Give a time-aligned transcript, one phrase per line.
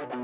[0.00, 0.18] Bonjour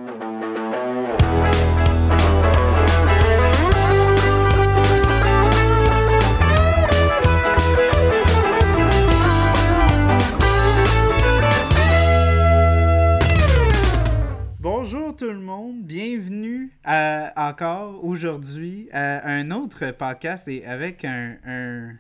[15.15, 21.91] tout le monde, bienvenue à, encore aujourd'hui à un autre podcast et avec un, un,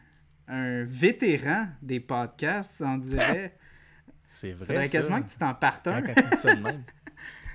[0.48, 3.54] un vétéran des podcasts, on dirait.
[4.30, 4.66] C'est vrai.
[4.66, 4.92] Faudrait ça.
[4.92, 6.00] quasiment que tu t'en partes un.
[6.00, 6.82] Quand tu dis ça de même.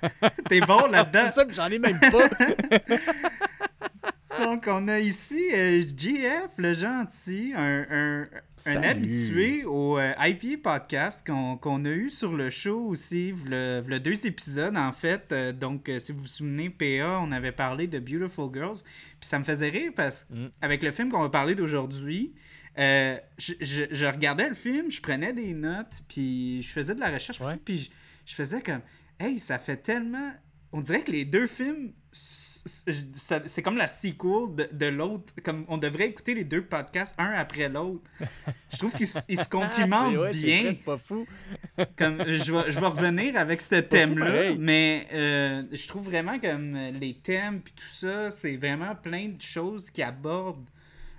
[0.49, 1.23] T'es bon là-dedans.
[1.25, 2.29] C'est ça, mais j'en ai même pas.
[4.45, 8.27] Donc, on a ici euh, JF, le gentil, un, un,
[8.65, 13.99] un habitué au euh, IP podcast qu'on a eu sur le show aussi, le, le
[13.99, 15.31] deux épisodes en fait.
[15.31, 18.79] Euh, donc, euh, si vous vous souvenez, PA, on avait parlé de Beautiful Girls.
[19.19, 20.47] Puis ça me faisait rire parce Mm.
[20.61, 22.33] qu'avec le film qu'on va parler d'aujourd'hui,
[22.79, 27.01] euh, je, je- je regardais le film, je prenais des notes, puis je faisais de
[27.01, 27.57] la recherche, Ouais.
[27.63, 27.89] puis je,
[28.25, 28.81] je faisais comme,
[29.21, 30.31] hey, ça fait tellement.
[30.73, 35.33] On dirait que les deux films, c'est comme la sequel de, de l'autre.
[35.43, 38.09] Comme on devrait écouter les deux podcasts un après l'autre.
[38.71, 40.61] Je trouve qu'ils se complimentent ouais, c'est bien.
[40.63, 41.25] vrai, C'est pas fou.
[41.97, 46.75] Comme, je, vais, je vais revenir avec ce thème-là, mais euh, je trouve vraiment comme
[46.99, 50.69] les thèmes puis tout ça, c'est vraiment plein de choses qui abordent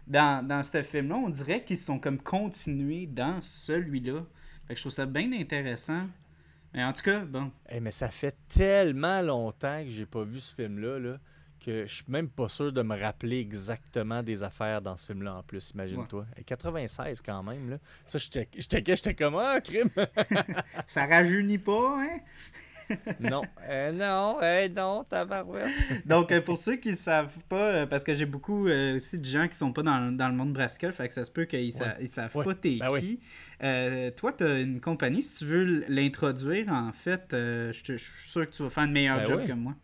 [0.06, 1.16] dans, dans ce film-là.
[1.16, 4.24] On dirait qu'ils sont comme continués dans celui-là.
[4.66, 6.06] Fait que je trouve ça bien intéressant.
[6.74, 7.50] Mais en tout cas, bon.
[7.68, 11.18] Eh, mais ça fait tellement longtemps que j'ai pas vu ce film-là là,
[11.64, 15.36] que je suis même pas sûr de me rappeler exactement des affaires dans ce film-là
[15.36, 16.26] en plus, imagine-toi.
[16.36, 17.70] Et 96 quand même.
[17.70, 17.78] Là.
[18.06, 19.90] Ça, j'étais j'étais- j'étais comme Ah, crime!
[20.86, 22.18] Ça rajeunit pas, hein?
[23.20, 25.70] non, euh, non, eh, non, tabarouette.
[26.06, 29.18] Donc, euh, pour ceux qui ne savent pas, euh, parce que j'ai beaucoup euh, aussi
[29.18, 31.44] de gens qui sont pas dans, dans le monde Brascal, fait que ça se peut
[31.44, 31.96] qu'ils Ouais.
[32.00, 32.44] ils savent Ouais.
[32.44, 33.20] pas t'es Ben qui.
[33.62, 35.22] Euh, toi, tu as une compagnie.
[35.22, 38.88] Si tu veux l'introduire, en fait, euh, je suis sûr que tu vas faire un
[38.88, 39.48] meilleur Ben job oui.
[39.48, 39.74] que moi.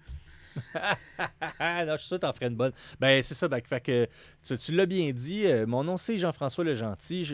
[1.61, 2.73] Non, je suis sûr que t'en ferais une bonne.
[3.01, 3.49] Ben, c'est ça.
[3.65, 4.09] fait que,
[4.57, 5.47] tu, l'as bien dit.
[5.47, 7.25] euh, mon nom, c'est Jean-François Le Gentil.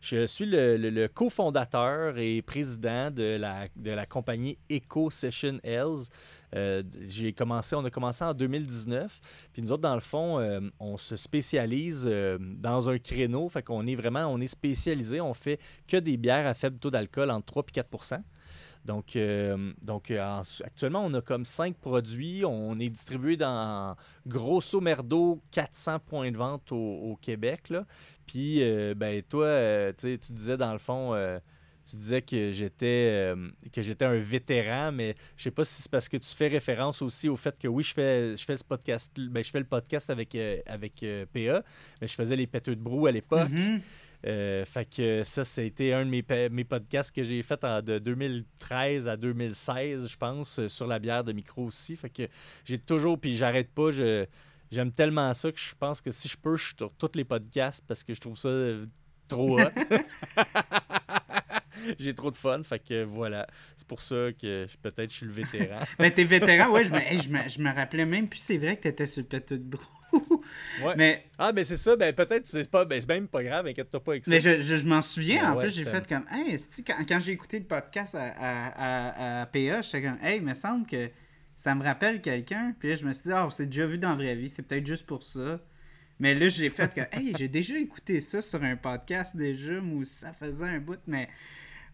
[0.00, 6.08] Je, suis le, le- le cofondateur et président de la, compagnie Eco Session Health.
[6.54, 6.82] Euh,
[7.36, 9.20] commencé, on a commencé en 2019.
[9.52, 13.48] Puis nous autres, dans le fond, euh, on se spécialise dans un créneau.
[13.48, 15.20] Fait qu'on est vraiment, on est spécialisé.
[15.20, 15.58] On fait
[15.88, 17.88] que des bières à faible taux d'alcool entre 3 et 4
[18.84, 22.44] donc, euh, donc euh, en- actuellement, on a comme cinq produits.
[22.44, 23.96] On est distribué dans
[24.26, 27.70] grosso merdo 400 points de vente au, Québec.
[27.70, 27.86] Là.
[28.26, 31.14] Puis, euh, ben, toi, euh, tu sais, tu disais dans le fond,
[31.88, 36.34] tu disais que j'étais un vétéran, mais je sais pas si c'est parce que tu
[36.34, 39.50] fais référence aussi au fait que oui, je fais, je fais ce podcast, ben, je
[39.50, 40.36] fais le podcast avec,
[40.66, 41.62] avec PA,
[42.00, 43.50] mais je faisais les péteux de brou à l'époque.
[43.50, 43.80] Mhm.
[44.26, 47.98] Euh, fait que ça, été un de mes, mes podcasts que j'ai fait en, de
[47.98, 51.94] 2013 à 2016, je pense, euh, sur la bière de micro aussi.
[51.96, 52.22] Fait que
[52.64, 54.24] j'ai toujours, puis j'arrête pas, je,
[54.70, 57.24] j'aime tellement ça que je pense que si je peux, je suis sur tous les
[57.24, 58.86] podcasts parce que je trouve ça euh,
[59.28, 59.64] trop hot.
[61.98, 63.46] j'ai trop de fun, fait que voilà.
[63.76, 65.78] C'est pour ça que peut-être je suis le vétéran.
[65.98, 68.58] Ben, t'es vétéran, ouais, je me, hey, je, me, je me rappelais même plus, c'est
[68.58, 69.82] vrai que t'étais sur le de brou.
[70.82, 70.94] Ouais.
[70.96, 74.02] Mais, Ah, ben c'est ça, ben peut-être c'est pas, ben, c'est même pas grave, inquiète-toi
[74.02, 74.30] pas avec ça.
[74.30, 76.56] mais je, je, je m'en souviens, Ben en ouais, plus, j'ai fait comme, hey,
[76.86, 80.44] quand, quand j'ai écouté le podcast à, à, à, à PA, j'étais comme, hey, il
[80.44, 81.10] me semble que
[81.56, 82.74] ça me rappelle quelqu'un.
[82.78, 84.62] Puis là, je me suis dit, ah, c'est déjà vu dans la vraie vie, c'est
[84.62, 85.60] peut-être juste pour ça.
[86.20, 90.14] Mais là, j'ai fait que, hey, j'ai déjà écouté ça sur un podcast déjà, aussi,
[90.14, 91.28] ça faisait un bout, mais.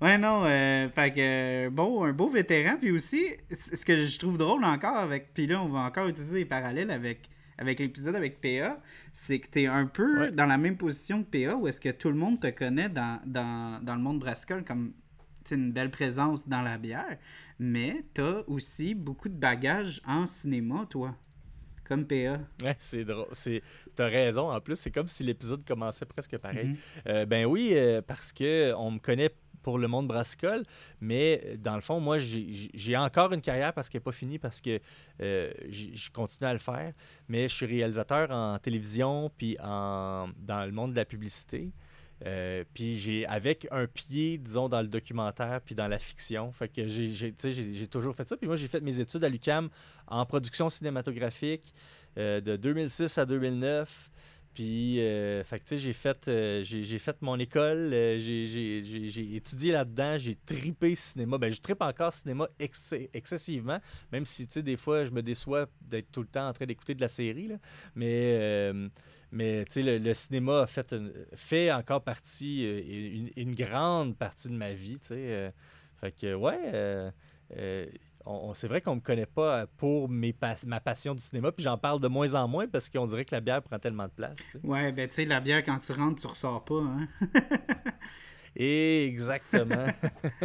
[0.00, 2.76] Ouais, non, euh, fait que, euh, bon, un beau vétéran.
[2.78, 5.34] Puis aussi, ce que je trouve drôle encore avec.
[5.34, 7.28] Puis là, on va encore utiliser les parallèles avec,
[7.58, 8.80] avec l'épisode avec PA,
[9.12, 10.32] c'est que t'es un peu Ouais.
[10.32, 13.20] dans la même position que PA, où est-ce que tout le monde te connaît dans,
[13.26, 14.92] dans, dans le monde brassicole comme
[15.44, 17.16] tu une belle présence dans la bière,
[17.58, 21.14] mais t'as aussi beaucoup de bagages en cinéma, toi,
[21.84, 22.38] comme PA.
[22.62, 23.26] Ouais, c'est drôle.
[23.32, 23.62] C'est...
[23.96, 24.50] T'as raison.
[24.50, 26.68] En plus, c'est comme si l'épisode commençait presque pareil.
[26.68, 26.76] Mhm.
[27.08, 29.30] Euh, ben oui, euh, parce que on me connaît
[29.62, 30.64] pour le monde brassicole,
[31.00, 34.38] mais euh, dans le fond, moi, j'ai, encore une carrière parce qu'elle n'est pas finie,
[34.38, 34.80] parce que
[35.20, 36.92] euh, je continue à le faire,
[37.28, 41.70] mais je suis réalisateur en télévision, puis en, dans le monde de la publicité.
[42.26, 46.52] Euh, puis j'ai avec un pied, disons, dans le documentaire puis dans la fiction.
[46.52, 47.32] Fait que j'ai,
[47.90, 48.36] toujours fait ça.
[48.36, 49.70] Puis moi, j'ai fait mes études à l'UCAM
[50.06, 51.72] en production cinématographique
[52.16, 54.10] de 2006 à 2009.
[54.54, 56.64] Puis, euh, fait que, tu sais, j'ai fait, euh,
[56.98, 61.38] fait mon école, euh, j'ai, étudié là-dedans, j'ai tripé cinéma.
[61.38, 63.78] Ben, je tripe encore cinéma excessivement,
[64.10, 66.66] même si, tu sais, des fois, je me déçois d'être tout le temps en train
[66.66, 67.56] d'écouter de la série, là.
[67.94, 68.72] Mais,
[69.30, 74.16] mais tu sais, le, le cinéma a fait, une- fait encore partie, une, une grande
[74.16, 75.52] partie de ma vie, tu sais.
[76.00, 77.12] fait que, ouais,
[78.54, 80.34] c'est vrai qu'on me connaît pas pour mes
[80.66, 83.34] ma passion du cinéma, puis j'en parle de moins en moins parce qu'on dirait que
[83.34, 84.38] la bière prend tellement de place.
[84.62, 86.80] Ouais, ben tu sais, la bière, quand tu rentres, tu ressors pas.
[86.80, 87.08] Hein?
[88.56, 89.86] Exactement.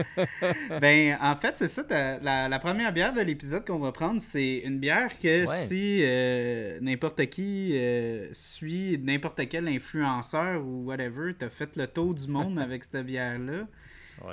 [0.81, 1.83] ben, en fait, c'est ça.
[2.21, 7.25] La, première bière de l'épisode qu'on va prendre, c'est une bière que si euh, n'importe
[7.27, 12.83] qui euh, suit n'importe quel influenceur ou whatever, t'as fait le tour du monde avec
[12.83, 13.67] cette bière-là.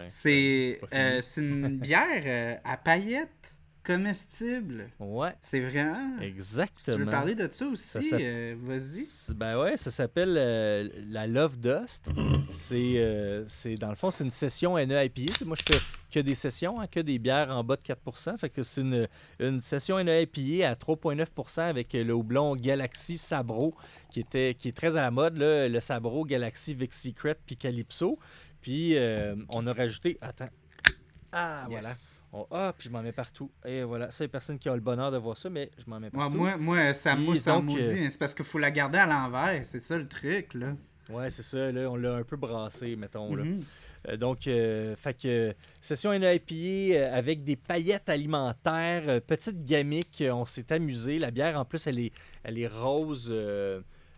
[0.08, 3.52] C'est euh, une bière à paillettes
[3.84, 4.90] comestible.
[4.98, 5.34] Ouais.
[5.40, 6.20] C'est vraiment?
[6.20, 6.70] Exactement.
[6.76, 9.34] Si tu veux parler de ça aussi, euh, vas-y.
[9.34, 12.08] Ben ouais, ça s'appelle euh, la Love Dust.
[12.50, 15.44] C'est, euh, c'est dans le fond, c'est une session NEIPA.
[15.44, 15.80] Moi, je fais
[16.12, 19.08] que des sessions, hein, que des bières en bas de 4% Fait que c'est une,
[19.40, 23.74] une session NEIPA à 3,9% avec le houblon Galaxy Sabro,
[24.10, 27.56] qui, était, qui est très à la mode, là, le Sabro, Galaxy, Vic Secret, puis
[27.56, 28.18] Calypso.
[28.62, 28.96] Puis
[29.50, 30.16] on a rajouté.
[30.20, 30.48] Attends,
[31.34, 31.88] ah, voilà.
[32.50, 33.50] ah, puis je m'en mets partout.
[33.64, 35.70] Et voilà, ça, il y a personne qui a le bonheur de voir ça, mais
[35.78, 36.36] je m'en mets partout.
[36.36, 39.06] moi, moi, ça mousse en maudit, euh, mais c'est parce qu'il faut la garder à
[39.06, 39.64] l'envers.
[39.64, 40.74] C'est ça le truc, là.
[41.08, 41.72] Ouais, c'est ça.
[41.72, 43.34] Là, on l'a un peu brassé, mettons.
[43.34, 43.44] là.
[43.44, 43.62] Mhm.
[44.08, 50.70] Euh, donc, euh, fait que session NIPA avec des paillettes alimentaires, petite gamique, on s'est
[50.70, 51.18] amusé.
[51.18, 52.12] La bière, en plus, elle est,
[52.44, 53.34] elle est rose,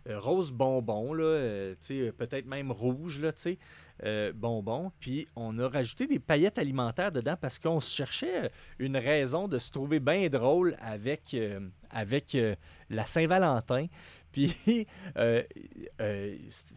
[0.05, 1.73] rose bonbon, là,
[2.17, 3.57] peut-être même rouge, là, tu sais.
[4.03, 4.91] Euh, bonbons.
[4.99, 9.71] Puis on a rajouté des paillettes alimentaires dedans parce qu'on cherchait une raison de se
[9.71, 12.55] trouver bien drôle avec, euh, avec euh,
[12.89, 13.87] la Saint-Valentin.
[14.35, 15.23] Puis ça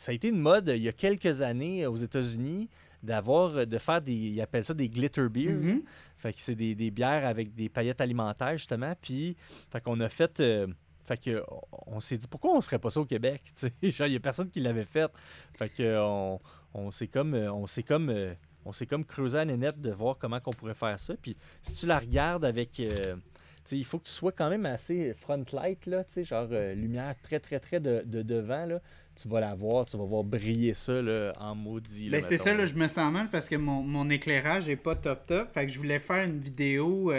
[0.06, 2.68] a été une mode il y a quelques années aux États-Unis
[3.02, 5.58] d'avoir de faire des ils appellent ça des glitter beers.
[5.58, 5.82] Mm-hmm.
[6.18, 9.36] Fait que c'est des, des, bières avec des paillettes alimentaires justement puis
[9.72, 10.40] fait qu'on a fait
[11.08, 11.42] fait que
[11.86, 13.42] on s'est dit pourquoi on ferait pas ça au Québec,
[13.82, 15.10] il y a personne qui l'avait fait.
[15.56, 16.38] Fait que on,
[16.74, 18.34] on s'est comme, euh, on s'est comme, euh,
[18.64, 21.14] on s'est comme creusé à nénette de voir comment on pourrait faire ça.
[21.20, 23.16] Puis si tu la regardes avec, euh,
[23.72, 27.60] il faut que tu sois quand même assez front light là, genre lumière très très
[27.60, 28.80] très de, devant là.
[29.20, 32.08] Tu vas la voir, tu vas voir briller ça là, en maudit.
[32.08, 34.94] Ben, c'est ça, là, je me sens mal parce que mon, mon éclairage est pas
[34.94, 35.50] top top.
[35.50, 37.12] Fait que je voulais faire une vidéo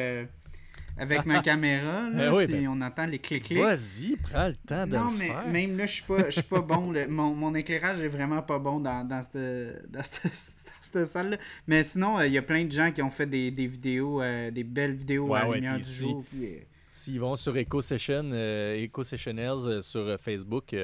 [0.99, 3.59] avec ma caméra, là, ben si ben, on entend les clics-clics.
[3.59, 6.93] Vas-y, prends le temps de non, mais même là, je suis pas, suis pas bon.
[7.09, 11.37] mon, mon, éclairage est vraiment pas bon dans, dans cette, dans cette, salle-là.
[11.67, 14.21] Mais sinon, euh, il y a plein de gens qui ont fait des, des vidéos,
[14.21, 16.23] euh, des belles vidéos à la lumière du jour.
[16.37, 16.59] Euh,
[16.91, 20.75] s'ils vont sur EcoSession, Eco sur Facebook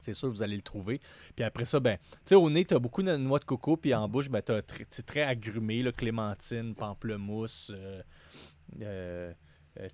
[0.00, 1.00] c'est sûr, vous allez le trouver.
[1.36, 3.76] Puis après ça, ben, tu sais, au nez, tu as beaucoup de noix de coco,
[3.76, 8.02] puis en bouche, ben, tu as très, très agrumé, là, clémentine, pamplemousse, euh, euh, euh,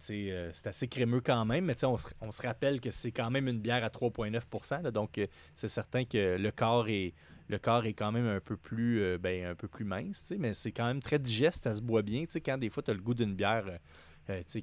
[0.01, 3.49] c'est assez crémeux quand même, mais on se, on se rappelle que c'est quand même
[3.49, 5.21] une bière à 3,9% Donc,
[5.55, 7.15] c'est certain que le corps est,
[7.49, 10.73] le corps est quand même un peu plus, ben, un peu plus mince, mais c'est
[10.73, 12.25] quand même très digeste, ça se boit bien.
[12.45, 13.65] Quand des fois, tu as le goût d'une bière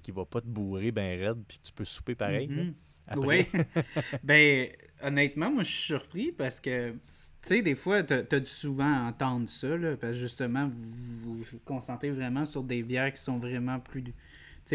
[0.02, 2.48] qui va pas te bourrer ben raide, puis tu peux souper pareil.
[2.48, 2.74] Mm-hmm.
[3.18, 3.46] Oui.
[4.24, 4.70] ben,
[5.02, 6.96] honnêtement, moi, je suis surpris parce que,
[7.44, 9.68] sais, des fois, tu as, dû souvent entendre ça,
[10.00, 14.04] parce que justement, vous vous concentrez vraiment sur des bières qui sont vraiment plus,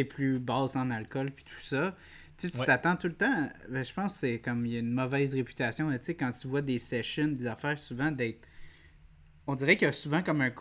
[0.09, 1.97] plus basses en alcool, puis tout ça.
[2.37, 3.51] Tu t'attends tout le temps.
[3.69, 5.91] Ben, je pense que c'est comme il y a une mauvaise réputation.
[5.91, 8.47] Tu sais, quand tu vois des sessions, des affaires, souvent d'être
[9.49, 10.53] on dirait qu'il y a souvent comme un,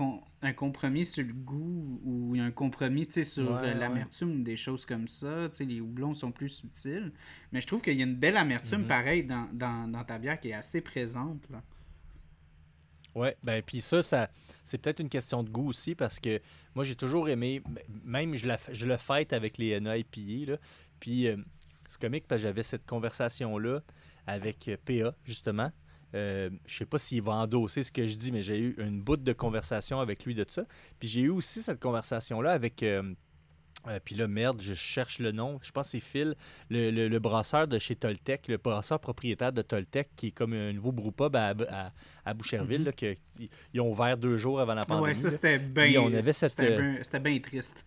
[0.42, 5.50] un compromis sur le goût ou un compromis sur l'amertume ou des choses comme ça.
[5.60, 7.12] les houblons sont plus subtils.
[7.52, 8.88] Mais je trouve qu'il y a une belle amertume mm-hmm.
[8.88, 11.50] pareil dans, ta bière qui est assez présente.
[11.50, 11.62] Là.
[13.18, 14.30] Ouais, ben puis ça, ça
[14.64, 16.40] c'est peut-être une question de goût aussi parce que
[16.76, 17.64] moi j'ai toujours aimé,
[18.04, 20.58] même je, la, je le fête avec les NIPA, là,
[21.00, 21.38] puis euh,
[21.88, 23.82] c'est comique parce que j'avais cette conversation-là
[24.28, 25.72] avec euh, PA, justement,
[26.16, 29.02] euh, je sais pas s'il va endosser ce que je dis, mais j'ai eu une
[29.02, 30.64] bout de conversation avec lui de ça.
[31.00, 32.84] Puis j'ai eu aussi cette conversation-là avec.
[32.84, 33.14] Euh,
[33.88, 35.60] euh, puis là, merde, je cherche le nom.
[35.62, 36.36] Je pense que c'est Phil,
[36.70, 40.92] le, brasseur de chez Toltec, le brasseur propriétaire de Toltec, qui est comme un nouveau
[40.92, 41.92] brewpub à, à,
[42.26, 43.50] à Boucherville, mm-hmm.
[43.74, 45.08] ils ont ouvert deux jours avant la pandémie.
[45.08, 46.10] Ouais, ça, c'était bien.
[47.04, 47.86] C'était bien triste.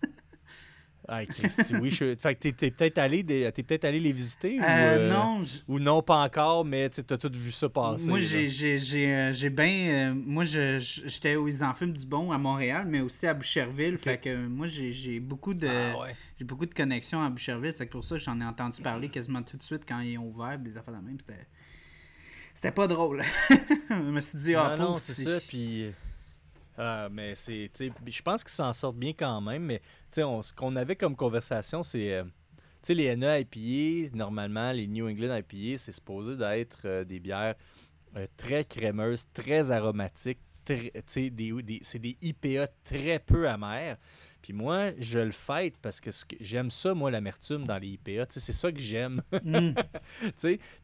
[1.08, 1.90] Ah, Christy, oui.
[1.90, 2.14] Je...
[2.16, 3.50] Fait que t'es, peut-être allé, des...
[3.50, 4.58] peut allé les visiter?
[4.58, 5.42] ou, euh, euh, non.
[5.68, 8.08] Ou non, pas encore, mais tu as tout vu ça passer.
[8.08, 10.14] Moi, j'ai, j'ai, euh, bien...
[10.14, 13.98] moi, j'étais aux Enfumes du Bon à Montréal, mais aussi à Boucherville.
[13.98, 15.68] Fait que moi, j'ai, beaucoup de...
[15.68, 16.06] Ah,
[16.38, 17.72] j'ai beaucoup de connexions à Boucherville.
[17.72, 20.28] C'est pour ça que j'en ai entendu parler quasiment tout de suite quand ils ont
[20.28, 21.18] ouvert des affaires de même.
[21.18, 21.46] C'était...
[22.52, 23.22] C'était pas drôle.
[23.90, 25.86] je me suis dit, ah, non, c'est ça, puis...
[26.82, 29.82] Ah, mais c'est, je pense qu'ils s'en sortent bien quand même, mais
[30.16, 32.24] on, ce qu'on avait comme conversation, c'est, euh,
[32.88, 37.54] les NA IPA, normalement, les New England IPA, c'est supposé d'être euh, des bières
[38.16, 40.90] euh, très crémeuses, très aromatiques, des,
[41.30, 43.98] des, c'est des IPA très peu amères.
[44.50, 48.26] Puis moi, je le fête parce que, que j'aime ça, moi, l'amertume dans les IPA.
[48.30, 49.22] C'est ça que j'aime.
[49.44, 49.74] Mm.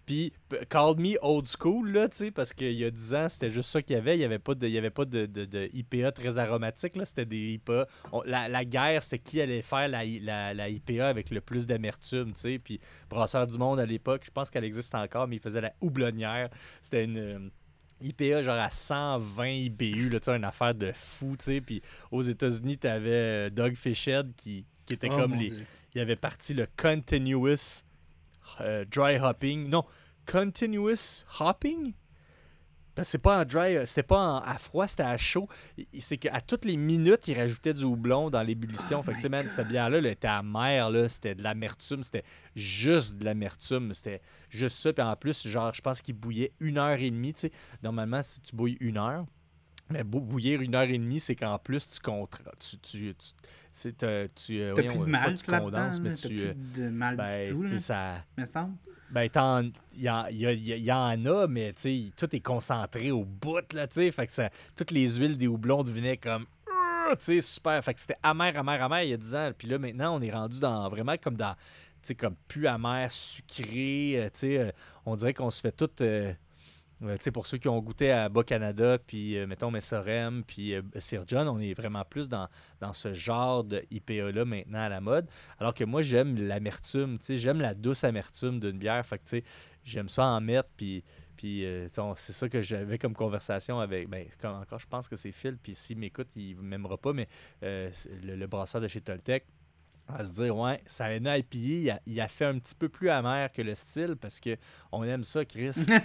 [0.06, 0.32] puis
[0.70, 3.96] call me old school, là, parce qu'il y a 10 ans, c'était juste ça qu'il
[3.96, 4.14] y avait.
[4.14, 6.94] Il n'y avait pas de, il y avait pas de, de- de IPA très aromatique.
[7.04, 7.88] C'était des IPA.
[8.12, 11.66] On- la, la guerre, c'était qui allait faire la, la, la IPA avec le plus
[11.66, 12.35] d'amertume.
[12.62, 12.78] Puis
[13.11, 16.50] Brasseur du Monde, à l'époque, je pense qu'elle existe encore, mais il faisait la houblonnière.
[16.82, 17.50] C'était une...
[18.02, 21.60] euh, IPA genre à 120 IBU, là, une affaire de fou, tu sais.
[21.60, 25.66] Puis aux États-Unis, tu avais Doug Fished qui, qui était Oh, comme les, Dieu.
[25.94, 27.82] il avait parti le continuous
[28.60, 29.68] euh, dry hopping.
[29.68, 29.84] Non,
[30.30, 31.92] continuous hopping?
[32.96, 35.48] Parce que c'est pas en dry, euh, c'était pas en- à froid, c'était à chaud.
[36.00, 39.00] C'est qu'à toutes les minutes, il rajoutait du houblon dans l'ébullition.
[39.00, 41.08] Oh fait que, tu sais, my man, cette bière-là, elle était amère, là.
[41.08, 42.02] C'était de l'amertume.
[42.02, 42.24] C'était
[42.56, 43.92] juste de l'amertume.
[43.94, 44.92] C'était juste ça.
[44.94, 47.52] Puis en plus, genre, je pense qu'il bouillait une heure et demie, tu sais.
[47.82, 49.26] Normalement, si tu bouilles une heure,
[49.90, 52.42] mais bou- bouillir une heure et demie, c'est qu'en plus, tu contre...
[52.58, 54.26] Tu, tu, tu, tu, euh,
[54.74, 56.28] plus de euh, malt tu condenses, mais tu...
[56.28, 58.24] plus de mal ben, du tout, là, ça...
[58.38, 58.74] me semble.
[59.10, 59.28] Ben,
[59.96, 60.90] il y, en- y a- y
[61.48, 61.72] mais
[62.16, 64.10] tout est concentré au bout, là, tu.
[64.10, 66.46] Fait que ça, toutes les huiles des houblons devenaient comme.
[66.68, 67.82] euh, sais, super.
[67.84, 69.50] Fait que c'était amer, amer, amer il y a 10 ans.
[69.56, 71.54] Puis là, maintenant, on est rendu dans vraiment comme dans.
[72.02, 74.14] Tu sais, comme plus amer, sucré.
[74.16, 74.70] euh, Tu euh,
[75.04, 75.90] on dirait qu'on se fait tout.
[77.02, 81.24] Euh, pour ceux qui ont goûté à Bas-Canada, puis euh, mettons Messorem, puis euh, Sir
[81.26, 82.48] John, on est vraiment plus dans,
[82.92, 85.28] ce genre de IPA-là maintenant à la mode.
[85.58, 89.04] Alors que moi, j'aime l'amertume, j'aime la douce amertume d'une bière.
[89.04, 89.44] Fait
[89.84, 91.04] j'aime ça en mettre, puis,
[91.36, 91.66] puis
[92.16, 95.74] c'est ça que j'avais comme conversation avec, ben, encore, je pense que c'est Phil, puis
[95.74, 97.28] s'il m'écoute, il ne m'aimera pas, mais
[97.62, 97.90] le,
[98.22, 99.44] le brasseur de chez Toltec,
[100.08, 102.75] à se dire, ouais, ça a une IPA, il a, il a fait un petit
[102.75, 104.56] peu plus amer que le style, parce que
[104.92, 105.86] on aime ça, Chris.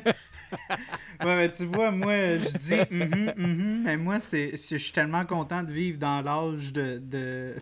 [1.23, 5.25] Ouais, mais tu vois, moi, je dis mhm, mhm, mais moi, c'est, je suis tellement
[5.25, 7.55] content de vivre dans l'âge de, de,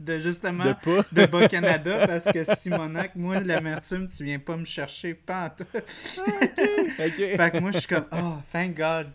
[0.00, 0.74] de justement
[1.12, 5.64] de Bas-Canada parce que Simonac, moi, l'amertume, tu viens pas me chercher pas en tout.
[6.96, 9.12] Fait que moi, je suis comme, oh, thank God,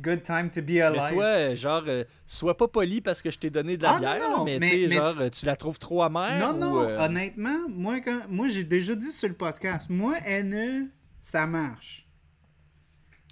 [0.00, 1.14] good time to be Mais alive.
[1.14, 3.98] toi, euh, genre, euh, sois pas poli parce que je t'ai donné de la Ah,
[4.00, 6.58] bière, non, mais, mais- mais genre, tu- euh, tu la trouves trop amère non, ou,
[6.60, 10.88] non, euh, honnêtement, moi, quand, moi j'ai déjà dit sur le podcast, moi, NE,
[11.20, 12.06] ça marche.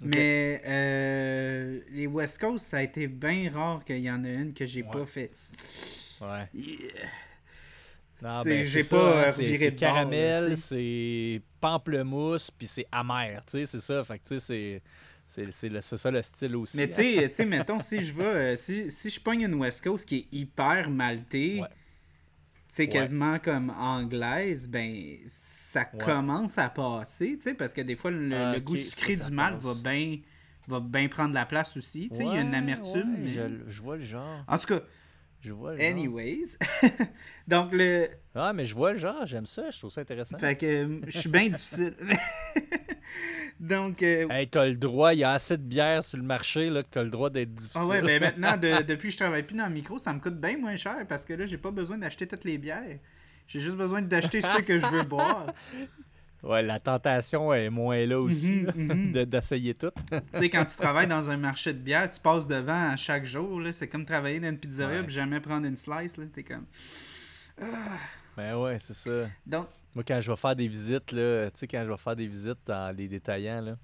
[0.03, 4.53] Mais euh, les West Coast, ça a été bien rare qu'il y en a une
[4.53, 4.89] que j'ai Ouais.
[4.91, 5.31] pas fait.
[6.21, 6.47] Ouais.
[6.53, 6.77] Yeah.
[8.21, 13.65] Non, C'est- ben, j'ai pas, hein, c'est caramel, c'est pamplemousse, puis c'est amer, tu sais,
[13.65, 14.03] c'est ça.
[14.03, 14.81] Fait que, tu sais, c'est-
[15.31, 16.77] c'est c'est c'est ça le style aussi.
[16.77, 19.53] Mais tu sais, tu sais, mettons, si je vais, euh, si, si je pogne une
[19.55, 21.67] West Coast qui est hyper maltée, Ouais.
[21.67, 21.73] tu
[22.69, 22.89] sais, Ouais.
[22.89, 26.03] quasiment comme anglaise, ben, ça Ouais.
[26.03, 29.55] commence à passer, tu sais, parce que des fois, le, le goût sucré du malt
[29.61, 29.63] passe.
[29.65, 30.17] va bien
[30.67, 33.15] va bien prendre la place aussi, tu sais, il y a une amertume.
[33.19, 34.43] mais- je, je vois le genre.
[34.47, 34.81] En tout cas,
[35.41, 35.89] Je vois le genre.
[35.89, 36.57] anyways.
[37.47, 38.09] Donc, le...
[38.35, 40.37] Ah, mais je vois le genre, j'aime ça, je trouve ça intéressant.
[40.37, 41.95] Fait que euh, je suis bien difficile.
[43.59, 46.69] Donc, euh, Hey, t'as le droit, il y a assez de bière sur le marché
[46.69, 47.81] là, que t'as le droit d'être difficile.
[47.83, 50.19] Ah ouais, ben maintenant, de- depuis que je travaille plus dans le micro, ça me
[50.19, 52.99] coûte bien moins cher parce que là, j'ai pas besoin d'acheter toutes les bières.
[53.47, 55.47] J'ai juste besoin d'acheter ceux que je veux boire.
[56.41, 59.11] Ouais, la tentation est moins là aussi, là, mhm.
[59.11, 59.91] de- d'essayer tout.
[60.09, 63.25] tu sais, quand tu travailles dans un marché de bière, tu passes devant à chaque
[63.25, 63.59] jour.
[63.59, 65.03] là, C'est comme travailler dans une pizzeria Ouais.
[65.05, 66.15] puis jamais prendre une slice.
[66.17, 66.65] là, T'es comme.
[68.37, 69.27] Ben ouais, c'est ça.
[69.45, 72.15] Donc, Moi, quand je vais faire des visites, là, tu sais, quand je vais faire
[72.15, 73.75] des visites dans les détaillants, là,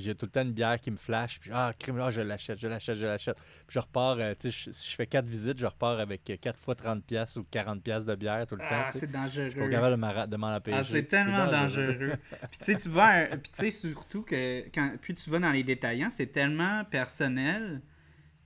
[0.00, 2.58] j'ai tout le temps une bière qui me flash, puis ah, crime, là, je l'achète,
[2.58, 3.36] je l'achète, je l'achète.
[3.36, 6.58] Puis je repars, euh, tu sais, si je fais quatre visites, je repars avec 4
[6.58, 8.66] fois 30$ piastres ou 40$ piastres de bière tout le temps.
[8.70, 9.00] ah, sais.
[9.00, 9.50] c'est dangereux.
[9.54, 10.76] Je suis capable de m'en- empêcher.
[10.78, 12.12] Ah, c'est tellement dangereux.
[12.50, 15.38] puis tu sais, tu vas, à puis tu sais surtout que quand puis tu vas
[15.38, 17.80] dans les détaillants, c'est tellement personnel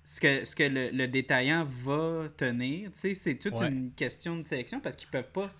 [0.02, 2.92] ce que ce que le, le détaillant va tenir.
[2.92, 3.68] Tu sais, c'est toute Ouais.
[3.68, 5.50] une question de sélection parce qu'ils peuvent pas,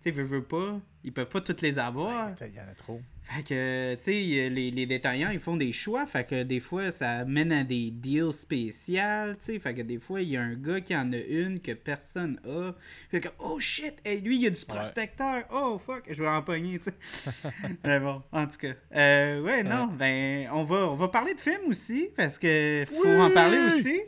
[0.00, 2.30] tu sais, veux, veux pas, ils peuvent pas toutes les avoir.
[2.40, 3.00] Il y en a trop.
[3.22, 6.06] Fait que, tu sais, les, les détaillants, ils font des choix.
[6.06, 9.58] Fait que des fois, ça mène à des deals spéciaux, tu sais.
[9.58, 12.40] Fait que des fois, il y a un gars qui en a une que personne
[12.46, 12.72] a.
[13.10, 15.44] Fait que, oh shit, hey, lui, il y a du prospecteur.
[15.52, 17.50] Oh fuck, je vais en pogner, tu sais.
[17.84, 18.74] Mais bon, en tout cas.
[18.94, 23.02] Euh, ouais, non, ben, on va, on va parler de films aussi, parce que faut
[23.04, 23.20] Oui!
[23.20, 24.00] en parler aussi.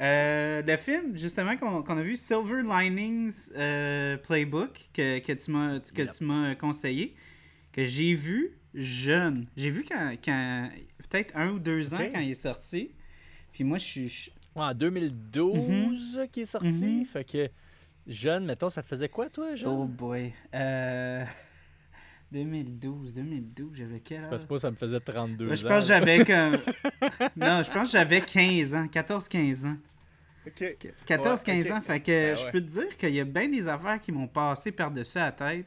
[0.00, 5.80] Euh, le film, justement, qu'on a vu, Silver Linings euh, Playbook, que, que tu m'as
[5.80, 6.10] que Yep.
[6.12, 7.14] tu m'as conseillé,
[7.72, 9.46] que j'ai vu jeune.
[9.56, 12.90] J'ai vu quand, quand peut-être un ou deux ans quand il est sorti.
[13.52, 14.32] Puis moi, je suis.
[14.54, 16.68] Ouais, en 2012 qui est sorti.
[16.84, 17.06] Mhm.
[17.06, 17.48] Fait que
[18.06, 19.68] jeune, mettons, ça te faisait quoi, toi, jeune?
[19.70, 20.32] Oh boy.
[20.54, 21.24] Euh...
[22.36, 24.30] 2012, 2012, j'avais quel âge?
[24.30, 25.68] Parce que moi, ça me faisait 32 Ouais, je ans.
[25.70, 26.52] pense que j'avais comme.
[27.36, 29.76] non, je pense que j'avais 15 ans, 14-15 ans.
[31.08, 31.80] 14-15 ans.
[31.80, 34.28] Fait que ben je peux te dire qu'il y a bien des affaires qui m'ont
[34.28, 35.66] passé par-dessus la tête.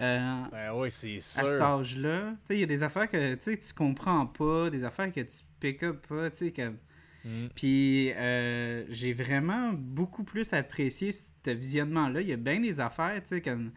[0.00, 1.42] Euh, ben oui, c'est sûr.
[1.42, 2.34] À cet âge-là.
[2.50, 6.06] Il y a des affaires que tu comprends pas, des affaires que tu pick up
[6.08, 6.30] pas.
[6.56, 6.78] Comme...
[7.24, 7.46] Mm.
[7.54, 12.22] Puis euh, j'ai vraiment beaucoup plus apprécié ce visionnement-là.
[12.22, 13.70] Il y a bien des affaires, tu sais, comme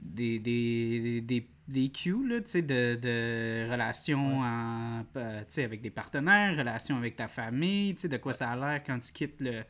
[0.00, 6.56] des, des, des, des cues, là, tu sais, de, de relations euh, avec des partenaires,
[6.56, 9.62] relations avec ta famille, tu sais, de quoi ça a l'air quand tu quittes le,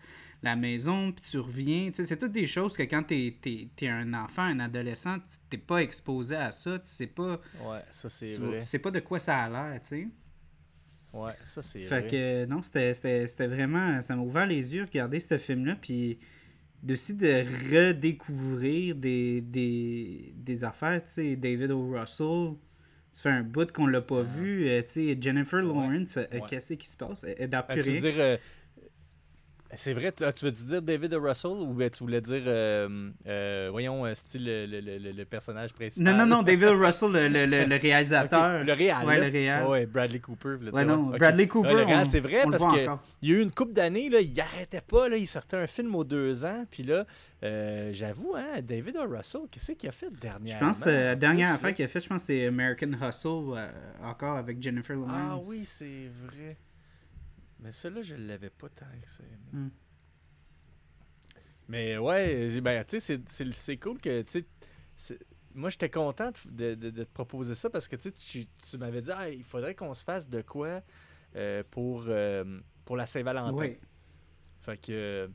[0.42, 1.90] la maison, puis tu reviens.
[1.92, 5.82] C'est toutes des choses que quand tu es, un enfant, un adolescent, tu t'es pas
[5.82, 7.40] exposé à ça, tu sais pas...
[7.64, 8.58] Ouais, ça c'est vrai.
[8.60, 10.08] Tu sais pas de quoi ça a l'air, tu sais.
[11.12, 14.00] Ouais, ça c'est Fait que non, c'était vraiment.
[14.00, 15.76] Ça m'a ouvert les yeux regarder ce film-là.
[15.80, 16.18] Puis
[16.88, 21.02] aussi de redécouvrir des, des, des affaires.
[21.04, 21.90] Tu sais, David O.
[21.92, 22.54] Russell.
[23.12, 24.22] Ça fait un bout qu'on l'a pas ah.
[24.22, 24.68] vu.
[24.68, 27.24] Euh, tu sais, Jennifer Lawrence, euh, qu'est-ce qui se passe?
[27.24, 28.36] Elle, elle, elle, tu veux dire, euh,
[29.76, 34.14] c'est vrai, tu, veux dire David Russell ou tu voulais dire, euh, euh, voyons, euh,
[34.14, 36.12] style le, le, le, personnage principal?
[36.12, 38.64] Non, non, non, David Russell, le, réalisateur.
[38.64, 39.06] Le réal.
[39.06, 39.66] Ouais, le réal.
[39.66, 40.56] Ouais, Bradley Cooper.
[40.72, 41.84] Ouais, non, Bradley Cooper.
[42.06, 42.88] c'est vrai parce qu'il
[43.22, 45.94] y a eu une couple d'années, là, il arrêtait pas, là, il sortait un film
[45.94, 47.06] aux deux ans, puis là,
[47.92, 50.60] j'avoue, hein, David Russell, qu'est-ce qu'il a fait dernièrement?
[50.60, 53.68] Je pense, la dernière affaire qu'il a fait, je pense, c'est American Hustle,
[54.02, 55.46] encore avec Jennifer Lawrence.
[55.46, 56.56] Ah oui, c'est vrai.
[57.60, 59.22] Mais celle-là, je l'avais pas tant que ça.
[59.52, 59.68] Hmm.
[61.68, 64.44] Mais ouais, ben, tu sais, c'est cool que, tu
[64.96, 65.18] sais,
[65.54, 69.28] moi, j'étais content de, de, te proposer ça parce que, tu, tu m'avais dit, ah,
[69.28, 70.82] il faudrait qu'on se fasse de quoi
[71.36, 73.52] euh, pour, euh, pour la Saint-Valentin.
[73.52, 73.78] Oui.
[74.62, 75.30] Fait que,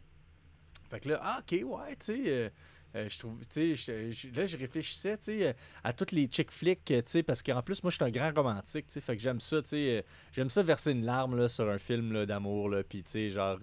[0.90, 2.54] fait que là, ah, ok, ouais, tu sais,
[2.96, 6.52] euh, euh, je trouve, tu sais, là, je réfléchissais, tu sais, à toutes les chick
[6.52, 9.16] flicks, tu sais, parce qu'en plus, moi, je suis un grand romantique, tu sais, fait
[9.16, 12.26] que j'aime ça, tu sais, euh, j'aime ça verser une larme, là, sur un film,
[12.26, 13.60] d'amour, là, puis, tu sais, genre,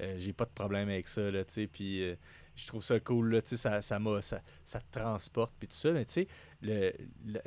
[0.00, 2.02] euh, j'ai pas de problème avec ça, là, tu sais, puis
[2.54, 5.76] je trouve ça cool, là, tu sais, ça, ça, ça, ça te transporte, puis tout
[5.76, 6.28] ça, mais tu sais,
[6.62, 6.92] le,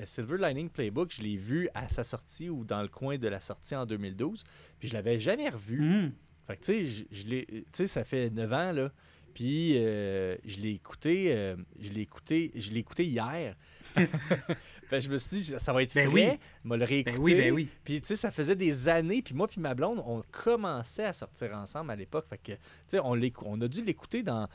[0.05, 3.39] Silver Lining Playbook, je l'ai vu à sa sortie ou dans le coin de la
[3.39, 4.44] sortie en 2012,
[4.79, 5.81] puis je l'avais jamais revu.
[5.81, 6.11] Mm.
[6.48, 8.91] Fait que, tu sais, je, l'ai, tu sais, ça fait 9 ans, là,
[9.33, 13.55] puis euh, je l'ai écouté, euh, je l'ai écouté, je l'ai écouté hier.
[13.96, 16.39] je me suis dit, ça va être ben frais, oui.
[16.63, 17.03] le.
[17.03, 17.67] Ben oui, ben oui.
[17.83, 21.13] Puis tu sais, ça faisait des années, puis moi puis ma blonde, on commençait à
[21.13, 22.25] sortir ensemble à l'époque.
[22.29, 24.48] Fait que, tu sais, on, on a dû l'écouter dans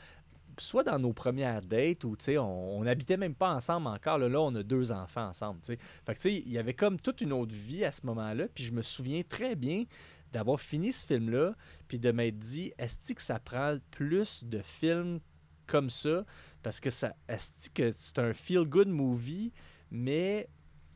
[0.59, 4.17] soit dans nos premières dates ou on n'habitait même pas ensemble encore.
[4.17, 5.59] Là, là, on a deux enfants ensemble.
[5.63, 8.45] Fait que, tu sais, il y avait comme toute une autre vie à ce moment-là.
[8.53, 9.83] Puis je me souviens très bien
[10.31, 11.55] d'avoir fini ce film-là,
[11.87, 15.19] puis de m'être dit, est-ce que ça prend plus de films
[15.65, 16.25] comme ça?
[16.63, 19.53] Parce que ça, est-ce que c'est un feel-good movie,
[19.91, 20.49] mais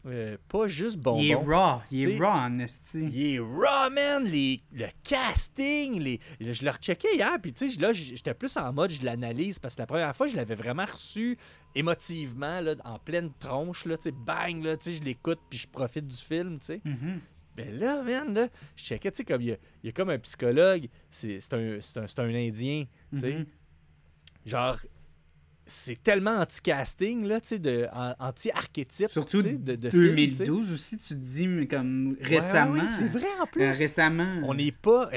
[0.07, 1.19] euh, pas juste bon.
[1.19, 1.81] Il est raw.
[1.91, 3.03] Il est raw en esti.
[3.03, 4.23] Il est raw, man.
[4.25, 5.99] Les, le casting.
[5.99, 7.37] Les, je l'ai rechecké hier.
[7.41, 9.59] Puis, tu sais, là, j'étais plus en mode, je l'analyse.
[9.59, 11.37] Parce que la première fois, je l'avais vraiment reçu
[11.75, 13.85] émotivement, là, en pleine tronche.
[13.85, 15.39] Là, bang, là, je l'écoute.
[15.49, 16.57] Puis, je profite du film.
[16.59, 16.81] tu sais.
[16.83, 17.19] Mm-hmm.
[17.55, 20.87] Ben là, man, là, je checkais, tu sais, comme il y, a, comme un psychologue,
[21.09, 23.31] c'est un, un, un, Indien, tu sais.
[23.31, 23.45] Mm-hmm.
[24.45, 24.79] Genre,
[25.65, 29.09] c'est tellement anti-casting, là, tu sais, anti-archétype.
[29.09, 32.83] Surtout de, de 2012 aussi, tu te dis, comme récemment.
[32.89, 33.63] c'est vrai en plus.
[33.63, 34.41] Euh, récemment.
[34.43, 35.09] On n'est pas.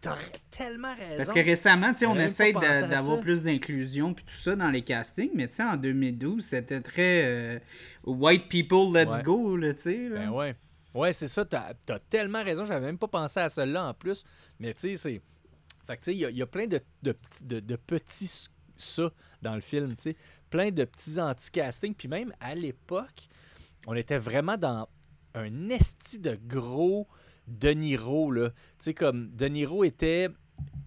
[0.00, 0.18] T'as
[0.50, 1.16] tellement raison.
[1.16, 4.82] Parce que récemment, tu sais, on essaie d'avoir plus d'inclusion puis tout ça dans les
[4.82, 7.58] castings, mais tu sais, en 2012, c'était très euh,
[8.04, 10.08] white people, let's go, tu sais.
[10.10, 10.54] Ben ouais.
[10.94, 14.24] Ouais, c'est ça, t'as as tellement raison, j'avais même pas pensé à cela en plus.
[14.60, 15.20] Mais tu sais, c'est.
[15.86, 17.14] Fait que tu sais, il y, a plein de, de,
[17.60, 19.10] de, petits ça
[19.42, 20.16] dans le film, tu sais.
[20.48, 21.94] Plein de petits anti-castings.
[21.94, 23.28] Puis même à l'époque,
[23.86, 24.88] on était vraiment dans
[25.34, 27.06] un esti de gros
[27.48, 28.50] De Niro, là.
[28.50, 30.28] Tu sais, comme De Niro était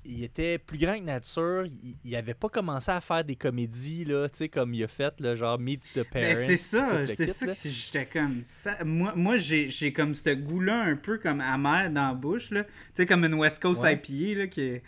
[0.08, 1.66] il était plus grand que nature.
[2.04, 5.14] Il, n'avait pas commencé à faire des comédies, là, tu sais, comme il a fait,
[5.20, 6.36] le genre Meet the ben, Parents.
[6.36, 8.42] c'est ça, c'est ça que j'étais comme.
[8.46, 12.64] Ça, moi, moi j'ai, comme ce goût-là un peu comme amer dans la bouche, là.
[12.64, 14.84] Tu sais, comme une West Coast IPA, là, qui est.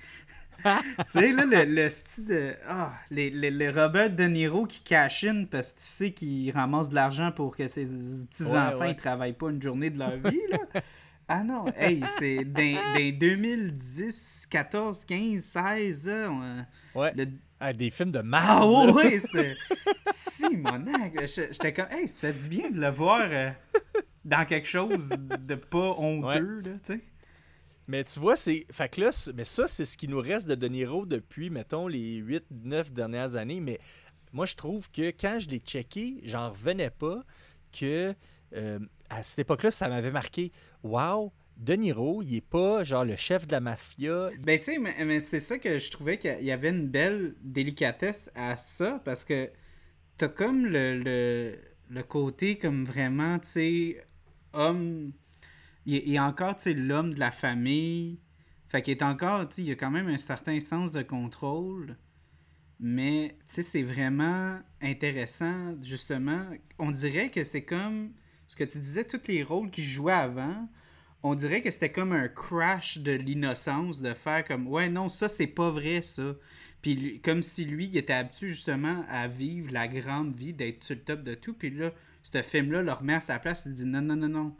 [0.64, 0.72] tu
[1.08, 2.54] sais, là, le, style de.
[2.68, 6.90] Ah, les, les, Robert De Niro qui cash in parce que tu sais qu'il ramasse
[6.90, 10.82] de l'argent pour que ses petits-enfants ne travaillent pas une journée de leur vie, là.
[11.32, 16.66] Ah non, hey, c'est dans, 2010, 14, 15, 16, là,
[16.96, 17.14] ouais.
[17.60, 18.44] Ah, des films de mal.
[18.48, 19.56] Ah oui, c'était.
[20.12, 20.84] si, mon
[21.26, 23.52] J'étais comme, hey, ça fait du bien de le voir euh,
[24.26, 27.02] dans quelque chose de pas honteux, là, tu sais.
[27.88, 28.66] Mais tu vois, c'est.
[28.72, 31.88] Fait que là, mais ça, c'est ce qui nous reste de De Niro depuis, mettons,
[31.88, 33.60] les 8, 9 dernières années.
[33.60, 33.80] Mais
[34.32, 37.24] moi, je trouve que quand je l'ai checké, j'en revenais pas
[37.72, 38.16] que
[38.56, 40.52] euh, à cette époque-là, ça m'avait marqué
[40.84, 44.30] Wow, De Niro, il est pas genre le chef de la mafia.
[44.40, 48.32] Ben, tu sais, mais, c'est ça que je trouvais qu'il y avait une belle délicatesse
[48.34, 49.50] à ça, parce que
[50.18, 54.08] t'as comme le, le, le, côté comme vraiment, tu sais,
[54.54, 55.12] homme.
[55.86, 58.20] Il, est encore, tu sais, l'homme de la famille.
[58.68, 61.02] Fait qu'il est encore, tu sais, il y a quand même un certain sens de
[61.02, 61.98] contrôle.
[62.80, 66.46] Mais, tu sais, c'est vraiment intéressant, justement.
[66.78, 68.14] On dirait que c'est comme
[68.50, 70.68] ce que tu disais, tous les rôles qu'il jouait avant
[71.24, 75.28] on dirait que c'était comme un crash de l'innocence de faire comme ouais non ça
[75.28, 76.36] c'est pas vrai ça.
[76.82, 80.96] Puis comme si lui il était habitué justement à vivre la grande vie d'être sur
[80.96, 81.54] le top de tout.
[81.54, 81.92] Puis là
[82.24, 84.56] ce film là le remet à sa place il dit non non non non.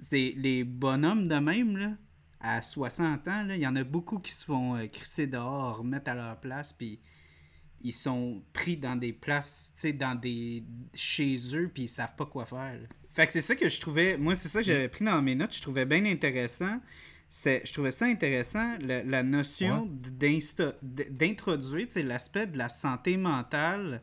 [0.00, 1.92] C'est les bonhommes de même là
[2.40, 6.10] à 60 ans il y en a beaucoup qui se font euh, crisser dehors remettre
[6.10, 7.00] à leur place puis
[7.82, 10.64] ils sont pris dans des places, tu sais, dans des.
[10.94, 12.78] chez eux, puis ils savent pas quoi faire.
[13.10, 14.16] Fait que c'est ça que je trouvais.
[14.16, 15.54] Moi, c'est ça que j'avais pris dans mes notes.
[15.54, 16.80] Je trouvais bien intéressant.
[17.30, 19.90] Je trouvais ça intéressant, la, notion
[20.80, 24.02] d'introduire l'aspect de la santé mentale,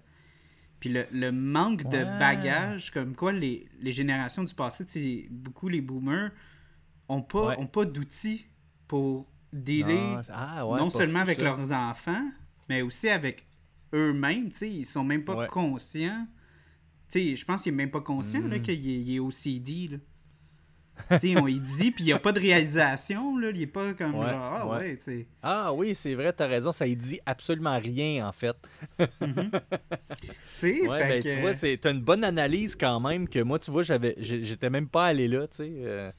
[0.79, 6.31] puis le, manque de bagages, comme quoi les, générations du passé, beaucoup les boomers,
[7.07, 8.45] ont pas, ont pas d'outils
[8.87, 12.29] pour dealer non, ah, non seulement avec leurs enfants,
[12.67, 13.45] mais aussi avec
[13.93, 14.49] eux-mêmes.
[14.61, 16.25] Ils sont même pas conscients
[17.13, 18.61] je pense qu'il est même pas conscient mm.
[18.61, 19.89] qu'il est, OCD.
[19.91, 21.17] Là.
[21.41, 23.49] on y dit, puis il n'y a pas de réalisation, là.
[23.53, 24.97] Il est pas comme genre, ah ouais,
[25.41, 28.55] Ah oui, c'est vrai, t'as raison, ça y dit absolument rien, en fait.
[28.99, 29.51] Mhm.
[30.55, 34.15] Tu ben, tu vois, t'as une bonne analyse quand même, que moi, tu vois, j'avais,
[34.19, 35.71] j'étais même pas allé là, tu sais.
[35.77, 36.11] Euh,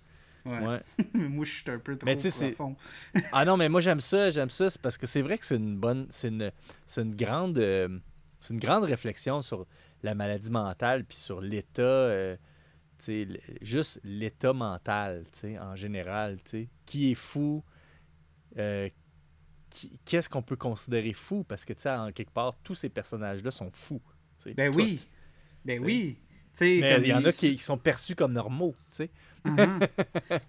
[0.45, 0.81] ouais.
[1.15, 2.77] moi, je suis un peu trop profond.
[3.33, 5.57] ah non, mais moi, j'aime ça, j'aime ça, c'est parce que c'est vrai que c'est
[5.57, 6.51] une bonne, c'est une,
[6.97, 7.99] une grande, euh,
[8.41, 9.67] c'est une grande réflexion sur
[10.03, 12.37] la maladie mentale, puis sur l'état, euh,
[13.63, 15.25] juste l'état mental,
[15.61, 16.39] en général,
[16.87, 17.65] qui est fou,
[18.59, 18.89] euh,
[20.05, 23.51] qu'est-ce qu'on peut considérer fou, parce que, tu sais, en quelque part, tous ces personnages-là
[23.51, 24.03] sont fous.
[24.57, 25.07] Ben oui,
[25.65, 26.19] ben oui.
[26.61, 29.11] Mais il y en a qui, sont perçus comme normaux, tu sais.
[29.45, 29.89] Uh-huh.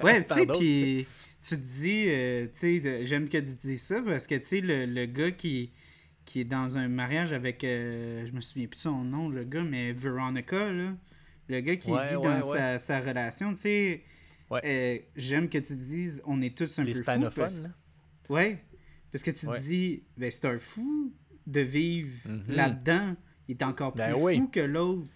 [0.03, 1.07] Ouais, tu sais, puis
[1.41, 4.61] tu te dis, euh, tu sais, j'aime que tu dis ça, parce que, tu sais,
[4.61, 5.71] le, le gars qui
[6.25, 9.43] qui est dans un mariage avec, euh, je me souviens plus de son nom, le
[9.43, 10.95] gars, mais Veronica, là,
[11.47, 14.03] le gars qui vit dans sa, relation, tu sais,
[14.51, 17.69] euh, j'aime que tu dises, on est tous un Les peu spanophones, là.
[18.29, 18.63] Ouais,
[19.11, 21.13] parce que tu dis, ben, c'est un fou
[21.45, 22.55] de vivre mm-hmm.
[22.55, 23.15] là-dedans.
[23.47, 25.07] Il est encore ben plus fou que l'autre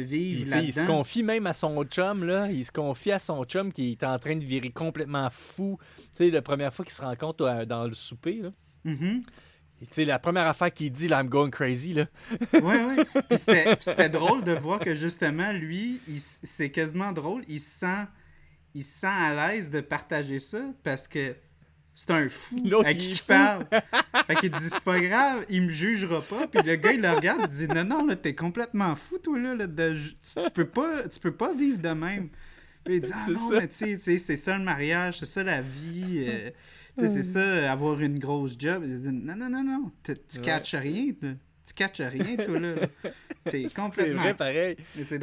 [0.00, 0.66] de vivre là-dedans.
[0.66, 2.50] Il se confie même à son chum, là.
[2.50, 5.78] Il se confie à son chum qui est en train de virer complètement fou.
[5.96, 8.50] Tu sais, la première fois qu'ils se rencontrent euh, dans le souper, là.
[8.86, 9.22] Mm-hmm
[9.90, 12.06] sais, la première affaire qu'il dit, là, I'm going crazy, là.
[12.52, 13.04] ouais.
[13.28, 17.44] Puis c'était drôle de voir que, justement, lui, c'est quasiment drôle.
[17.48, 18.06] Il se sent,
[18.74, 21.34] il sent à l'aise de partager ça parce que
[21.94, 23.66] c'est un fou à qui je parle.
[24.26, 26.46] fait qu'il dit, c'est pas grave, il me jugera pas.
[26.48, 29.38] Puis le gars, il le regarde, il dit, non, non, là, t'es complètement fou, toi,
[29.38, 29.66] là.
[29.66, 32.28] tu, peux pas, tu peux pas vivre de même.
[32.84, 35.60] Puis il dit, ah non, mais tu sais, c'est ça le mariage, c'est ça la
[35.60, 36.24] vie.
[36.26, 36.50] Euh,
[36.96, 38.84] c'est ça, avoir une grosse job.
[38.84, 39.92] non, non, non, non.
[40.02, 41.12] Tu catches rien.
[41.66, 42.74] Tu catches rien, toi, là.
[43.44, 43.90] T'es complètement.
[43.92, 44.76] C'est vrai, pareil.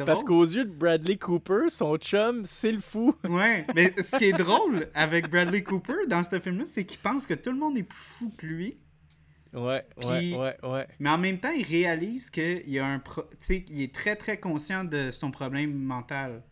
[0.04, 3.14] Parce qu'aux yeux de Bradley Cooper, son chum, c'est le fou.
[3.24, 3.66] ouais.
[3.74, 7.34] Mais ce qui est drôle avec Bradley Cooper dans ce film-là, c'est qu'il pense que
[7.34, 8.78] tout le monde est plus fou que lui.
[9.52, 10.86] Ouais, ouais, ouais, ouais.
[10.98, 13.24] Mais en même temps, il réalise qu'il y a un pro...
[13.50, 16.42] il est très très conscient de son problème mental.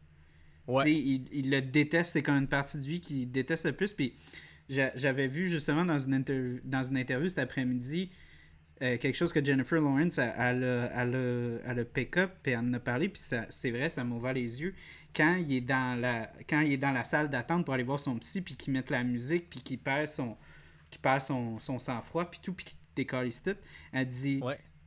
[0.67, 0.93] Ouais.
[0.93, 3.95] Il, il, le déteste, c'est comme une partie de lui qu'il déteste le plus.
[3.95, 4.15] Puis
[4.69, 8.11] j'avais vu justement dans une, dans une interview cet après-midi
[8.83, 13.71] euh, quelque chose que Jennifer Lawrence a, le pick-up et en a parlé, puis c'est
[13.71, 14.75] vrai, ça m'ouvre les yeux.
[15.15, 17.99] Quand il est dans la, quand il est dans la salle d'attente pour aller voir
[17.99, 20.37] son psy, puis qu'il met la musique, puis qu'il perd son,
[21.03, 23.57] perd son, sang-froid, puis tout, puis qu'il décalise tout,
[23.93, 24.41] elle dit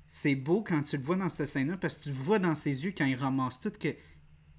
[0.08, 2.86] C'est beau quand tu le vois dans cette scène-là, parce que tu vois dans ses
[2.86, 3.96] yeux quand il ramasse tout qu'il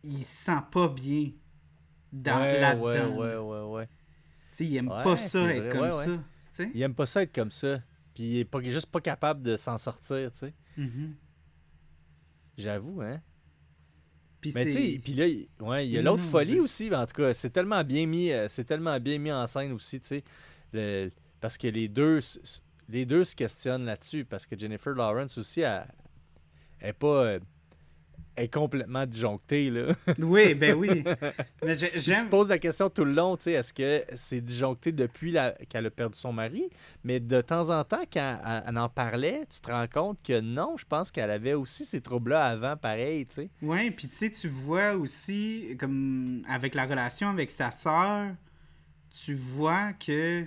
[0.03, 1.31] il se sent pas bien
[2.13, 3.17] dans, là-dedans.
[3.17, 3.89] Ouais, ouais, ouais, ouais
[4.61, 5.93] il aime pas ça être comme
[6.51, 6.69] ça.
[6.75, 7.81] Il aime pas ça être comme ça.
[8.15, 10.55] Puis il est pas, juste pas capable de s'en sortir, tu sais.
[10.79, 11.13] Mm-hmm.
[12.59, 13.21] J'avoue, hein.
[14.41, 15.25] Puis Mais tu sais, puis là,
[15.67, 18.47] ouais, il y a l'autre folie aussi, en tout cas, c'est tellement bien mis, euh,
[18.51, 20.23] c'est tellement bien mis en scène aussi, tu
[20.73, 21.13] sais.
[21.41, 22.21] Parce que les deux,
[22.89, 25.87] les deux se questionnent là-dessus, parce que Jennifer Lawrence aussi, elle,
[26.81, 27.39] est pas.
[28.37, 29.95] Est complètement disjonctée, là.
[30.19, 31.05] oui, ben oui.
[31.65, 34.91] Mais tu te poses la question tout le long, tu sais, est-ce que c'est disjoncté
[34.91, 35.53] depuis la...
[35.69, 36.69] qu'elle a perdu son mari?
[37.05, 40.77] Mais de temps en temps, quand elle, en parlait, tu te rends compte que non,
[40.77, 43.51] je pense qu'elle avait aussi ces troubles-là avant, pareil, tu sais.
[43.63, 48.33] Oui, puis tu sais, tu vois aussi, comme avec la relation avec sa sœur,
[49.11, 50.45] tu vois que...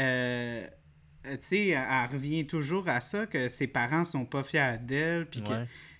[0.00, 0.66] Euh,
[1.24, 5.42] tu sais, elle revient toujours à ça, que ses parents sont pas fiers d'elle, puis
[5.42, 5.52] que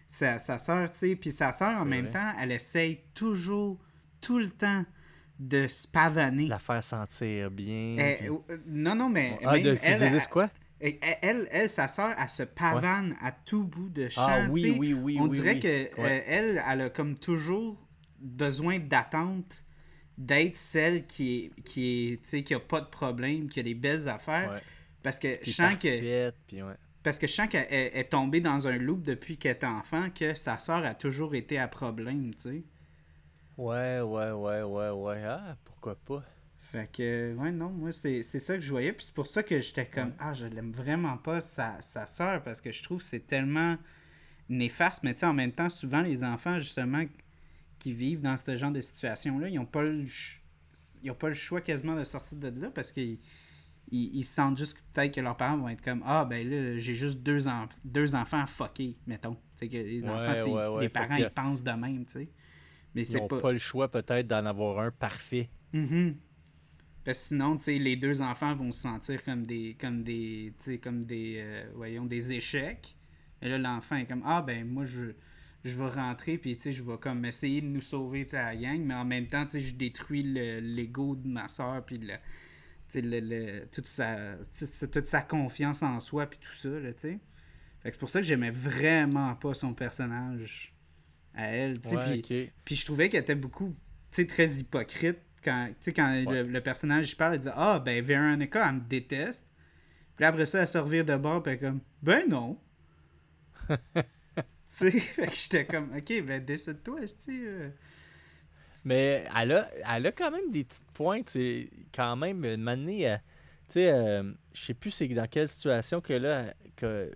[0.08, 1.16] sa, sa soeur, tu sais.
[1.16, 3.78] Puis sa soeur, en même temps, elle essaye toujours,
[4.20, 4.84] tout le temps,
[5.38, 6.48] de se pavaner.
[6.48, 7.96] La faire sentir bien.
[7.98, 8.28] Eh,
[8.66, 9.38] non, non, mais.
[9.44, 10.50] Ah, de, elle, quoi?
[10.80, 14.26] Elle, elle, sa soeur, elle se pavane à tout bout de champ.
[14.28, 17.76] Ah, oui, oui, oui, On dirait que euh, elle, elle a comme toujours
[18.18, 19.64] besoin d'attente
[20.16, 24.08] d'être celle qui est qui est qui a pas de problème, qui a les belles
[24.08, 24.60] affaires
[25.02, 26.32] parce que je sens que
[27.08, 30.34] parce que je sens qu'elle est tombée dans un loop depuis qu'elle était enfant, que
[30.34, 32.64] sa soeur a toujours été à problème, tu sais.
[33.56, 35.22] Ouais, ouais, ouais, ouais, ouais.
[35.24, 36.22] Ah, pourquoi pas?
[36.60, 38.92] Fait que, ouais, non, moi, c'est ça que je voyais.
[38.92, 42.42] Puis c'est pour ça que j'étais comme, ah, je l'aime vraiment pas, sa, sa soeur,
[42.42, 43.78] parce que je trouve que c'est tellement
[44.50, 45.02] néfaste.
[45.02, 47.06] Mais tu sais, en même temps, souvent, les enfants, justement,
[47.78, 50.04] qui vivent dans ce genre de situation-là, ils n'ont pas, le,
[51.02, 53.18] ils ont pas le choix quasiment de sortir de là parce qu'ils
[53.90, 56.94] ils, se sentent juste peut-être que leurs parents vont être comme Ah, ben là, j'ai
[56.94, 57.44] juste deux,
[57.84, 59.36] deux enfants fuckés, mettons.
[59.60, 62.28] Que les enfants, les parents, ils pensent de même, tu sais.
[62.94, 63.52] Mais ils n'ont pas...
[63.52, 65.50] le choix peut-être d'en avoir un parfait.
[65.72, 66.12] Mm
[67.04, 70.54] Parce que sinon, tu sais, les deux enfants vont se sentir comme des, comme des,
[70.82, 72.96] comme des, euh, voyons, des échecs.
[73.42, 75.12] Et là, l'enfant est comme Ah, ben moi, je
[75.64, 78.80] je vais rentrer puis tu sais je vais comme essayer de nous sauver ta gang
[78.80, 81.98] mais en même temps tu sais je détruis l'ego de ma soeur puis
[82.94, 84.36] le, le, toute, sa,
[84.92, 87.18] toute sa confiance en soi puis tout ça, là, tu
[87.84, 90.74] c'est pour ça que j'aimais vraiment pas son personnage
[91.34, 93.74] à elle, puis, je trouvais qu'elle était beaucoup,
[94.10, 99.46] très hypocrite quand, quand le, personnage parle, il dit «Ah, ben Veronica, elle me déteste.»
[100.16, 102.58] Puis après ça, elle se revire de bord, puis comme «Ben non.»
[103.68, 107.72] Tu sais, j'étais comme «Ok, ben décide-toi, tu
[108.88, 111.36] mais elle a, elle a quand même des petites pointes.
[111.94, 113.16] Quand même une manière.
[113.16, 113.18] Euh,
[113.68, 114.22] tu sais, euh,
[114.54, 116.54] je sais plus c'est dans quelle situation que là.
[116.74, 117.10] Que,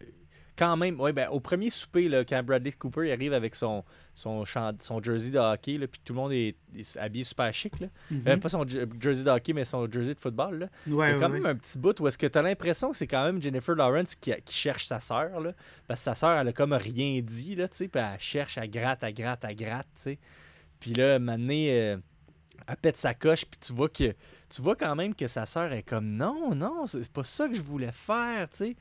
[0.55, 3.83] quand même, ouais, ben, au premier souper, là, quand Bradley Cooper il arrive avec son,
[4.15, 6.55] son, son jersey de hockey, puis tout le monde est,
[6.99, 7.81] habillé super chic.
[7.81, 7.87] Là.
[8.13, 8.29] Mm-hmm.
[8.29, 10.59] Euh, pas son jersey de hockey, mais son jersey de football.
[10.59, 10.69] Là.
[10.87, 12.99] il y a quand même un petit bout où est-ce que tu as l'impression que
[12.99, 15.31] c'est quand même Jennifer Lawrence qui, qui cherche sa sœur.
[15.89, 19.03] Parce que sa sœur, elle a comme rien dit, là, puis elle cherche, elle gratte,
[19.03, 19.89] elle gratte, elle gratte.
[19.95, 20.19] sais
[20.83, 21.97] puis là, maintenant, euh,
[22.67, 24.13] elle pète sa coche, puis tu vois que
[24.49, 27.55] tu vois quand même que sa sœur est comme non, non, c'est pas ça que
[27.55, 28.77] je voulais faire, tu sais.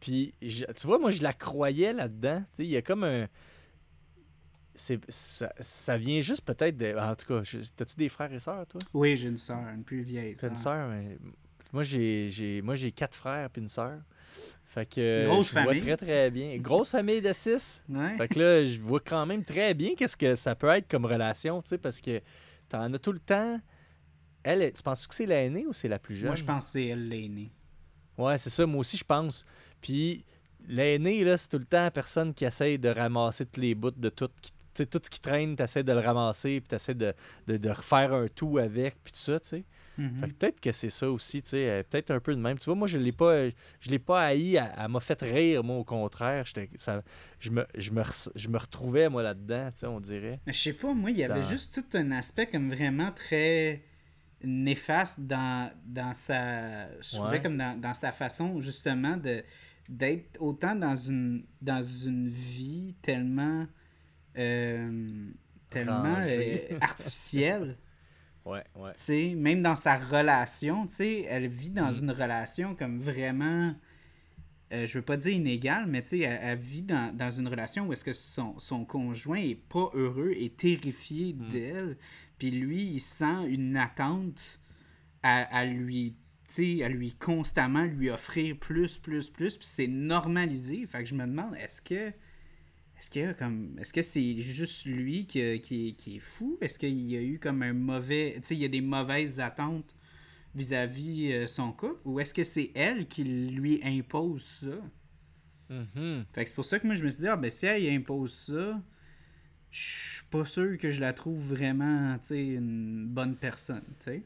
[0.00, 2.40] Puis tu vois, moi je la croyais là-dedans.
[2.40, 3.28] Tu sais, il y a comme un.
[4.74, 6.98] C'est, ça, vient juste peut-être de.
[6.98, 7.42] En tout cas,
[7.76, 8.80] t'as-tu des frères et sœurs, toi?
[8.92, 10.34] Oui, j'ai une sœur, une plus vieille.
[10.34, 11.18] T'as une sœur, mais.
[11.72, 14.00] Moi j'ai, j'ai, moi j'ai quatre frères puis une sœur.
[14.64, 16.56] Fait que Grosse je vois très très bien.
[16.58, 17.82] Grosse famille de six.
[18.18, 21.04] Fait que là, je vois quand même très bien qu'est-ce que ça peut être comme
[21.04, 22.20] relation, tu sais, parce que
[22.68, 23.60] t'en as tout le temps.
[24.42, 26.26] Elle, tu penses que c'est l'aînée ou c'est la plus jeune?
[26.26, 27.50] Moi, je pense que c'est elle l'aînée.
[28.18, 28.66] Ouais, c'est ça.
[28.66, 29.44] Moi aussi, je pense.
[29.80, 30.24] Puis
[30.66, 33.90] l'aînée, là, c'est tout le temps la personne qui essaye de ramasser tous les bouts
[33.92, 36.94] de tout, qui, tout ce qui traîne, tu essaies de le ramasser, puis tu essaies
[36.94, 37.14] de,
[37.46, 39.64] de, de, refaire un tout avec, puis tout ça, tu sais.
[39.96, 40.32] Mhm.
[40.32, 42.58] peut-être que c'est ça aussi, tu sais, peut-être un peu de même.
[42.58, 45.76] Tu vois, moi, je l'ai pas, je l'ai pas haï, elle, m'a fait rire, moi,
[45.76, 46.44] au contraire.
[46.76, 47.02] Ça,
[47.38, 48.02] je, me, je, me,
[48.34, 50.40] je me retrouvais, moi, là-dedans, tu sais, on dirait.
[50.46, 53.82] Je sais pas, moi, il y avait juste tout un aspect comme vraiment très
[54.42, 56.88] néfaste dans, dans sa...
[57.00, 59.42] Je trouvais comme dans, sa façon, justement, de
[59.86, 63.66] d'être autant dans une, dans une vie tellement...
[64.38, 65.30] Euh,
[65.68, 67.76] tellement euh, artificielle.
[68.44, 68.92] Ouais, ouais.
[68.94, 71.98] sais, même dans sa relation, elle vit dans mm.
[72.02, 73.74] une relation comme vraiment.
[74.72, 77.92] Euh, je veux pas dire inégale, mais elle, elle vit dans, dans, une relation où
[77.92, 81.48] est-ce que son, son, conjoint est pas heureux et terrifié mm.
[81.50, 81.96] d'elle.
[82.38, 84.60] Puis lui, il sent une attente
[85.22, 86.16] à, à lui
[86.82, 90.86] à lui constamment lui offrir plus, plus, plus, puis c'est normalisé.
[90.86, 92.12] Fait que je me demande, est-ce que
[92.98, 96.58] est-ce que comme est-ce que c'est juste lui qui, qui, est fou?
[96.60, 98.34] Est-ce qu'il y a eu comme un mauvais.
[98.36, 99.96] Tu sais, il y a des mauvaises attentes
[100.54, 102.00] vis-à-vis euh, son couple?
[102.04, 104.76] Ou est-ce que c'est elle qui lui impose ça?
[105.70, 106.24] Mm-hmm.
[106.32, 107.88] Fait que c'est pour ça que moi je me suis dit, ah ben si elle
[107.88, 108.80] impose ça,
[109.70, 114.04] je suis pas sûr que je la trouve vraiment, tu sais, une bonne personne, tu
[114.04, 114.22] sais.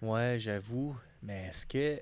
[0.00, 0.96] Ouais, j'avoue.
[1.22, 2.00] Mais est-ce que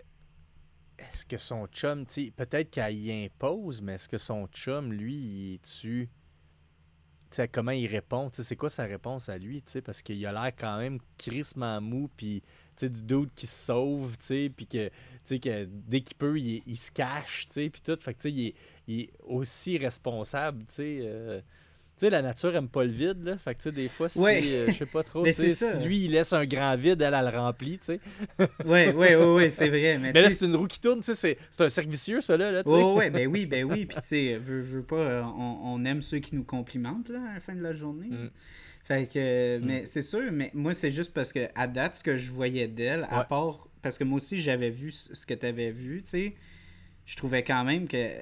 [1.08, 5.54] est-ce que son chum, peut-être qu'elle y impose, mais est-ce que son chum, lui, il
[5.54, 6.08] est-tu.
[7.30, 8.30] sais, comment il répond.
[8.32, 9.62] C'est quoi sa réponse à lui?
[9.62, 12.42] tu sais, Parce qu'il a l'air quand même crissement mou, puis
[12.80, 14.90] du doute qui se sauve, puis que,
[15.28, 17.98] que dès qu'il peut, il, se cache, puis tout.
[18.00, 18.54] Fait que, tu sais, il est,
[18.86, 21.00] il est aussi responsable, tu sais.
[21.02, 21.40] euh,
[22.00, 23.36] tu sais, la nature aime pas le vide, là.
[23.36, 24.42] Fait que, tu sais, des fois, si, Ouais.
[24.46, 27.38] euh, je sais pas trop, si lui, il laisse un grand vide, elle, elle le
[27.38, 28.00] remplit, tu sais.
[28.64, 29.98] Ouais, ouais, ouais, c'est vrai.
[29.98, 32.38] Mais, Mais là, c'est une roue qui tourne, tu sais, c'est- un cercle vicieux, ça,
[32.38, 32.82] là, là tu sais.
[32.82, 33.84] Ouais, ben oui, ben oui.
[33.84, 37.20] Puis, tu sais, veux, veux pas, euh, on, on aime ceux qui nous complimentent, là,
[37.30, 38.08] à la fin de la journée.
[38.08, 38.30] Mm.
[38.84, 42.02] Fait que, euh, mais c'est sûr, mais moi, c'est juste parce que, à date, ce
[42.02, 45.44] que je voyais d'elle, à part, parce que moi aussi, j'avais vu ce que tu
[45.46, 46.34] avais vu, tu sais,
[47.04, 48.20] je trouvais quand même que, euh,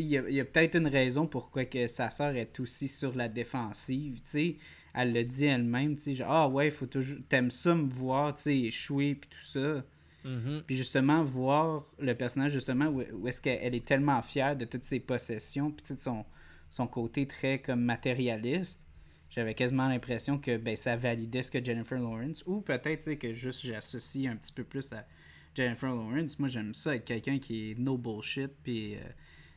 [0.00, 4.16] il y a, peut-être une raison pourquoi que sa sœur est aussi sur la défensive,
[4.22, 4.56] tu sais.
[4.94, 8.42] Elle le dit elle-même, tu genre, ah ouais, faut toujours, t'aimes ça me voir, tu
[8.42, 9.84] sais, échouer, puis tout ça.
[10.24, 10.62] Mhm.
[10.66, 14.84] Puis justement, voir le personnage, justement, où, où est-ce qu'elle est tellement fière de toutes
[14.84, 16.24] ses possessions, puis de son,
[16.70, 18.86] son côté très comme matérialiste,
[19.30, 23.16] j'avais quasiment l'impression que ben, ça validait ce que Jennifer Lawrence, ou peut-être tu sais,
[23.16, 25.04] que juste j'associe un petit peu plus à
[25.56, 26.38] Jennifer Lawrence.
[26.38, 28.98] Moi, j'aime ça être quelqu'un qui est no bullshit, puis euh,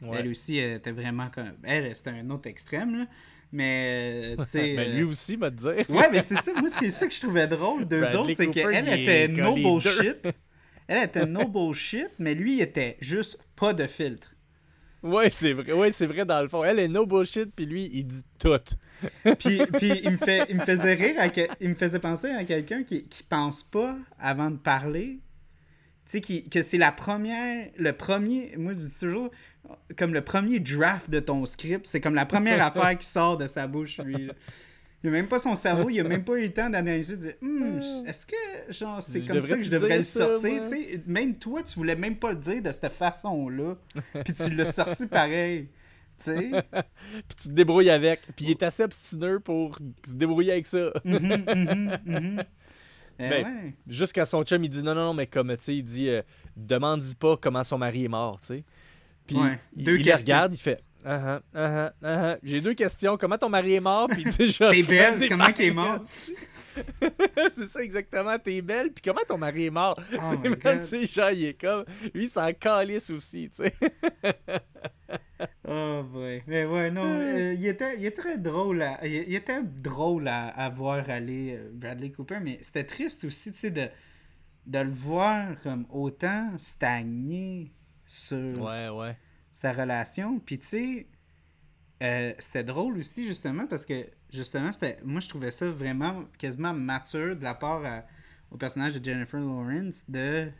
[0.01, 0.17] Ouais.
[0.19, 1.53] elle aussi, elle était vraiment comme.
[1.63, 3.05] Elle, c'était un autre extrême, là.
[3.51, 4.73] Mais, euh, tu sais.
[4.75, 5.85] Ben, euh, lui aussi, m'a dire.
[5.89, 6.53] Ouais, mais c'est ça.
[6.53, 10.27] Moi, c'est ça que je trouvais drôle d'eux Bradley autres, c'est qu'elle était no bullshit.
[10.89, 14.33] Elle était no bullshit, mais lui, il était juste pas de filtre.
[15.03, 15.73] Ouais, c'est vrai.
[15.73, 16.63] Ouais, c'est vrai dans le fond.
[16.63, 18.57] Elle est no bullshit, puis lui, il dit tout.
[19.37, 22.29] Puis, puis il, me fait, il me faisait rire, à que- il me faisait penser
[22.29, 25.19] à quelqu'un qui, qui pense pas avant de parler.
[26.05, 29.29] Tu sais, qui- que c'est la première, le premier, moi je dis toujours,
[29.97, 33.47] comme le premier draft de ton script, c'est comme la première affaire qui sort de
[33.47, 34.27] sa bouche, lui.
[34.27, 34.33] là.
[35.03, 37.21] Il a même pas son cerveau, il a même pas eu le temps d'analyser, de
[37.21, 40.59] dire, Hum, est-ce que, genre, c'est comme ça que je devrais le sortir, moi?
[40.61, 41.01] tu sais.
[41.05, 43.75] Même toi, tu voulais même pas le dire de cette façon-là,
[44.25, 45.69] puis tu l'as sorti pareil,
[46.17, 46.49] tu sais.
[47.27, 48.21] Puis tu te débrouilles avec.
[48.35, 50.91] Puis il est assez obstineux pour se débrouiller avec ça.
[51.05, 52.43] Mhm, mhm, mhm.
[53.19, 53.73] Eh Ben, ouais.
[53.87, 56.21] Jusqu'à son chum, il dit non, non, non, mais comme, tu sais, il dit euh,
[56.55, 58.63] demande-y pas comment son mari est mort, tu sais.
[59.27, 60.25] Puis Ouais, il, deux il questions.
[60.25, 62.37] regarde, il fait ah ah, ah ah, ah.
[62.43, 63.15] J'ai deux questions.
[63.17, 64.07] Comment ton mari est mort?
[64.09, 64.69] Puis tu sais.
[64.69, 65.99] T'es belle, comment qu'il est mort?
[67.49, 68.37] c'est ça, exactement.
[68.39, 68.91] T'es belle.
[68.91, 69.97] Puis comment ton mari est mort?
[70.13, 71.85] Oh sais, tu sais, genre, il est comme.
[72.13, 73.73] Lui, il s'en calisse aussi, tu sais.
[75.67, 76.41] Oh boy.
[76.47, 80.27] Mais ouais, non, euh, il, était, il était très drôle à, il, il était drôle
[80.27, 83.87] à, à voir aller euh, Bradley Cooper, mais c'était triste aussi, tu sais, de,
[84.65, 87.71] de le voir comme autant stagner
[88.07, 89.17] sur Ouais, ouais.
[89.53, 90.39] sa relation.
[90.39, 91.07] Puis tu sais,
[92.01, 96.73] euh, c'était drôle aussi justement parce que justement, c'était, moi je trouvais ça vraiment quasiment
[96.73, 98.03] mature de la part à-
[98.51, 100.51] au personnage de Jennifer Lawrence de, tu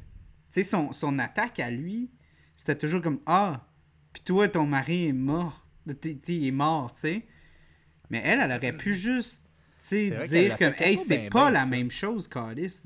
[0.49, 2.12] sais, son, son attaque à lui,
[2.55, 3.65] c'était toujours comme ah,
[4.13, 5.63] puis toi ton mari est mort,
[6.01, 7.25] T'sais, il est mort, tu sais.
[8.10, 9.45] Mais elle, elle aurait pu juste,
[9.89, 11.65] dire comme hey c'est pas la ça.
[11.69, 12.83] même chose, Calice.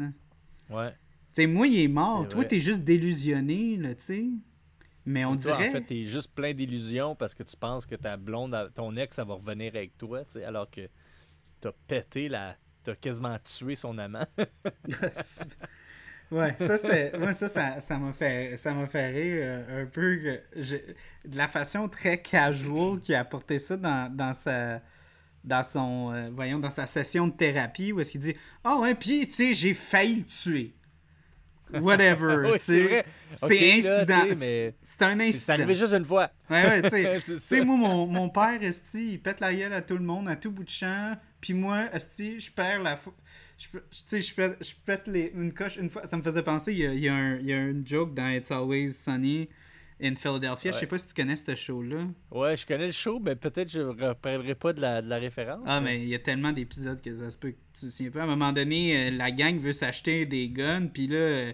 [0.69, 0.91] Ouais.
[0.91, 0.95] Tu
[1.34, 2.28] sais, moi, il est mort.
[2.30, 4.26] Toi, t'es juste délusionné, là, tu sais.
[5.06, 5.70] Mais on Toi, dirait.
[5.70, 9.16] En fait, t'es juste plein d'illusions parce que tu penses que ta blonde, ton ex,
[9.16, 10.90] ça va revenir avec toi, tu sais, alors que
[11.60, 12.56] t'as pété la.
[12.84, 14.26] T'as quasiment tué son amant.
[16.32, 17.18] ouais, ça c'était.
[17.18, 20.18] Moi, ça, ça, ça m'a fait, ça m'a fait rire euh, un peu.
[20.18, 20.42] Que
[21.28, 24.82] de la façon très casual qu'il a apporté ça dans, dans sa.
[25.44, 26.12] Dans son.
[26.14, 29.34] euh, voyons, dans sa session de thérapie où est-ce qu'il dit Ah ouais, puis tu
[29.34, 30.76] sais, j'ai failli le tuer.
[31.80, 32.50] Whatever.
[32.52, 33.06] Oui, c'est vrai.
[33.36, 34.26] C'est incident.
[34.38, 35.54] mais C'est un C'est incident.
[35.54, 36.30] arrivé juste une fois.
[36.50, 37.20] Ouais, ouais, tu sais.
[37.40, 40.36] C'est moi, mon, mon père, esti, il pète la gueule à tout le monde, à
[40.36, 41.14] tout bout de champ.
[41.40, 42.98] Puis moi, esti, je perds la...
[43.58, 43.70] tu
[44.06, 46.06] sais, je pète, je pète les, une coche une fois.
[46.06, 47.88] Ça me faisait penser, il y a, il y a un, il y a une
[47.88, 49.50] joke dans It's Always Sunny
[50.02, 50.72] in Philadelphia.
[50.72, 50.88] Je sais Ouais.
[50.88, 52.06] pas si tu connais ce show-là.
[52.32, 55.18] Ouais, je connais le show, mais peut-être je ne rappellerai pas de la, de la
[55.18, 55.62] référence.
[55.66, 58.12] Ah, mais il y a tellement d'épisodes que ça se peut que tu te souviens
[58.12, 58.22] pas.
[58.22, 61.54] À un moment donné, euh, la gang veut s'acheter des guns, puis là, euh,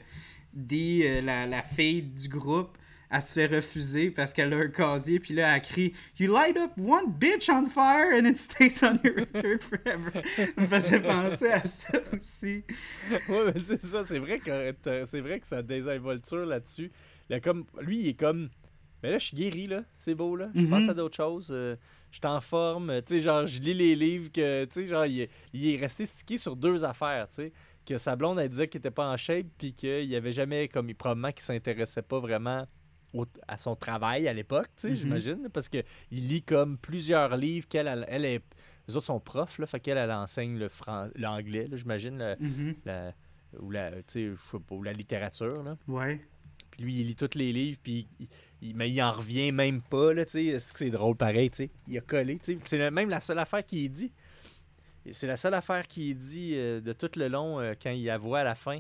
[0.53, 2.77] Dee, euh, la, la fille du groupe,
[3.09, 6.57] elle se fait refuser parce qu'elle a un casier, puis là, elle crie You light
[6.57, 10.11] up one bitch on fire and it stays on your record forever.
[10.35, 12.63] Ça me faisait penser à ça aussi.
[13.29, 14.73] Ouais, mais c'est ça, c'est vrai que
[15.05, 16.91] c'est vrai que ça involtures là-dessus.
[17.29, 18.49] Là, comme, lui, il est comme.
[19.03, 19.83] Mais là, je suis guéri, là.
[19.97, 20.49] C'est beau, là.
[20.55, 20.69] Je Mhm.
[20.69, 21.49] pense à d'autres choses.
[21.51, 21.75] euh,
[22.11, 23.01] je suis en forme.
[23.03, 24.65] Tu sais, genre, je lis les livres que.
[24.65, 27.53] Tu sais, genre, il est, il est resté stické sur deux affaires, tu sais.
[27.85, 30.89] Que sa blonde, elle disait qu'il était pas en shape, puis qu'il avait jamais, comme,
[30.89, 32.65] il- probablement qu'il s'intéressait pas vraiment
[33.13, 34.95] au- à son travail à l'époque, tu sais, Mhm.
[34.95, 35.49] j'imagine.
[35.53, 38.41] Parce qu'il lit comme plusieurs livres qu'elle, elle, elle est.
[38.87, 39.67] Les autres sont profs, là.
[39.67, 42.35] Fait qu'elle, elle enseigne le fran- l'anglais, là, j'imagine.
[42.39, 42.75] Mhm.
[42.85, 43.13] la,
[43.59, 45.77] ou la, tu sais, je sais pas, ou la littérature, là.
[45.87, 46.19] Ouais.
[46.77, 48.07] Puis lui, il lit tous les livres, puis
[48.61, 50.59] il, mais il en revient même pas, là, tu sais.
[50.59, 51.69] C'est drôle pareil, tu sais?
[51.87, 52.59] Il a collé, tu sais.
[52.65, 54.11] C'est même la seule affaire qu'il dit.
[55.11, 58.35] C'est la seule affaire qu'il dit euh, de tout le long euh, quand il avoue
[58.35, 58.79] à la fin.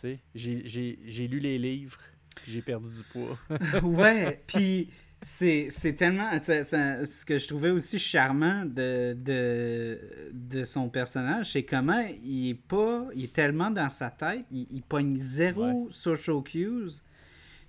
[0.00, 1.98] Tu sais, j'ai lu les livres,
[2.46, 3.38] j'ai perdu du poids.
[3.82, 4.90] ouais, puis
[5.22, 6.30] c'est tellement.
[6.42, 12.54] ce que je trouvais aussi charmant de, de, de son personnage, c'est comment il est
[12.54, 13.06] pas.
[13.14, 17.02] Il est tellement dans sa tête, il, il pogne zéro social cues.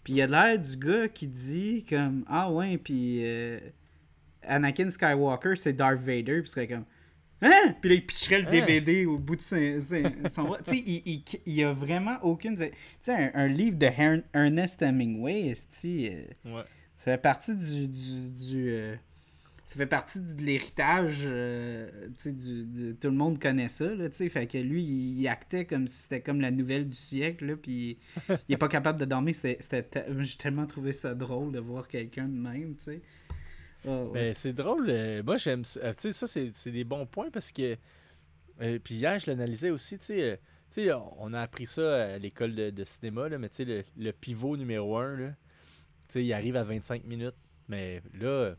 [0.03, 3.59] Puis il a l'air du gars qui dit comme Ah ouais, puis euh,
[4.43, 6.41] Anakin Skywalker, c'est Darth Vader.
[6.41, 6.85] Puis c'est comme
[7.43, 7.75] Hein?
[7.81, 9.09] Puis là, il pitcherait le DVD hein?
[9.09, 9.79] au bout de son,
[10.29, 12.55] son Tu sais, il, il, il, y a vraiment aucune.
[12.55, 12.69] Tu
[13.01, 13.87] sais, un, un, livre de
[14.33, 16.63] Ernest Hemingway, euh, ouais.
[16.97, 17.87] ça fait partie du.
[17.87, 18.95] du, du euh,
[19.71, 21.89] ça fait partie de l'héritage, euh,
[22.25, 26.19] du, tout le monde connaît ça, là, fait que lui, il, actait comme si c'était
[26.19, 27.97] comme la nouvelle du siècle, là, puis
[28.49, 29.87] il est pas capable de dormir, c'était,
[30.19, 33.01] j'ai tellement trouvé ça drôle de voir quelqu'un de même, tu sais.
[33.87, 34.87] Ah, ben, c'est drôle.
[34.89, 35.79] Euh, moi, j'aime ça.
[35.79, 37.77] Euh, tu sais, ça, c'est des bons points parce que.
[38.61, 39.97] Euh, puis hier, je l'analysais aussi.
[39.97, 40.13] Tu
[40.69, 44.97] sais, on a appris ça à l'école de, cinéma, là, mais sais, le, pivot numéro
[44.97, 45.33] 1, là,
[46.15, 47.37] il arrive à 25 minutes.
[47.69, 48.53] Mais là,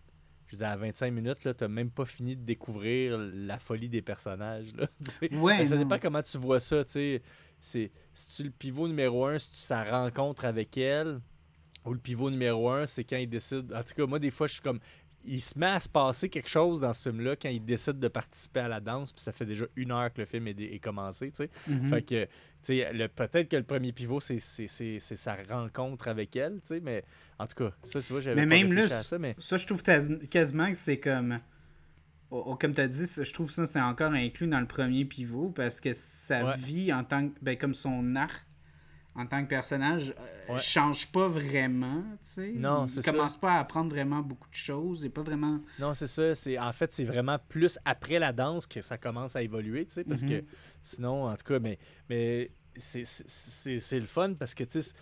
[0.52, 4.02] je dis à 25 minutes, là, t'as même pas fini de découvrir la folie des
[4.02, 4.74] personnages.
[4.74, 4.86] Là,
[5.40, 6.84] ouais, ça dépend comment tu vois ça.
[6.84, 7.20] tu
[7.60, 7.90] sais.
[8.14, 11.20] Si tu le pivot numéro 1, si tu sa rencontre avec elle,
[11.86, 13.72] ou le pivot numéro 1, c'est quand il décide.
[13.72, 14.78] En tout cas, moi, des fois, je suis comme
[15.24, 18.08] il se met à se passer quelque chose dans ce film-là quand il décide de
[18.08, 21.30] participer à la danse, puis ça fait déjà une heure que le film est, commencé,
[21.30, 21.50] tu sais.
[21.70, 21.88] Mm-hmm.
[21.88, 22.30] Fait que, tu
[22.62, 27.04] sais, peut-être que le premier pivot, c'est sa rencontre avec elle, tu sais, mais
[27.38, 29.34] en tout cas, ça, tu vois, j'avais pas même là, à ça, mais...
[29.38, 31.38] Ça, je trouve quasiment que c'est comme...
[32.30, 35.80] comme tu as dit, je trouve ça, c'est encore inclus dans le premier pivot, parce
[35.80, 37.34] que sa vie en tant que...
[37.42, 38.46] Ben, comme son arc
[39.14, 40.14] en tant que personnage
[40.48, 42.52] euh, change pas vraiment, tu sais.
[42.52, 45.60] Non, c'est Il commence pas à apprendre vraiment beaucoup de choses, et pas vraiment...
[45.78, 46.34] Non, c'est ça.
[46.34, 49.92] C'est, en fait, c'est vraiment plus après la danse que ça commence à évoluer, tu
[49.92, 50.46] sais, parce que mhm.
[50.80, 54.94] sinon, en tout cas, mais, mais c'est, le fun parce que, tu sais,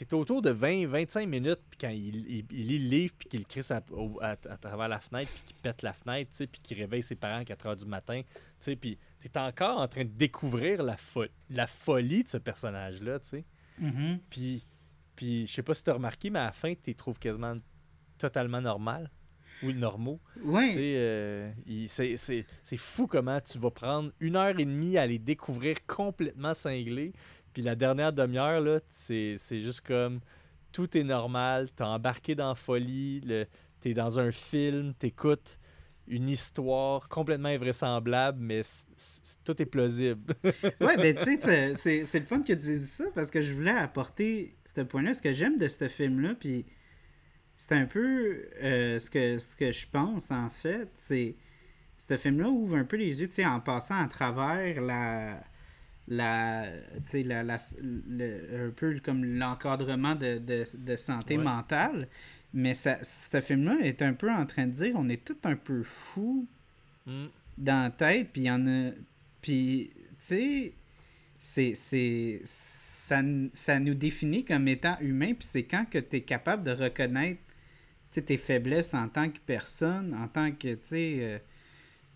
[0.00, 3.82] c'est autour de 20-25 minutes puis quand il, lit le livre puis qu'il crisse à,
[4.22, 7.44] à, travers la fenêtre puis qu'il pète la fenêtre, puis qu'il réveille ses parents à
[7.44, 8.22] 4 h du matin,
[8.64, 10.96] puis tu es encore en train de découvrir la,
[11.50, 13.44] la folie de ce personnage-là, tu sais.
[13.78, 14.18] Mm-hmm.
[14.30, 14.66] Puis,
[15.16, 17.18] puis je sais pas si tu as remarqué, mais à la fin, tu les trouves
[17.18, 17.56] quasiment
[18.16, 19.10] totalement normal
[19.62, 20.18] ou normaux.
[20.42, 20.72] Oui.
[20.76, 21.52] Euh,
[21.86, 27.12] c'est fou comment tu vas prendre une heure et demie à les découvrir complètement cinglés,
[27.52, 30.20] puis la dernière demi-heure, là, c'est juste comme
[30.72, 33.22] tout est normal, t'es embarqué dans la folie,
[33.80, 35.58] t'es dans un film, t'écoutes
[36.06, 38.62] une histoire complètement invraisemblable, mais
[39.44, 40.34] tout est plausible.
[40.80, 43.70] ouais, ben tu sais, c'est le fun que tu dises ça parce que je voulais
[43.70, 45.14] apporter ce point-là.
[45.14, 46.66] Ce que j'aime de ce film-là, puis
[47.56, 51.36] c'est un peu euh, ce, que, ce que je pense en fait, c'est
[51.96, 55.40] ce film-là ouvre un peu les yeux, tu sais, en passant à travers la
[56.10, 56.66] la,
[57.14, 62.08] la, la le, un peu comme l'encadrement de, de, de, santé mentale.
[62.52, 65.54] Mais ça, ce film-là est un peu en train de dire on est tout un
[65.54, 66.46] peu fou
[67.06, 67.26] mm.
[67.58, 68.90] dans la tête, puis il y en a.
[69.40, 70.72] Puis, tu sais,
[71.38, 73.22] c'est, c'est, ça,
[73.54, 77.40] ça nous définit comme étant humain, puis c'est quand que tu es capable de reconnaître
[78.10, 81.42] tes faiblesses en tant que personne, en tant que, tu sais.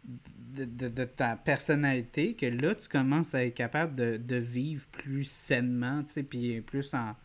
[0.04, 6.12] De, ta personnalité que là, tu commences à être capable de, vivre plus sainement, tu
[6.12, 7.16] sais, puis plus en,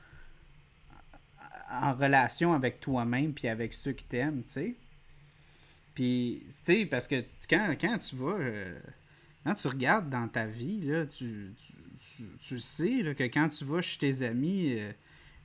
[1.94, 4.76] relation avec toi-même, puis avec ceux qui t'aiment, tu sais.
[5.94, 8.38] Puis, tu sais, parce que quand, tu vas...
[8.40, 8.80] Euh,
[9.44, 11.54] quand tu regardes dans ta vie, là, tu,
[12.42, 14.80] tu, sais là, que quand tu vas chez tes amis...
[14.80, 14.92] Euh,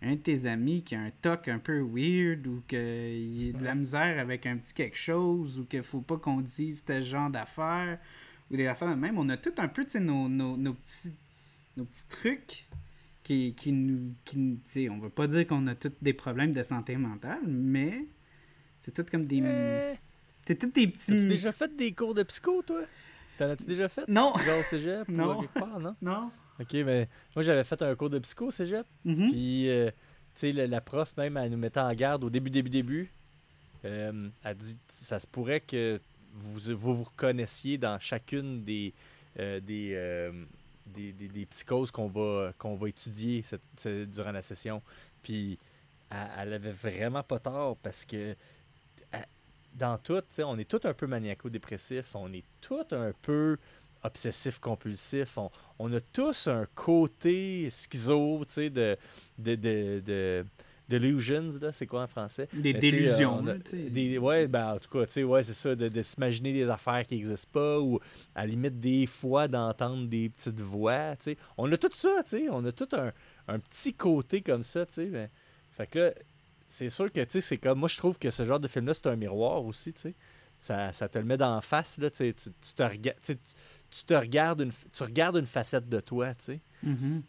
[0.04, 3.58] un de tes amis qui a un toc un peu weird ou qu'il y a
[3.58, 7.04] de la misère avec un petit quelque chose ou qu'il faut pas qu'on dise tel
[7.04, 7.98] genre d'affaires
[8.50, 11.12] ou des affaires de même, on a tout un peu nos, nos, nos, petits,
[11.76, 12.66] nos petits trucs
[13.22, 14.14] qui, qui nous.
[14.24, 18.06] Qui, on veut pas dire qu'on a tous des problèmes de santé mentale, mais
[18.80, 19.40] c'est tout comme des.
[19.42, 19.94] Euh.
[20.46, 21.12] C'est tout des petits.
[21.12, 22.82] As-tu déjà fait des cours de psycho, toi?
[23.38, 24.06] T'en as-tu déjà fait?
[24.08, 24.34] Non.
[24.38, 25.42] Genre au cégep non.
[25.80, 25.96] non?
[26.02, 26.30] Non.
[26.60, 28.86] OK, mais moi, j'avais fait un cours de psycho au cégep.
[29.04, 29.30] Mm-hmm.
[29.30, 29.90] Puis, euh,
[30.34, 33.12] tu sais, la, prof, même, elle nous mettait en garde au début, début, début.
[33.84, 36.00] Euh, elle dit ça se pourrait que
[36.32, 38.94] vous vous, reconnaissiez dans chacune des,
[39.38, 40.32] euh, des,
[40.86, 43.44] des, des, psychoses qu'on va, qu'on va étudier
[43.84, 44.82] durant la session.
[45.22, 45.58] Puis,
[46.38, 48.36] elle, avait vraiment pas tort parce que
[49.74, 53.58] dans tout, on est tout un peu maniaco-dépressif, on est tout un peu
[54.04, 55.36] obsessif-compulsif.
[55.38, 58.96] On, on, a tous un côté schizo, tu sais, de,
[59.38, 60.44] de, de, de
[60.88, 62.46] Delusions, c'est quoi en français?
[62.52, 63.42] Des délusions.
[63.72, 66.68] des, ouais, ben, en tout cas, tu sais, ouais, c'est ça, de, de s'imaginer des
[66.68, 67.98] affaires qui n'existent pas ou
[68.34, 71.36] à la limite des fois d'entendre des petites voix, tu sais.
[71.56, 73.12] On a tout ça, tu sais, on a tout un,
[73.48, 75.06] un, petit côté comme ça, tu sais.
[75.06, 75.30] Ben,
[75.70, 76.12] fait que là,
[76.68, 78.92] c'est sûr que, tu sais, c'est comme, moi je trouve que ce genre de film-là,
[78.92, 80.14] c'est un miroir aussi, tu sais.
[80.58, 83.36] Ça, ça, te le met d'en face, là, tu, tu, te regardes, tu,
[84.02, 86.60] te regardes une, tu regardes une facette de toi, tu sais.
[86.84, 87.22] Mm-hmm.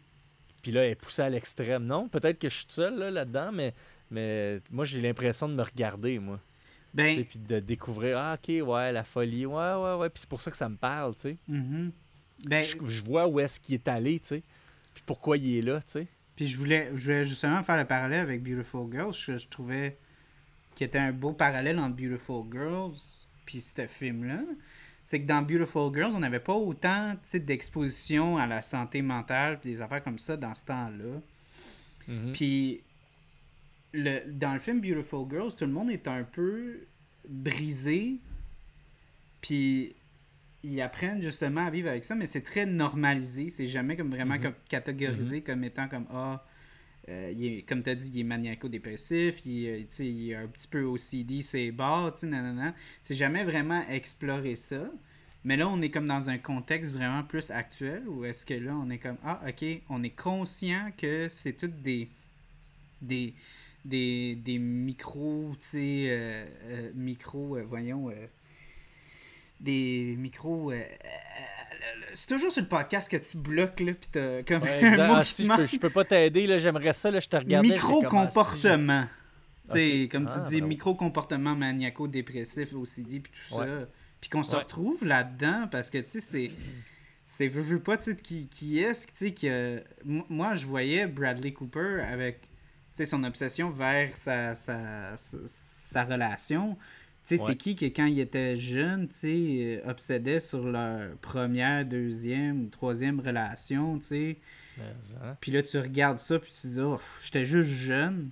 [0.62, 1.84] Puis là, elle est poussée à l'extrême.
[1.84, 3.72] Non, peut-être que je suis seul là, là-dedans, mais,
[4.10, 6.40] mais moi, j'ai l'impression de me regarder, moi.
[6.92, 7.24] Ben...
[7.24, 10.10] Puis de découvrir, ah, ok, ouais, la folie, ouais, ouais, ouais.
[10.10, 11.36] Puis c'est pour ça que ça me parle, tu sais.
[11.48, 11.90] Mm-hmm.
[12.46, 12.62] ben...
[12.62, 14.42] je, vois où est-ce qu'il est allé, tu sais.
[14.94, 16.06] Puis pourquoi il est là, tu sais.
[16.34, 19.14] Puis je voulais, je voulais justement faire le parallèle avec Beautiful Girls.
[19.14, 19.96] Je, je trouvais
[20.74, 22.96] qu'il était un beau parallèle entre Beautiful Girls
[23.46, 24.40] puis ce film-là
[25.06, 29.70] c'est que dans Beautiful Girls, on n'avait pas autant d'exposition à la santé mentale puis
[29.70, 31.20] des affaires comme ça dans ce temps-là.
[32.08, 32.32] Mm-hmm.
[32.32, 32.82] Puis
[33.92, 36.80] le, dans le film Beautiful Girls, tout le monde est un peu
[37.28, 38.16] brisé.
[39.40, 39.94] Puis
[40.64, 43.48] ils apprennent justement à vivre avec ça, mais c'est très normalisé.
[43.48, 44.54] C'est jamais comme vraiment mm-hmm.
[44.68, 45.44] catégorisé mm-hmm.
[45.44, 46.44] comme étant comme Ah,
[47.08, 50.48] euh, il est, comme tu as dit, il est maniaco-dépressif, il, euh, il, est un
[50.48, 52.12] petit peu OCD, c'est bas,
[53.02, 54.90] c'est jamais vraiment explorer ça.
[55.44, 58.74] Mais là, on est comme dans un contexte vraiment plus actuel où est-ce que là,
[58.74, 62.08] on est comme Ah, ok, on est conscient que c'est toutes des.
[63.02, 63.34] des
[63.84, 68.10] des, des micros, tu sais, euh, micros, voyons,
[69.60, 70.72] des micros
[72.14, 75.90] c'est toujours sur le podcast que tu bloques, là, pis t'as comme ah, je, peux,
[75.90, 77.66] pas t'aider, là, j'aimerais ça, là, je te regarde.
[77.66, 79.06] Micro-comportement.
[79.68, 83.66] sais comme tu ah, dis, micro-comportement maniaco-dépressif, OCD, puis tout ça.
[84.20, 86.50] Puis qu'on se retrouve là-dedans, parce que, tu sais, c'est...
[87.28, 89.82] C'est veux, veux pas, tu sais, qui, qui est-ce, tu sais, que...
[90.04, 92.48] Moi, je voyais Bradley Cooper avec, tu
[92.94, 96.78] sais, son obsession vers sa, sa, sa relation
[97.26, 101.16] tu sais, c'est qui que quand il était jeune, tu sais, euh, obsédait sur leur
[101.16, 104.38] première, deuxième ou troisième relation, tu sais?
[104.78, 105.36] Hein?
[105.40, 108.30] Puis là, tu regardes ça, puis tu dis, oh, j'étais juste jeune.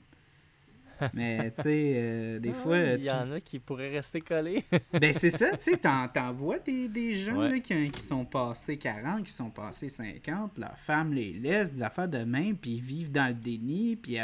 [1.12, 2.78] Mais, tu sais, euh, des fois.
[2.78, 4.64] Il y en a qui pourraient rester collés.
[4.92, 8.76] ben, c'est ça, tu sais, t'en, vois des, des gens là, qui, qui, sont passés
[8.76, 12.80] 40, qui sont passés 50, leur femme les laisse, des affaires de même, puis ils
[12.80, 14.18] vivent dans le déni, puis.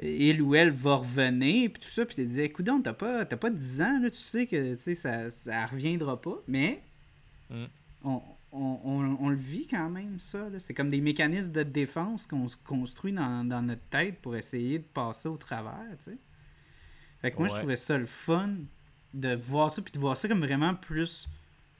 [0.00, 3.24] Il ou elle va revenir, puis tout ça, puis tu te dis, écoute, t'as pas,
[3.24, 6.82] pas 10 ans, là, tu sais que ça, ça reviendra pas, mais
[7.50, 7.64] mm.
[8.52, 10.48] on, le vit quand même, ça.
[10.58, 14.84] C'est comme des mécanismes de défense qu'on se construit dans, notre tête pour essayer de
[14.84, 16.18] passer au travers, tu sais.
[17.20, 18.50] Fait que moi, je trouvais ça le fun
[19.14, 21.28] de voir ça, puis de voir ça comme vraiment plus,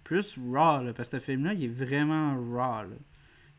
[0.05, 2.87] plus raw, parce que ce film-là, il est vraiment raw,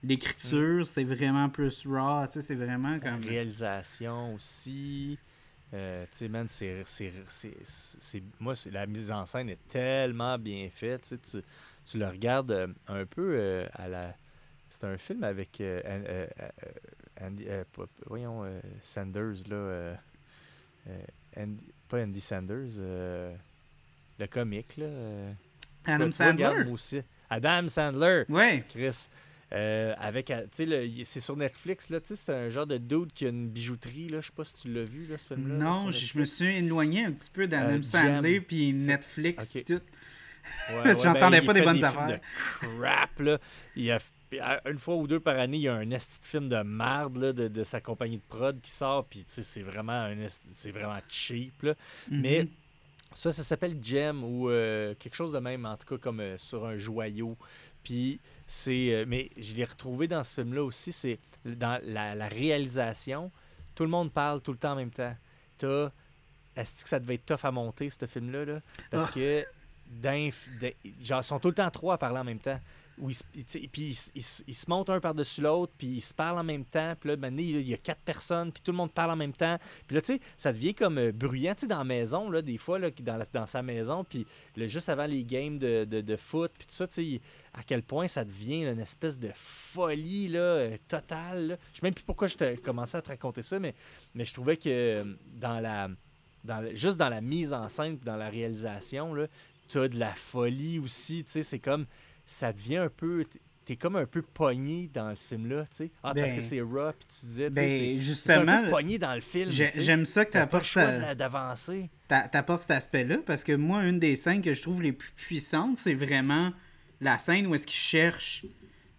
[0.04, 0.86] L'écriture, mm.
[0.86, 3.22] c'est vraiment plus raw, tu sais, c'est vraiment comme...
[3.22, 5.18] La réalisation aussi.
[5.74, 6.84] Euh, tu sais, man, c'est...
[8.40, 11.44] Moi, la mise en scène est tellement bien faite, tu tu,
[11.86, 14.14] tu le regardes euh, un peu euh, à la...
[14.70, 15.62] C'est un film avec
[17.22, 17.46] Andy,
[18.08, 18.44] voyons,
[18.82, 19.96] Sanders, là.
[21.88, 24.88] pas Andy Sanders, le comique, là.
[25.86, 26.72] Adam Sandler?
[26.72, 27.02] Aussi.
[27.30, 28.24] Adam Sandler.
[28.30, 28.64] Ouais.
[28.70, 29.10] Chris.
[29.54, 30.48] Euh, avec, euh,
[31.04, 34.28] c'est sur Netflix, là, c'est un genre de dude qui a une bijouterie, là, je
[34.28, 35.56] sais pas si tu l'as vu, là, ce film-là.
[35.56, 39.82] Non, je me suis éloigné un petit peu d'Adam euh, Sandler, puis Netflix, puis tout.
[40.72, 42.08] Ouais, J'entendais ben, pas des bonnes des affaires.
[42.08, 42.20] De
[42.80, 43.38] crap, là.
[43.76, 44.00] Il a,
[44.66, 47.18] une fois ou deux par année, il y a un esti de film de merde
[47.18, 50.12] là, de, de, sa compagnie de prod qui sort, puis c'est vraiment,
[50.56, 51.76] c'est vraiment cheap, là.
[52.10, 52.22] Mhm.
[52.22, 52.48] Mais
[53.14, 56.76] ça, ça s'appelle Gem ou quelque chose de même, en tout cas, comme sur un
[56.80, 57.38] joyau.
[57.84, 58.94] Puis c'est.
[58.94, 63.32] Euh, mais je l'ai retrouvé dans ce film-là aussi, c'est dans la, réalisation.
[63.76, 65.16] Tout le monde parle tout le temps en même temps.
[65.58, 65.90] T'as.
[66.56, 68.46] Est-ce que ça devait être tough à monter, ce film-là?
[68.46, 68.60] Là?
[68.92, 69.14] Parce ah.
[69.14, 69.46] que.
[71.02, 72.60] genre, ils sont tout le temps trois à parler en même temps
[73.00, 76.66] où ils, puis ils, se montent un par-dessus l'autre, puis ils se parlent en même
[76.66, 76.94] temps.
[77.00, 79.34] Puis là, maintenant, il y a quatre personnes, puis tout le monde parle en même
[79.34, 79.58] temps.
[79.88, 82.42] Puis là, tu sais, ça devient comme euh, bruyant, tu sais, dans la maison, là,
[82.42, 84.26] des fois, là, dans, sa maison, puis
[84.56, 87.22] juste avant les games de, de, foot, puis tout ça, tu sais,
[87.54, 91.58] à quel point ça devient une espèce de folie, là, euh, totale.
[91.74, 93.74] Je sais même plus pourquoi je commencé à te raconter ça, mais,
[94.14, 95.90] mais je trouvais que euh, dans la...
[96.44, 99.28] Dans, juste dans la mise en scène, dans la réalisation, là,
[99.76, 101.86] as de la folie aussi, tu sais, c'est comme
[102.26, 103.26] ça devient un peu
[103.66, 105.92] t'es comme un peu pogné dans ce film-là, tu sais.
[106.04, 108.98] Ah, parce que ben, c'est raw, puis tu disais, tu ben, justement, un peu pogné
[108.98, 109.50] dans le film.
[109.50, 110.78] J'aime ça que tu apportes
[111.18, 111.90] d'avancer.
[112.08, 115.78] T'apportes cet aspect-là, parce que moi, une des scènes que je trouve les plus puissantes,
[115.78, 116.52] c'est vraiment
[117.02, 118.46] la scène où est-ce qu'il cherche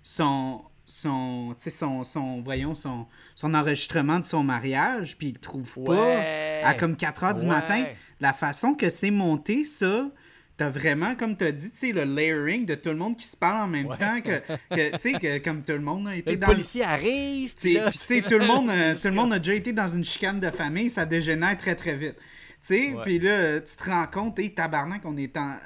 [0.03, 5.83] son son, son, son, voyons, son, son enregistrement de son mariage, puis il le trouve
[5.83, 6.19] pas
[6.63, 7.87] à comme 4 heures du matin.
[8.21, 10.11] La façon que c'est monté, ça,
[10.57, 13.65] t'as vraiment, comme t'as dit, tu le layering de tout le monde qui se parle
[13.65, 16.47] en même temps, que, tu sais, que comme tout le monde a été le dans...
[16.47, 20.05] policier arrive, tu sais, tout le monde, tout le monde a déjà été dans une
[20.05, 22.17] chicane de famille, ça dégénère très très vite.
[22.17, 25.57] Tu sais, puis là, tu te rends compte, et tabarnak, on est en...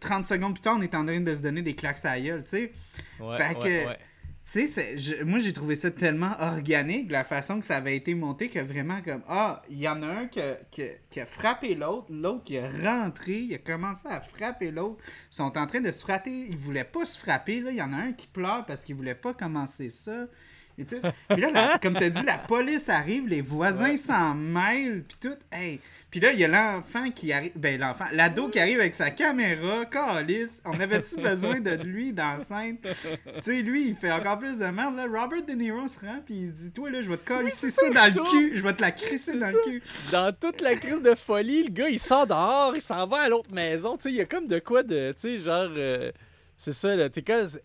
[0.00, 2.14] 30 euh, secondes plus tard, on est en train de se donner des claques à
[2.14, 2.72] la gueule, tu sais.
[3.18, 3.96] fait que
[4.44, 8.48] tu sais, moi j'ai trouvé ça tellement organique, la façon que ça avait été monté,
[8.48, 10.40] que vraiment comme, ah, il y en a un qui
[11.20, 15.56] a frappé l'autre, l'autre qui est rentré, il a commencé à frapper l'autre, ils sont
[15.56, 17.96] en train de se frapper, ils voulaient pas se frapper, là, il y en a
[17.96, 20.26] un qui pleure parce qu'il voulait pas commencer ça.
[20.76, 20.96] Et tout.
[21.28, 25.38] Puis là, comme tu as dit, la police arrive, les voisins s'en mêlent, puis tout.
[25.52, 25.80] Hey,
[26.14, 27.50] puis là, il y a l'enfant qui arrive.
[27.56, 28.04] Ben, l'enfant.
[28.12, 29.84] L'ado qui arrive avec sa caméra.
[29.84, 30.62] Calice.
[30.64, 32.78] On avait-tu besoin de lui dans la scène?
[32.78, 32.88] tu
[33.42, 34.94] sais, lui, il fait encore plus de merde.
[34.94, 35.06] Là.
[35.06, 36.20] Robert De Niro se rend.
[36.24, 38.56] Puis il dit Toi, là, je vais te coller ça, dans le cul.
[38.56, 39.82] Je vais te la crisser dans le cul.
[40.12, 42.76] Dans toute la crise de folie, le gars, il sort dehors.
[42.76, 43.96] Il s'en va à l'autre maison.
[43.96, 45.10] Tu sais, il y a comme de quoi de.
[45.14, 45.68] Tu sais, genre.
[45.76, 46.12] Euh,
[46.56, 47.08] c'est ça, là.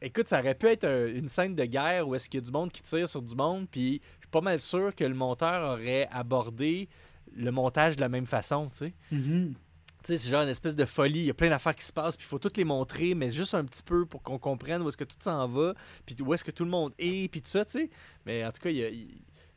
[0.01, 2.51] Écoute, ça aurait pu être une scène de guerre où est-ce qu'il y a du
[2.51, 3.67] monde qui tire sur du monde.
[3.69, 6.89] Puis je suis pas mal sûr que le monteur aurait abordé
[7.35, 8.93] le montage de la même façon, tu sais.
[9.13, 9.53] Mm-hmm.
[10.01, 11.19] Tu sais, c'est genre une espèce de folie.
[11.19, 13.31] Il y a plein d'affaires qui se passent, puis il faut toutes les montrer, mais
[13.31, 15.73] juste un petit peu pour qu'on comprenne où est-ce que tout s'en va,
[16.05, 17.89] puis où est-ce que tout le monde est, puis tout ça, tu sais.
[18.25, 18.69] Mais en tout cas,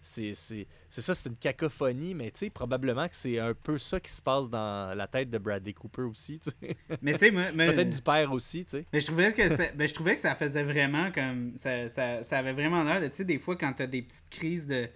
[0.02, 4.10] c'est ça, c'est une cacophonie, mais tu sais, probablement que c'est un peu ça qui
[4.10, 6.76] se passe dans la tête de Bradley Cooper aussi, tu sais.
[7.02, 8.86] Mais tu sais, Peut-être du père aussi, tu sais.
[8.92, 11.52] Mais je trouvais que ça, ben, je trouvais que ça faisait vraiment comme...
[11.56, 14.28] Ça, ça, ça avait vraiment l'air de, tu sais, des fois, quand t'as des petites
[14.28, 14.88] crises de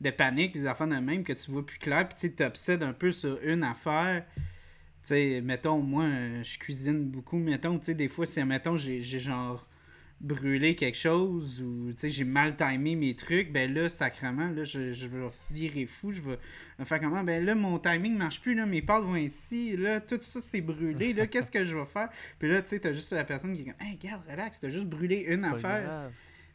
[0.00, 2.92] de panique, des affaires de même que tu vois plus clair, puis tu t'obsèdes un
[2.92, 4.24] peu sur une affaire.
[5.02, 6.08] Tu sais, mettons, moi,
[6.42, 9.66] je cuisine beaucoup, mettons, tu sais, des fois, si, mettons, j'ai genre
[10.20, 14.64] brûlé quelque chose ou, tu sais, j'ai mal timé mes trucs, ben là, sacrement, là,
[14.64, 16.38] je, je vais virer fou, je vais
[16.82, 17.22] faire comment?
[17.22, 20.62] Ben là, mon timing marche plus, là, mes pâtes vont ici, là, tout ça, c'est
[20.62, 22.08] brûlé, là, qu'est-ce que je vais faire?
[22.38, 24.70] Puis là, tu sais, t'as juste la personne qui est comme, hey, regarde, relax, t'as
[24.70, 26.10] juste brûlé une affaire.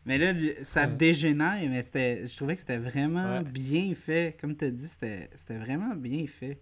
[0.10, 0.34] Mais là,
[0.64, 4.36] ça dégénère, mais c'était, je trouvais que c'était vraiment bien fait.
[4.42, 5.30] Comme tu as dit, c'était,
[5.60, 6.60] vraiment bien fait.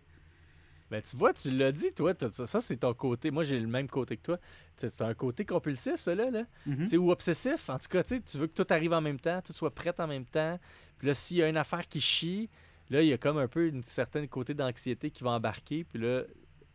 [0.91, 3.31] Ben, tu vois, tu l'as dit, toi, ça, c'est ton côté.
[3.31, 4.37] Moi, j'ai le même côté que toi.
[4.75, 6.29] C'est un côté compulsif, ça, là.
[6.29, 6.43] là.
[6.67, 6.97] Mm-hmm.
[6.97, 7.69] Ou obsessif.
[7.69, 10.07] En tout cas, tu veux que tout arrive en même temps, tout soit prêt en
[10.07, 10.59] même temps.
[10.97, 12.49] Puis là, s'il y a une affaire qui chie,
[12.89, 15.85] là, il y a comme un peu une certaine côté d'anxiété qui va embarquer.
[15.85, 16.23] Puis là,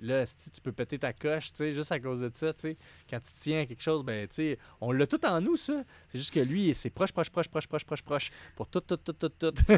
[0.02, 2.60] là, si tu peux péter ta coche, tu sais, juste à cause de ça, tu
[2.60, 2.76] sais.
[3.08, 5.84] Quand tu tiens à quelque chose, ben, tu sais, on l'a tout en nous, ça.
[6.10, 8.96] C'est juste que lui, c'est proche, proche, proche, proche, proche, proche, proche, pour tout, tout,
[8.96, 9.54] tout, tout, tout.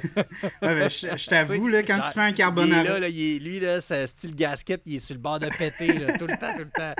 [0.62, 2.82] ouais, je, t'avoue, là, quand tu fais un carbonara...
[2.82, 6.18] là, là lui, là, c'est style gasket, il est sur le bord de péter, là,
[6.18, 6.94] tout le temps, tout le temps.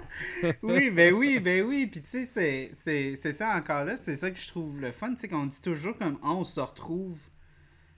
[0.63, 4.39] oui, ben oui, ben oui, puis tu sais, c'est ça encore là, c'est ça que
[4.39, 7.19] je trouve le fun, tu sais, qu'on dit toujours comme, on se retrouve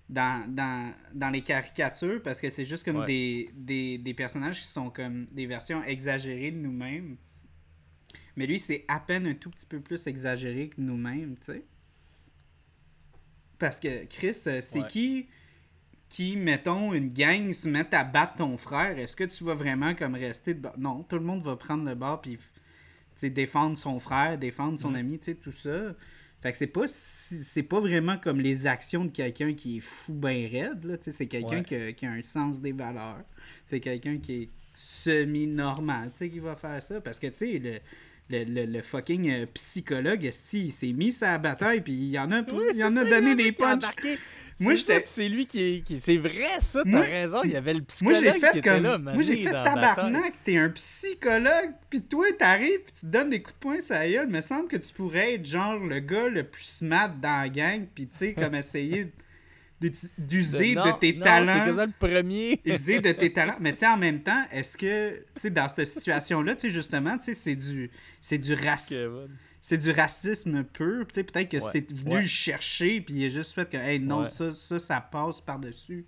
[0.08, 4.66] dans, dans, dans, les caricatures parce que c'est juste comme des, des, des, personnages qui
[4.66, 7.16] sont comme des versions exagérées de nous-mêmes.
[8.36, 11.64] Mais lui, c'est à peine un tout petit peu plus exagéré que nous-mêmes, tu sais.
[13.58, 15.28] Parce que Chris, euh, c'est qui
[16.08, 18.98] qui, mettons, une gang se met à battre ton frère?
[18.98, 21.94] Est-ce que tu vas vraiment comme rester de Non, tout le monde va prendre le
[21.94, 22.38] bord puis
[23.22, 24.96] défendre son frère, défendre son mm.
[24.96, 25.94] ami, tu sais, tout ça.
[26.46, 30.14] Fait que c'est pas c'est pas vraiment comme les actions de quelqu'un qui est fou
[30.14, 33.24] ben raide là, c'est quelqu'un qui, a un sens des valeurs.
[33.64, 37.82] C'est quelqu'un qui est semi-normal, qui va faire ça parce que tu sais
[38.28, 42.32] le, le, le, fucking euh, psychologue, il s'est mis sa bataille, puis il y en
[42.32, 43.84] a, il y en a donné des punches.
[44.58, 44.74] Moi,
[45.04, 46.00] c'est lui qui est.
[46.00, 47.42] C'est vrai, ça, t'as raison.
[47.44, 48.96] Il y avait le psychologue moi, fait qui était là.
[48.96, 50.32] Moi, j'ai fait tabarnak.
[50.44, 54.06] T'es un psychologue, puis toi, t'arrives, puis tu te donnes des coups de poing ça
[54.06, 57.42] y Il me semble que tu pourrais être genre le gars le plus smart dans
[57.42, 59.12] la gang, puis tu sais, comme essayer
[59.80, 61.74] d'user de, tes talents.
[61.74, 62.60] C'est le premier.
[62.66, 63.56] user de tes talents.
[63.60, 66.70] Mais tu sais, en même temps, est-ce que, tu sais, dans cette situation-là, tu sais,
[66.70, 69.28] justement, tu sais, c'est du, c'est du racisme
[69.68, 71.04] c'est du racisme pur.
[71.12, 74.52] Peut-être que c'est venu le chercher, puis il a juste fait que, hey, non, ça,
[74.52, 76.06] ça, ça passe par-dessus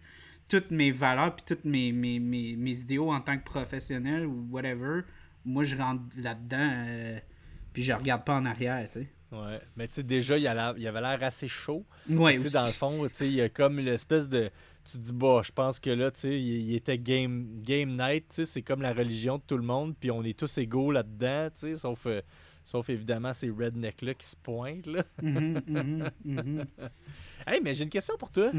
[0.49, 4.47] toutes mes valeurs, puis toutes mes, mes, mes, mes, idéaux en tant que professionnel ou
[4.51, 5.01] whatever.
[5.45, 7.19] Moi, je rentre là-dedans, euh,
[7.73, 9.09] puis je regarde pas en arrière, tu sais.
[9.31, 11.85] Ouais, mais tu sais, déjà, il, a il avait l'air assez chaud.
[12.09, 14.51] Ouais, dans le fond, tu sais, il y a comme l'espèce de.
[14.85, 18.29] Tu te dis, bah, je pense que là, tu sais, il, était game, game night,
[18.29, 20.93] tu sais, c'est comme la religion de tout le monde, puis on est tous égaux
[20.93, 22.07] là-dedans, tu sais, sauf.
[22.07, 22.23] Euh,
[22.69, 24.89] Sauf évidemment ces rednecks-là qui se pointent.
[24.89, 25.03] Là.
[25.23, 26.67] Mhm, mhm, mhm.
[27.47, 28.53] hey, mais j'ai une question pour toi.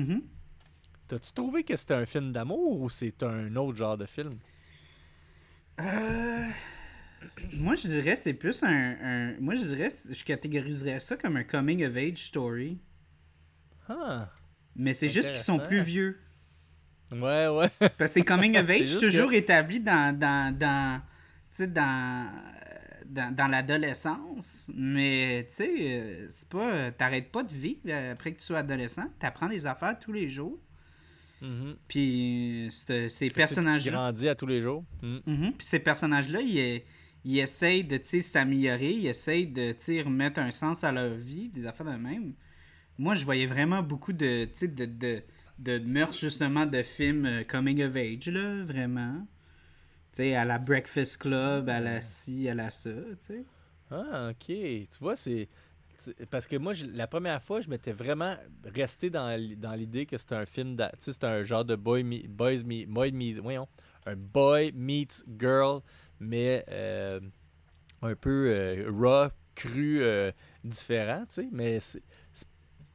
[1.07, 4.32] T'as-tu trouvé que c'était un film d'amour ou c'est un autre genre de film?
[5.80, 6.47] Euh...
[7.60, 8.70] moi, je dirais c'est plus un,
[9.01, 12.80] un- Moi, je dirais, je catégoriserais ça comme un coming of age story.
[13.88, 14.30] Ah.
[14.76, 16.18] Mais c'est juste qu'ils sont plus vieux.
[17.12, 17.70] Ouais, ouais.
[17.80, 20.99] Parce que c'est coming of age, toujours que- établi dans, dans, dans,
[21.51, 22.32] tu sais, dans,
[23.07, 24.70] dans, dans l'adolescence.
[24.76, 26.91] Mais, tu sais, euh, c'est pas...
[26.91, 29.07] T'arrêtes pas de vivre euh, après que tu sois adolescent.
[29.18, 30.60] T'apprends des affaires tous les jours.
[31.41, 31.76] Mhm.
[31.88, 33.91] Puis euh, c'est- ces Tu personnages-là...
[33.91, 34.86] grandis à tous les jours.
[35.01, 35.22] Mhm.
[35.26, 35.53] Mhm.
[35.57, 36.84] Puis ces personnages-là, ils,
[37.26, 41.88] ils essayent de s'améliorer, ils essayent de remettre un sens à leur vie, des affaires
[41.88, 42.34] de même.
[42.97, 45.24] Moi, je voyais vraiment beaucoup de, de, de,
[45.59, 49.26] de mœurs, justement, de films euh, coming of age, là, vraiment.
[50.11, 53.45] Tu sais, à la Breakfast Club, à la ci, à la ça, tu sais.
[53.91, 54.45] Ah, ok.
[54.47, 55.47] Tu vois, c'est.
[56.30, 59.30] Parce que moi, je- la première fois, je m'étais vraiment resté dans,
[59.76, 60.78] l'idée que c'était un film.
[60.78, 63.11] Tu sais, c'était un genre de boy me- boys meet, boy
[63.41, 63.67] voyons,
[64.05, 65.82] un boy meets girl,
[66.20, 67.20] mais euh,
[68.01, 70.32] un peu euh, raw, cru, euh,
[70.63, 71.49] différent, tu sais.
[71.51, 71.80] Mais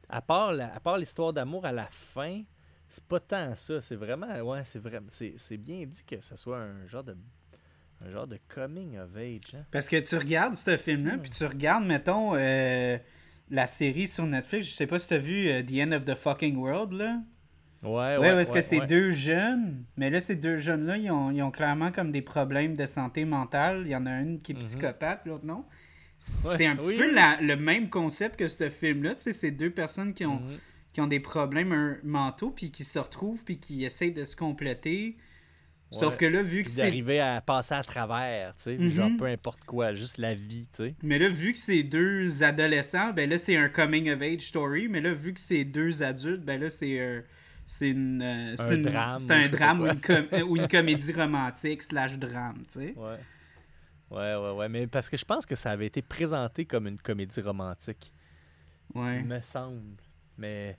[0.09, 2.43] à part l'histoire d'amour à la fin,
[2.89, 3.81] c'est pas tant ça.
[3.81, 4.39] C'est vraiment.
[4.41, 5.07] Ouais, c'est vraiment.
[5.09, 7.15] C'est bien dit que ce soit un genre de.
[8.11, 9.65] Genre de coming of age, hein.
[9.71, 12.35] Parce que tu regardes ce film-là, puis tu regardes, mettons,
[13.49, 16.15] la série sur Netflix, je sais pas si t'as vu euh, The End of the
[16.15, 17.21] Fucking World, là.
[17.83, 18.87] Ouais, Ouais, parce que ouais, c'est ouais.
[18.87, 22.75] deux jeunes, mais là, ces deux jeunes-là, ils ont, ils ont clairement comme des problèmes
[22.75, 23.83] de santé mentale.
[23.85, 24.61] Il y en a une qui est Mhm.
[24.61, 25.57] psychopathe, l'autre non.
[25.59, 25.65] Ouais,
[26.19, 27.13] C'est un petit oui, peu oui.
[27.13, 29.15] la- le même concept que ce film-là.
[29.15, 30.57] Tu sais, c'est deux personnes qui ont, Mhm.
[30.93, 35.17] qui ont des problèmes mentaux, puis qui se retrouvent, puis qui essayent de se compléter.
[35.91, 36.19] Sauf Ouais.
[36.19, 38.89] que là, vu que c'est d'arriver à passer à travers, tu sais, Mhm.
[38.89, 40.95] genre peu importe quoi, juste la vie, tu sais.
[41.03, 44.87] Mais là, vu que c'est deux adolescents, ben là, c'est un coming of age story.
[44.89, 47.21] Mais là, vu que c'est deux adultes, ben là, c'est euh,
[47.65, 51.13] c'est une, euh, c'est Un une- drame, un drame ou une, com- ou une comédie
[51.13, 52.93] romantique slash drame, tu sais.
[52.97, 53.19] Ouais.
[54.11, 54.69] Ouais, ouais, ouais.
[54.69, 58.13] Mais parce que je pense que ça avait été présenté comme une comédie romantique.
[58.93, 59.19] Ouais.
[59.21, 59.97] Il me semble.
[60.37, 60.77] Mais.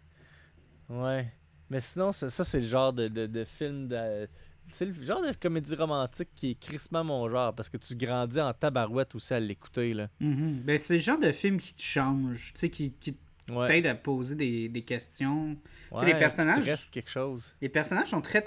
[0.89, 1.33] Ouais.
[1.69, 3.89] Mais sinon, ça, ça, c'est le genre de, de, de film.
[3.89, 4.29] De...
[4.69, 8.41] C'est le genre de comédie romantique qui est crissement mon genre parce que tu grandis
[8.41, 10.09] en tabarouette aussi à l'écouter, là.
[10.21, 10.63] Mhm.
[10.65, 13.17] Ben, c'est le genre de film qui te change, tu sais, qui, qui
[13.49, 13.67] Ouais.
[13.67, 15.57] t'aide à poser des, des questions.
[15.93, 17.55] ouais les personnages- te reste quelque chose.
[17.61, 18.43] Les personnages sont très,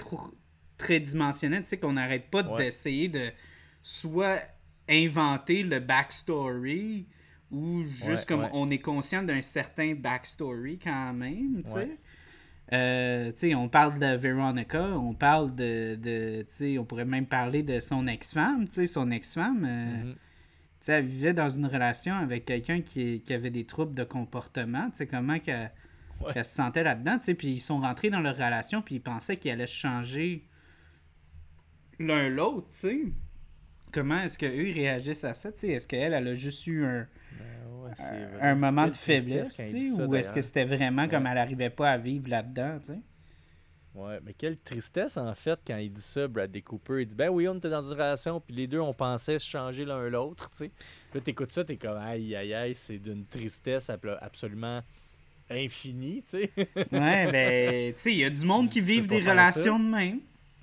[0.76, 2.56] très dimensionnels, tu sais, qu'on n'arrête pas Ouais.
[2.64, 3.30] d'essayer de
[3.82, 4.40] soit
[4.88, 7.06] inventer le backstory
[7.50, 11.98] ou juste comme on est conscient d'un certain backstory quand même, tu sais.
[12.72, 17.26] Euh, tu sais, on parle de Veronica, on parle de, de tu on pourrait même
[17.26, 20.14] parler de son ex-femme, tu son ex-femme, euh, Mhm.
[20.14, 20.18] tu
[20.86, 24.90] sais, elle vivait dans une relation avec quelqu'un qui, qui avait des troubles de comportement,
[24.90, 25.70] tu sais, comment qu'elle
[26.20, 26.34] Ouais.
[26.44, 29.38] se sentait là-dedans, tu sais, puis ils sont rentrés dans leur relation, puis ils pensaient
[29.38, 30.44] qu'ils allaient changer
[31.98, 33.00] l'un l'autre, tu sais.
[33.92, 35.68] Comment est-ce qu'eux, réagissent à ça, tu sais?
[35.70, 40.02] Est-ce qu'elle, elle a juste eu un, Ben ouais, un moment de faiblesse, tu sais?
[40.02, 43.00] Ou est-ce que c'était vraiment comme elle arrivait pas à vivre là-dedans, tu sais?
[43.94, 47.02] Ouais, mais quelle tristesse en fait quand il dit ça, Bradley Cooper.
[47.02, 49.44] Il dit Ben oui, on était dans une relation, puis les deux, on pensait se
[49.48, 50.70] changer l'un l'autre, tu sais.
[51.12, 54.80] Là, t'écoutes ça, t'es comme Aïe, aïe, aïe, c'est d'une tristesse absolument
[55.50, 56.50] infinie, tu sais.
[56.92, 60.20] Ouais, ben, tu sais, il y a du monde qui vivent des relations de même.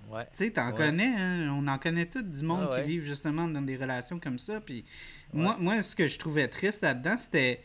[0.09, 0.23] Ouais.
[0.32, 0.78] Tu sais, t'en Ouais.
[0.78, 1.49] connais, hein?
[1.51, 2.82] on en connaît tous du monde Ah ouais.
[2.84, 4.61] qui vivent justement dans des relations comme ça.
[4.61, 4.86] Puis
[5.34, 7.59] moi, moi, ce que je trouvais triste là-dedans, c'était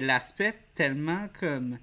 [0.00, 1.78] l'aspect tellement comme.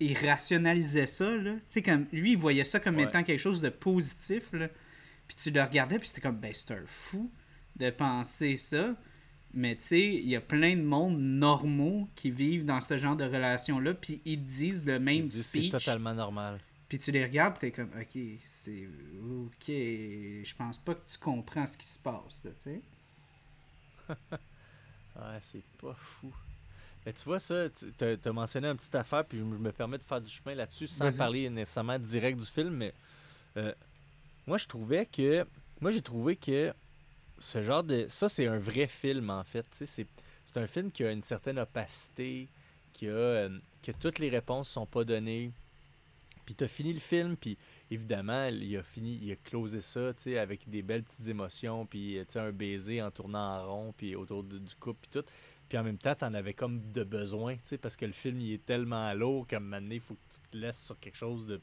[0.00, 1.52] Il rationalisait ça, là.
[1.54, 2.06] Tu sais, comme.
[2.12, 3.04] Lui, il voyait ça comme Ouais.
[3.04, 4.68] étant quelque chose de positif, là.
[5.28, 7.30] Puis tu le regardais, puis c'était comme, ben, c'est un fou
[7.76, 8.94] de penser ça.
[9.54, 13.14] Mais tu sais, il y a plein de monde normaux qui vivent dans ce genre
[13.16, 15.70] de relation-là, puis ils disent le même dit, C'est speech.
[15.70, 16.60] totalement normal.
[16.88, 18.88] Puis tu les regardes, puis t'es comme, ok, c'est.
[19.46, 22.80] Ok, je pense pas que tu comprends ce qui se passe, tu sais.
[25.16, 26.32] Ouais, c'est pas fou.
[27.06, 29.98] Mais tu vois ça, tu t'as, t'as mentionné une petite affaire, puis je me permets
[29.98, 32.94] de faire du chemin là-dessus sans parler nécessairement direct du film, mais
[33.56, 33.72] euh,
[34.46, 35.46] moi je trouvais que.
[35.80, 36.72] Moi j'ai trouvé que
[37.38, 38.06] ce genre de.
[38.08, 39.66] Ça, c'est un vrai film en fait.
[39.70, 40.06] C'est, c'est
[40.56, 42.48] un film qui a une certaine opacité,
[42.92, 43.10] qui a.
[43.12, 45.50] euh, que toutes les réponses sont pas données.
[46.46, 47.56] Puis t'as fini le film, puis
[47.90, 51.86] évidemment, il a fini, il a closé ça, tu sais, avec des belles petites émotions,
[51.86, 55.20] puis tu sais, un baiser en tournant en rond, puis autour de- du couple, puis
[55.22, 55.26] tout.
[55.68, 58.40] Puis en même temps, t'en avais comme de besoin, tu sais, parce que le film,
[58.40, 60.98] il est tellement lourd qu'à un moment donné, il faut que tu te laisses sur
[61.00, 61.60] quelque chose de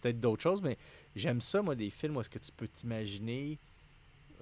[0.00, 0.76] peut-être d'autre chose, mais
[1.14, 3.58] j'aime ça, moi, des films où est-ce que tu peux t'imaginer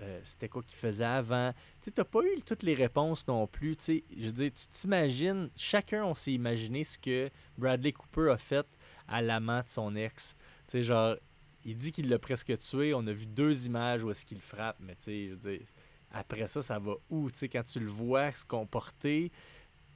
[0.03, 1.53] euh, c'était quoi qu'il faisait avant.
[1.81, 3.77] Tu t'as pas eu toutes les réponses non plus.
[3.87, 8.67] Je veux dire, tu t'imagines, chacun, on s'est imaginé ce que Bradley Cooper a fait
[9.07, 10.37] à l'amant de son ex.
[10.67, 11.17] Tu sais, genre,
[11.65, 14.77] il dit qu'il l'a presque tué, on a vu deux images où est-ce qu'il frappe,
[14.81, 15.67] mais tu sais, je veux dire,
[16.15, 17.31] après ça, ça va où?
[17.31, 19.31] Tu sais, quand tu le vois se comporter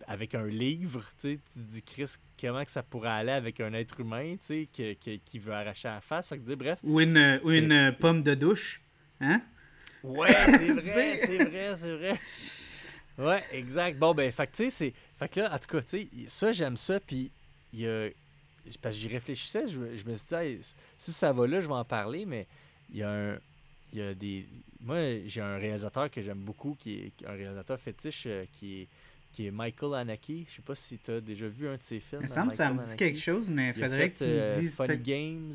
[0.07, 2.11] avec un livre, tu sais, tu te dis, Chris,
[2.41, 5.53] comment que ça pourrait aller avec un être humain, tu sais, qui, qui, qui veut
[5.53, 6.29] arracher la face?
[6.29, 6.79] Fait que, bref.
[6.85, 8.81] Ou une, ou C'est- une euh, pomme de douche.
[9.21, 9.43] Hein?
[10.05, 12.21] Ouais, c'est vrai, c'est vrai, c'est vrai.
[13.19, 13.99] Ouais, exact.
[13.99, 14.95] Bon, ben, fait que, tu sais, c'est.
[15.19, 17.31] Fait que là, en tout cas, tu sais, ça, j'aime ça, puis
[17.73, 18.09] il y a.
[18.83, 20.61] Parce que j'y réfléchissais, je, me- je me suis dit, Hey,
[20.99, 22.47] si ça va là, je vais en parler, mais
[22.91, 23.39] il y a un.
[23.93, 24.47] Il y a des.
[24.81, 28.89] Moi, j'ai un réalisateur que j'aime beaucoup, qui est un réalisateur fétiche, euh, qui est,
[29.33, 30.47] qui est Michael Haneke.
[30.49, 32.23] Je sais pas si tu as déjà vu un de ses films.
[32.23, 34.25] Il me semble que ça me dit quelque chose, mais il faudrait fait, que tu
[34.25, 34.77] me euh, dises.
[34.77, 35.55] Funny Games.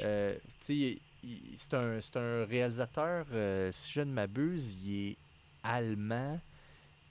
[0.00, 3.26] Euh, c'est un, c'est un réalisateur,
[3.72, 5.16] si je ne m'abuse, il est
[5.62, 6.40] allemand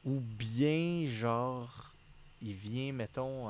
[0.04, 1.94] ou bien genre,
[2.42, 3.50] il vient, mettons,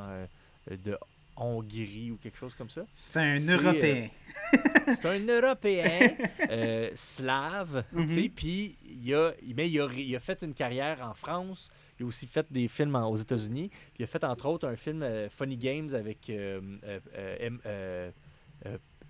[0.69, 0.97] de
[1.35, 2.85] Hongrie ou quelque chose comme ça?
[2.93, 4.09] C'est un euh, Européen.
[4.87, 5.99] C'est un Européen
[6.49, 8.29] euh, slave, tu sais, Mhm.
[8.29, 11.69] puis il a, mais il a, il a fait une carrière en France.
[11.99, 13.69] Il a aussi fait des films en- aux États-Unis.
[13.97, 16.31] Il a fait entre autres un film euh, Funny Games avec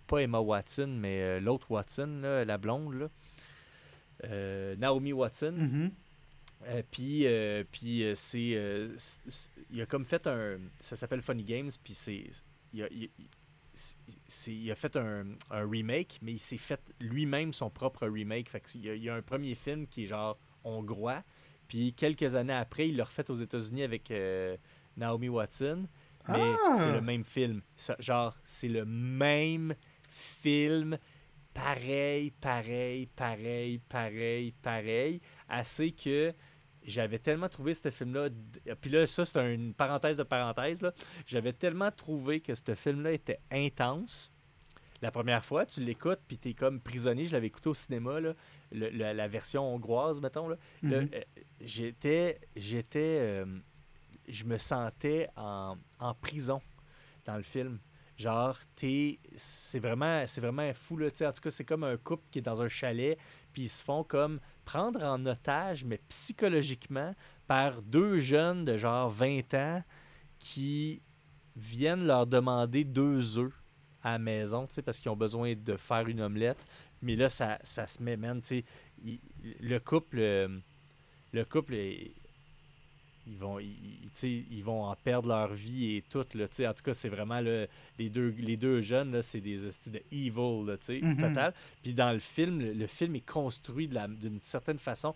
[0.07, 3.07] pas Emma Watson, mais l'autre Watson, là, la blonde, là.
[4.77, 5.53] Naomi Watson.
[5.57, 5.91] Mhm.
[6.67, 8.57] Euh, puis, euh, puis euh, c'est,
[9.71, 12.23] il a comme fait un, ça s'appelle Funny Games, puis c'est,
[12.73, 18.07] il a, il- il- fait un, un remake, mais il s'est fait lui-même son propre
[18.07, 18.49] remake.
[18.49, 21.23] Fait qu'il y a, il y a un premier film qui est genre hongrois,
[21.67, 24.11] puis quelques années après, il l'a refait aux États-Unis avec
[24.97, 25.87] Naomi Watson,
[26.27, 26.73] mais Ah!
[26.75, 27.61] c'est le même film.
[27.75, 29.73] Ça- genre, c'est le même
[30.09, 30.97] film,
[31.53, 36.33] pareil, pareil, pareil, pareil, pareil, assez que
[36.83, 38.29] j'avais tellement trouvé ce film-là.
[38.81, 40.79] Puis là, ça, c'est une parenthèse de parenthèse.
[41.25, 44.31] J'avais tellement trouvé que ce film-là était intense.
[45.01, 47.25] La première fois, tu l'écoutes, puis t'es comme prisonnier.
[47.25, 48.33] Je l'avais écouté au cinéma, là,
[48.71, 50.47] le- la, la version hongroise, mettons.
[50.47, 50.57] Là.
[50.83, 50.93] Mhm.
[50.93, 51.21] euh,
[51.59, 52.39] j'étais.
[52.55, 53.17] J'étais.
[53.21, 53.45] euh,
[54.27, 56.61] je me sentais en, en prison
[57.25, 57.79] dans le film.
[58.15, 59.17] Genre, t'es.
[59.35, 61.07] C'est vraiment, c'est vraiment fou, là.
[61.07, 63.17] En tout cas, c'est comme un couple qui est dans un chalet,
[63.53, 67.13] puis ils se font comme prendre en otage, mais psychologiquement,
[67.47, 69.83] par deux jeunes de genre 20 ans
[70.39, 71.01] qui
[71.55, 73.53] viennent leur demander deux œufs
[74.03, 76.57] à la maison, parce qu'ils ont besoin de faire une omelette.
[77.01, 79.19] Mais là, ça, se met, man, tu sais,
[79.59, 80.59] le couple, euh,
[81.33, 82.13] le couple, est-
[83.27, 86.45] ils vont, ils, ils- vont en perdre leur vie et tout, là.
[86.45, 87.65] En tout cas, c'est vraiment, là,
[87.99, 89.57] les, deux, les deux jeunes, là, c'est des
[89.91, 91.17] de evil, là, Mhm.
[91.17, 91.53] total.
[91.83, 95.13] Puis dans le film, le, le film est construit d'une certaine façon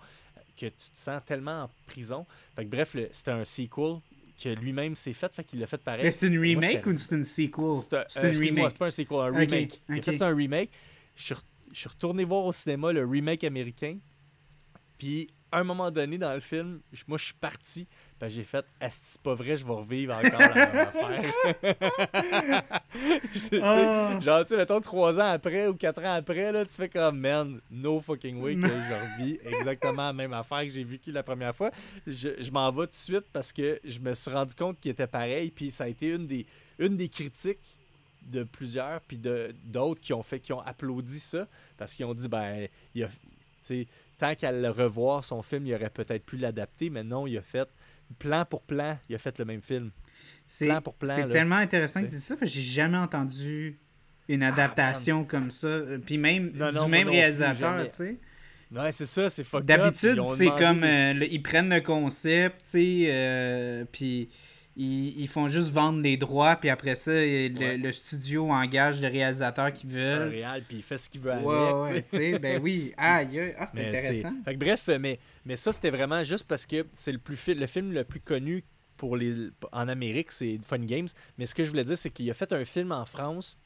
[0.58, 2.26] que tu te sens tellement en prison.
[2.56, 3.98] Fait que bref, c'était un sequel
[4.42, 6.12] que lui-même s'est fait, fait qu'il l'a fait pareil.
[6.12, 7.78] C'est une remake ou c'est une sequel?
[7.78, 8.72] C'est un- euh, une remake.
[8.72, 9.82] c'est pas un sequel, un remake.
[9.90, 10.70] Il a fait un remake.
[11.16, 13.98] Je suis, re- je suis retourné voir au cinéma le remake américain.
[14.98, 17.88] Puis, à un moment donné dans le film, je- moi, je suis parti.
[18.20, 21.34] Puis j'ai fait, est-ce que c'est pas vrai, je vais revivre encore la même affaire.
[23.50, 24.20] Tu Ah.
[24.22, 27.20] Genre, tu sais, mettons, trois ans après ou quatre ans après, là, tu fais comme,
[27.20, 31.24] man, no fucking way que je revis exactement la même affaire que j'ai vécu la
[31.24, 31.72] première fois.
[32.08, 34.92] Je, je m'en vais tout de suite parce que je me suis rendu compte qu'il
[34.92, 35.52] était pareil.
[35.52, 36.46] Puis ça a été une des,
[36.80, 37.60] une des critiques
[38.24, 41.48] de plusieurs, puis de- d'autres qui ont fait, qui ont applaudi ça
[41.78, 43.14] parce qu'ils ont dit, ben, il a, tu
[43.62, 43.88] sais,
[44.18, 47.42] tant qu'à le revoir, son film, il aurait peut-être pu l'adapter, mais non, il a
[47.42, 47.68] fait,
[48.20, 49.92] plan pour plan, il a fait le même film.
[50.46, 51.28] C'est plan pour plan, c'est là.
[51.28, 53.78] tellement intéressant que Tu dis ça, parce que j'ai jamais entendu
[54.28, 55.68] une adaptation comme ça.
[55.68, 58.18] euh, Puis même Non, non, du même non plus, réalisateur, tu sais.
[58.72, 60.84] Ouais, c'est ça, c'est fucked D'habitude, c'est comme.
[60.84, 64.30] euh, le- ils prennent le concept, tu sais, euh, puis
[64.78, 67.78] ils, ils font juste vendre les droits, puis après ça, le, Ouais.
[67.78, 70.30] le studio engage le réalisateur veulent.
[70.30, 71.46] réal, puis il fait ce qu'il veut avec.
[71.46, 72.94] Ouais, ouais, ben oui.
[72.98, 73.54] Aïe.
[73.58, 74.34] ah, c'est intéressant.
[74.44, 77.38] Fait que bref, euh, mais, mais ça, c'était vraiment juste parce que c'est le, plus
[77.48, 78.64] le film le plus connu
[78.98, 81.08] pour les, en Amérique, c'est Fun Games.
[81.38, 83.58] Mais ce que je voulais dire, c'est qu'il a fait un film en France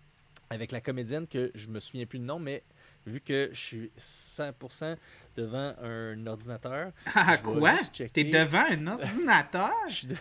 [0.51, 2.63] avec la comédienne que je me souviens plus de nom, mais
[3.05, 4.95] vu que je suis 100%
[5.35, 7.73] devant un ordinateur, Ah, quoi?
[8.13, 9.71] T'es devant un ordinateur?
[9.87, 10.15] je suis, de-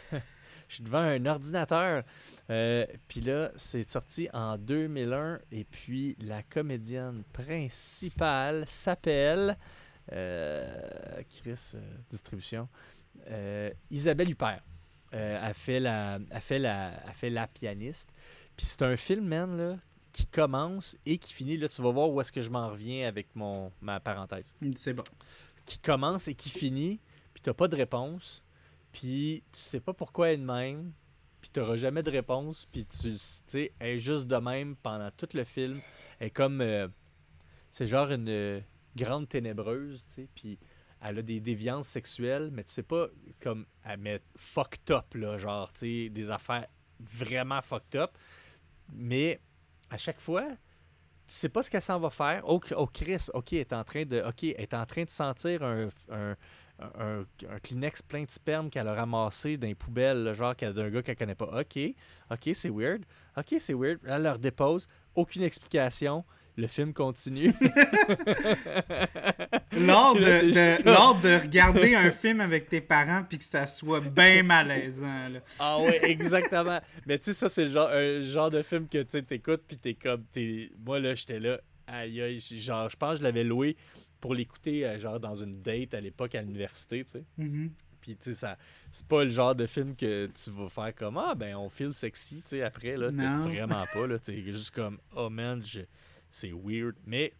[0.68, 2.02] je suis devant un ordinateur.
[2.50, 5.40] Euh, puis là, c'est sorti en 2001.
[5.50, 9.56] Et puis, la comédienne principale s'appelle.
[10.12, 12.68] euh, Chris, euh, distribution.
[13.90, 14.62] Isabelle Huppert.
[15.10, 18.10] Elle, fait la, elle, fait la, elle fait la pianiste.
[18.56, 19.76] Puis c'est un film, man, là,
[20.12, 21.56] qui commence et qui finit.
[21.56, 24.44] Là, tu vas voir où est-ce que je m'en reviens avec mon, ma parenthèse
[24.76, 25.04] C'est bon.
[25.66, 27.00] qui commence et qui finit,
[27.34, 28.42] puis t'as pas de réponse,
[28.98, 30.92] puis tu sais pas pourquoi elle est de même,
[31.40, 35.28] puis t'auras jamais de réponse, puis tu sais, elle est juste de même pendant tout
[35.34, 35.80] le film.
[36.18, 36.60] Elle est comme.
[36.60, 36.88] euh,
[37.70, 38.60] c'est genre une euh,
[38.96, 40.58] grande ténébreuse, tu sais, puis
[41.00, 43.06] elle a des déviances sexuelles, mais tu sais pas
[43.40, 46.66] comme elle met fucked up, là, genre, tu sais, des affaires
[46.98, 48.18] vraiment fucked up.
[48.92, 49.40] Mais
[49.90, 50.44] à chaque fois,
[51.28, 52.42] tu sais pas ce qu'elle s'en va faire.
[52.48, 55.62] Oh, oh, Chris, ok, elle est en train de, ok, est en train de sentir
[55.62, 55.88] un,
[56.80, 57.24] un,
[57.62, 61.34] Kleenex plein de sperme qu'elle a ramassé dans les poubelles, genre d'un gars qu'elle connaît
[61.34, 61.60] pas.
[61.60, 61.78] Ok,
[62.30, 63.04] ok, c'est weird.
[63.36, 63.98] Ok, c'est weird.
[64.06, 64.88] Elle leur dépose.
[65.14, 66.24] Aucune explication
[66.58, 67.52] le film continue.
[69.72, 75.28] lors, de, de, regarder un film avec tes parents puis que ça soit bien malaisant.
[75.60, 76.80] Ah ouais, exactement.
[77.06, 79.78] Mais tu sais, ça, c'est le genre, un genre de film que tu écoutes puis
[79.78, 80.24] t'es comme.
[80.34, 80.72] Es...
[80.84, 81.60] Moi, là, j'étais là.
[81.86, 82.40] Aïe, aïe.
[82.40, 83.76] Genre, je pense que je l'avais loué
[84.20, 87.24] pour l'écouter, euh, genre, dans une date à l'époque à l'université, tu sais.
[87.38, 87.70] Mm-hmm.
[88.00, 88.56] Puis, tu sais, ça,
[88.92, 91.92] c'est pas le genre de film que tu vas faire comme Ah, ben, on feel
[91.92, 93.10] sexy, tu sais, après, là.
[93.10, 94.18] T'es vraiment pas, là.
[94.18, 95.80] T'es juste comme Oh man, je
[96.30, 96.94] c'est weird.
[97.06, 97.32] Mais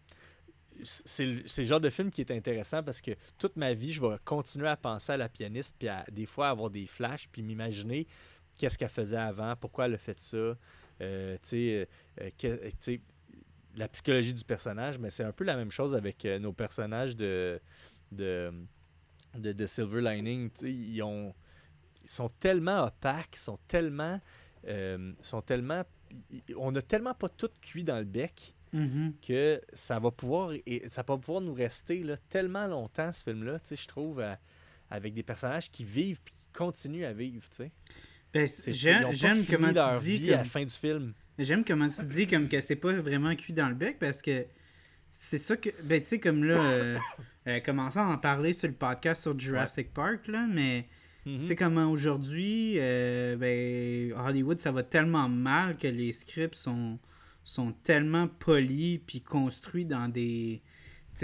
[0.82, 4.16] c'est le, genre de film qui est intéressant parce que toute ma vie, je vais
[4.24, 8.06] continuer à penser à la pianiste, puis à des fois avoir des flashs, puis m'imaginer
[8.56, 10.56] qu'est-ce qu'elle faisait avant, pourquoi elle a fait ça.
[11.00, 11.88] Euh, tu sais,
[12.20, 12.30] euh,
[13.78, 17.16] la psychologie du personnage, mais c'est un peu la même chose avec euh, nos personnages
[17.16, 17.60] de,
[18.12, 18.52] de,
[19.34, 20.50] de, Silver Lining.
[20.62, 21.34] Ils, ont,
[22.02, 24.20] ils sont tellement opaques, ils sont tellement.
[25.22, 25.84] sont tellement
[26.56, 29.12] on a tellement pas tout cuit dans le bec Mm-hmm.
[29.26, 33.42] que ça va pouvoir et ça va pouvoir nous rester là, tellement longtemps ce film
[33.42, 34.22] là je trouve
[34.90, 37.48] avec des personnages qui vivent puis qui continuent à vivre
[38.34, 42.48] ben, j'aime comment tu dis à la fin du film j'aime comment tu dis comme
[42.48, 44.46] que c'est pas vraiment cuit dans le bec parce que
[45.10, 46.98] c'est ça que ben tu sais comme là euh,
[47.46, 50.86] euh, commençant à en parler sur le podcast sur Jurassic Park là mais
[51.26, 51.38] mm-hmm.
[51.38, 56.98] tu sais comment aujourd'hui euh, ben Hollywood ça va tellement mal que les scripts sont
[57.44, 60.62] sont tellement polis puis construits dans des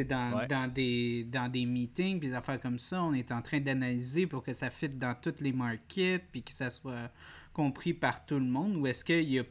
[0.03, 3.03] dans, dans, des dans des meetings puis des affaires comme ça.
[3.03, 6.53] On est en train d'analyser pour que ça fitte dans toutes les markets puis que
[6.53, 7.13] ça soit
[7.53, 8.77] compris par tout le monde.
[8.77, 9.45] Ou est-ce qu'il y a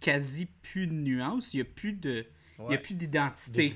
[0.00, 2.26] quasi plus de nuances il y a plus de
[2.68, 3.72] il y a plus d'identité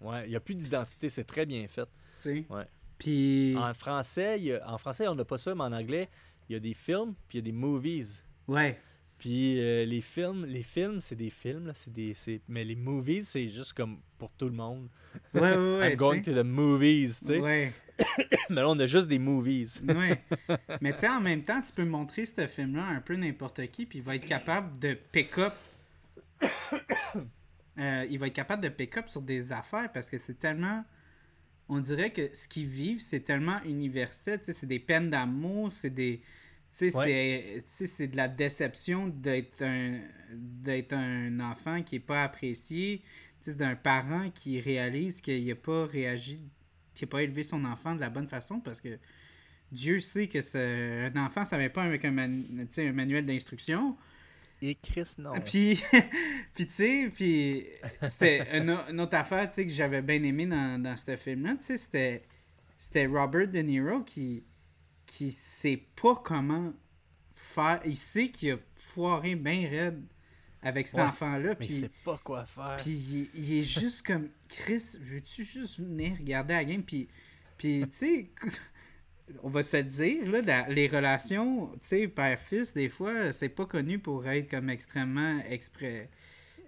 [0.00, 1.88] ouais il y a plus d'identité c'est très bien fait
[2.26, 2.66] ouais.
[2.98, 6.08] puis en français en français on n'a pas ça mais en anglais
[6.48, 8.80] il y a des films puis il y a des movies ouais
[9.18, 12.14] puis euh, les films, les films, c'est des films, là, c'est des,
[12.46, 14.88] mais les movies, c'est juste comme pour tout le monde.
[15.34, 15.92] Ouais, ouais, ouais.
[15.92, 17.40] I'm going to the movies, tu sais.
[17.40, 17.72] Ouais.
[18.50, 19.80] mais là, on a juste des movies.
[19.86, 20.22] ouais.
[20.80, 23.66] Mais tu sais, en même temps, tu peux montrer ce film-là à un peu n'importe
[23.70, 25.52] qui, puis il va être capable de pick-up.
[27.80, 30.84] Euh, il va être capable de pick-up sur des affaires parce que c'est tellement.
[31.68, 34.40] On dirait que ce qu'ils vivent, c'est tellement universel.
[34.42, 36.20] C'est des peines d'amour, c'est des
[36.70, 40.00] c'est de la déception d'être un,
[40.90, 43.02] un enfant qui n'est pas apprécié.
[43.46, 46.50] D'un parent qui réalise qu'il n'a pas réagi,
[46.98, 48.98] qu'il n'a pas élevé son enfant de la bonne façon parce que
[49.70, 53.96] Dieu sait que un enfant, ne vient pas avec un, un manuel d'instruction.
[54.60, 55.34] Et Chris, non.
[55.44, 55.82] Puis,
[56.54, 57.66] puis tu sais, puis
[58.08, 62.24] c'était une, autre affaire que j'avais bien aimé dans, dans ce film-là, tu sais, c'était,
[62.78, 64.44] c'était Robert De Niro qui
[65.06, 66.72] qui sait pas comment
[67.32, 67.80] faire.
[67.86, 70.04] Il sait qu'il a foiré bien raide
[70.62, 71.54] avec cet enfant-là.
[71.58, 72.76] Mais il sait pas quoi faire.
[72.78, 76.82] Puis il, est juste comme Chris, veux-tu juste venir regarder la game?
[76.82, 77.08] Puis,
[77.56, 78.30] puis tu sais,
[79.42, 83.98] on va se dire, là, les relations, tu sais, père-fils, des fois, c'est pas connu
[83.98, 86.10] pour être comme extrêmement exprès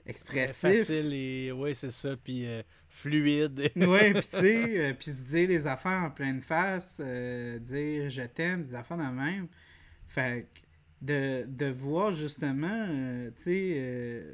[0.06, 0.86] expressif.
[0.86, 3.70] Facile et ouais, c'est ça, puis euh, fluide.
[3.76, 8.10] ouais, puis tu sais, euh, puis se dire les affaires en pleine face, euh, dire
[8.10, 9.48] je t'aime, des affaires de même.
[10.06, 10.46] Fait
[11.00, 12.86] de, de voir justement,
[13.36, 14.24] tu sais,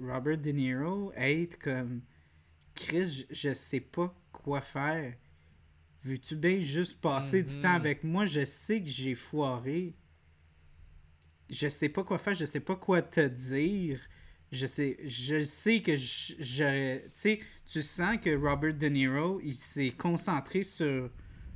[0.00, 2.02] Robert De Niro être comme
[2.74, 5.14] Chris, je, sais pas quoi faire.
[6.04, 7.76] Veux-tu bien juste passer du temps mhm.
[7.76, 8.24] avec moi?
[8.24, 9.94] Je sais que j'ai foiré.
[11.50, 14.00] Je sais pas quoi faire, je sais pas quoi te dire
[14.50, 19.54] je sais, je sais que je, tu sais, tu sens que Robert De Niro, il
[19.54, 21.10] s'est concentré sur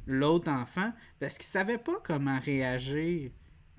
[0.07, 3.31] l'autre enfant parce qu'il savait pas comment réagir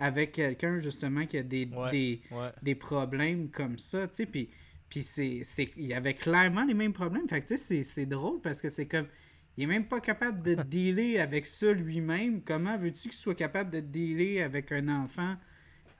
[0.03, 2.21] avec quelqu'un justement qui a des, des,
[2.61, 4.49] des, problèmes comme ça, tu sais, puis,
[4.89, 5.43] puis c'est,
[5.77, 8.85] il avait clairement les mêmes problèmes, fait que tu sais, c'est drôle parce que c'est
[8.85, 9.07] comme,
[9.55, 13.69] il est même pas capable de dealer avec ça lui-même, comment veux-tu qu'il soit capable
[13.69, 15.37] de dealer avec un enfant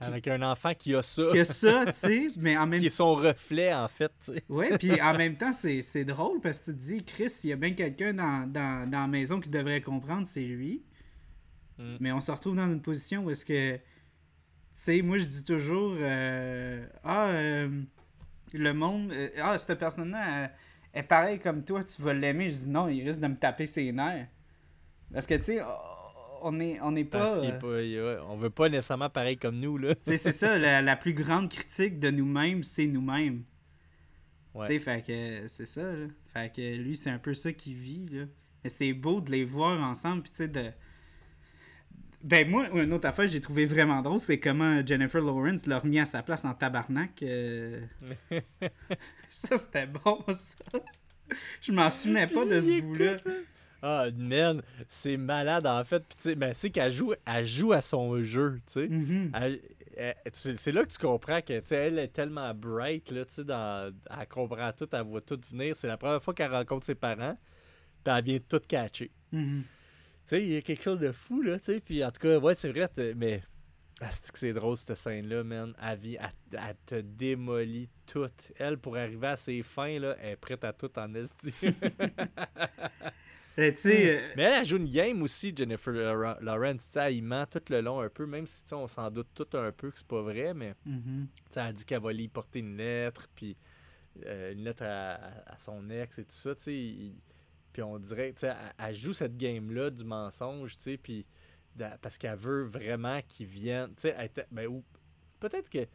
[0.00, 1.28] avec un enfant qui a ça.
[1.30, 4.12] Qui a ça, tu sais, mais en même Qui est son reflet, en fait.
[4.50, 7.52] Oui, puis en même temps, c'est drôle parce que tu te dis, Chris, il y
[7.54, 10.82] a bien quelqu'un dans, dans, dans, la maison qui devrait comprendre, c'est lui.
[11.78, 11.96] Mm.
[12.00, 13.78] Mais on se retrouve dans une position où est-ce que.
[14.74, 17.68] Tu sais, moi, je dis toujours, euh, ah, euh,
[18.52, 19.12] le monde.
[19.12, 20.50] Euh, ah, cette personne-là
[20.92, 22.50] est pareil comme toi, tu vas l'aimer.
[22.50, 24.26] Je dis non, il risque de me taper ses nerfs.
[25.12, 25.60] Parce que, tu sais,
[26.42, 27.38] on est, on est pas.
[27.38, 29.94] On veut pas nécessairement pareil comme nous, là.
[30.02, 33.44] c'est ça, la, plus grande critique de nous-mêmes, c'est nous-mêmes.
[34.56, 36.06] Tu sais, fait que c'est ça, là.
[36.32, 38.24] Fait que lui, c'est un peu ça qu'il vit, là.
[38.64, 40.72] Et c'est beau de les voir ensemble, puis tu sais, de.
[42.24, 45.78] Ben, moi, une autre affaire que j'ai trouvé vraiment drôle, c'est comment Jennifer Lawrence l'a
[45.78, 47.22] remis à sa place en tabarnak.
[47.22, 47.80] Euh.
[49.28, 50.80] ça, c'était bon, ça.
[51.60, 53.16] Je m'en souvenais pas de ce bout-là.
[53.82, 56.02] Ah, man, c'est malade en fait.
[56.08, 58.86] Puis, tu sais, ben, c'est qu'elle joue, elle joue à son jeu, tu sais.
[58.86, 60.54] Mm-hmm.
[60.56, 63.44] C'est là que tu comprends que, tu sais, elle est tellement bright, là, tu sais,
[63.44, 63.92] dans...
[64.18, 65.76] elle comprend tout, elle voit tout venir.
[65.76, 67.36] C'est la première fois qu'elle rencontre ses parents,
[68.02, 69.10] puis elle vient tout catcher.
[69.34, 69.62] Mm-hmm.
[70.26, 71.80] Sais, il y a quelque chose de fou, là, tu sais.
[71.80, 73.42] Puis, en tout cas, ouais, c'est vrai, mais
[74.10, 75.74] c'est que c'est drôle cette scène-là, man?
[75.82, 76.20] Elle, vient,
[76.52, 78.30] elle, te démolit tout.
[78.56, 81.52] Elle, pour arriver à ses fins, là, elle est prête à tout en esti.
[83.56, 83.86] Euh, hmm.
[83.86, 85.92] euh, mais elle, joue une game aussi, Jennifer
[86.40, 86.90] Lawrence.
[86.96, 89.92] Elle ment tout le long un peu, même si on s'en doute tout un peu
[89.92, 91.26] que c'est pas vrai, mais mm-hmm.
[91.54, 93.56] elle dit qu'elle va lui porter une lettre, puis
[94.26, 96.54] euh, une lettre à, son ex et tout ça.
[97.74, 101.26] Puis on dirait, elle, elle joue cette game-là du mensonge, puis
[102.00, 103.92] parce qu'elle veut vraiment qu'il vienne.
[104.52, 104.82] Ben,
[105.40, 105.86] peut-être que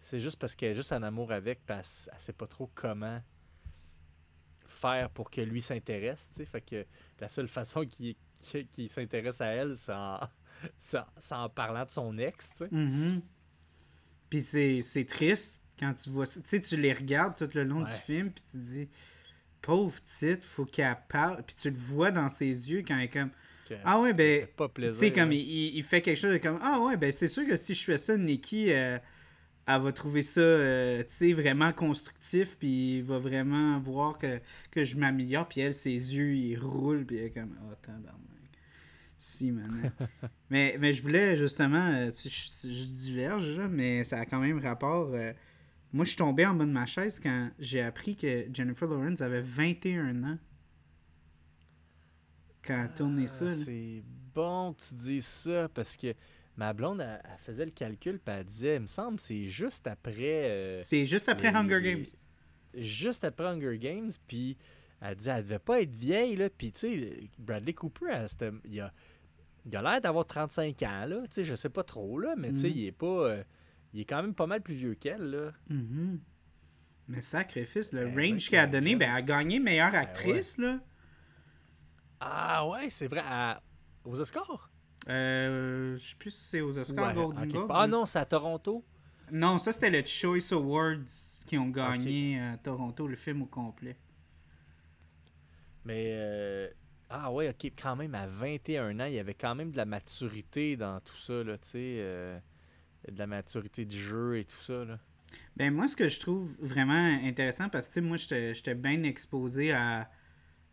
[0.00, 3.20] c'est juste parce qu'elle est juste en amour avec, parce qu'elle sait pas trop comment
[4.68, 6.30] faire pour que lui s'intéresse.
[6.46, 6.86] Fait que
[7.20, 8.14] la seule façon qu'il
[8.88, 10.20] s'intéresse à elle, c'est en,
[11.32, 12.52] en, parlant de son ex.
[12.60, 13.20] Mm-hmm.
[14.30, 14.40] Puis
[14.82, 16.40] c'est triste quand tu vois ça.
[16.40, 18.88] Tu les regardes tout le long du film, puis tu te dis,
[19.62, 21.42] pauvre titre, faut qu'elle parle.
[21.46, 23.30] Puis tu le vois dans ses yeux quand elle est comme.
[23.84, 24.46] Ah ouais, ben.
[24.74, 26.58] Tu sais, comme il, fait quelque chose de comme.
[26.62, 28.72] Ah ouais, ben c'est sûr que si je fais ça, Nikki.
[28.72, 28.98] Euh,
[29.68, 31.04] elle va trouver ça euh,
[31.34, 34.40] vraiment constructif, puis il va vraiment voir que,
[34.82, 37.90] je m'améliore, puis elle, ses yeux, ils roulent, puis elle est comme, oh,
[39.18, 39.92] Si, man.
[40.50, 45.10] mais, mais je voulais justement, euh, je, diverge, mais ça a quand même rapport.
[45.12, 45.34] Euh,
[45.92, 49.20] moi, je suis tombé en bas de ma chaise quand j'ai appris que Jennifer Lawrence
[49.20, 50.38] avait 21 ans
[52.62, 53.46] quand elle a tourné ça.
[53.48, 54.02] Ah, c'est
[54.34, 56.14] bon que tu dis ça parce que
[56.56, 60.50] ma blonde, elle, faisait le calcul, puis elle disait, il me semble, c'est juste après.
[60.50, 62.04] Euh, c'est juste après Hunger Games.
[62.74, 64.58] Juste après Hunger Games, puis
[65.00, 66.50] elle dit, elle devait pas être vieille, là.
[66.50, 68.26] Puis, tu sais, Bradley Cooper,
[68.66, 68.92] il a,
[69.64, 71.20] il a l'air d'avoir 35 ans, là.
[71.22, 72.72] Tu sais, je sais pas trop, là, mais tu sais, mm.
[72.74, 73.06] il est pas.
[73.06, 73.42] Euh,
[73.92, 75.52] il est quand même pas mal plus vieux qu'elle, là.
[75.70, 76.18] Mm-hmm.
[77.08, 80.58] Mais sacrifice, le ben range qu'elle a donné, ben, elle a gagné meilleure ben actrice,
[80.58, 80.78] là.
[82.20, 83.22] Ah ouais, c'est vrai.
[84.04, 84.70] Aux Oscars?
[85.08, 87.14] Euh, je sais plus si c'est aux Oscars,
[87.70, 88.84] Ah non, c'est à Toronto?
[89.30, 91.04] Non, ça c'était le Choice Awards
[91.46, 93.96] qui ont gagné à Toronto, le film au complet.
[95.84, 96.68] Mais euh,
[97.10, 99.84] ah ouais, ok, quand même à 21 ans, il y avait quand même de la
[99.84, 102.38] maturité dans tout ça, là, tu sais, euh,
[103.10, 104.98] de la maturité du jeu et tout ça, là.
[105.56, 110.08] Ben moi, ce que je trouve vraiment intéressant, parce que moi, j'étais bien exposé à,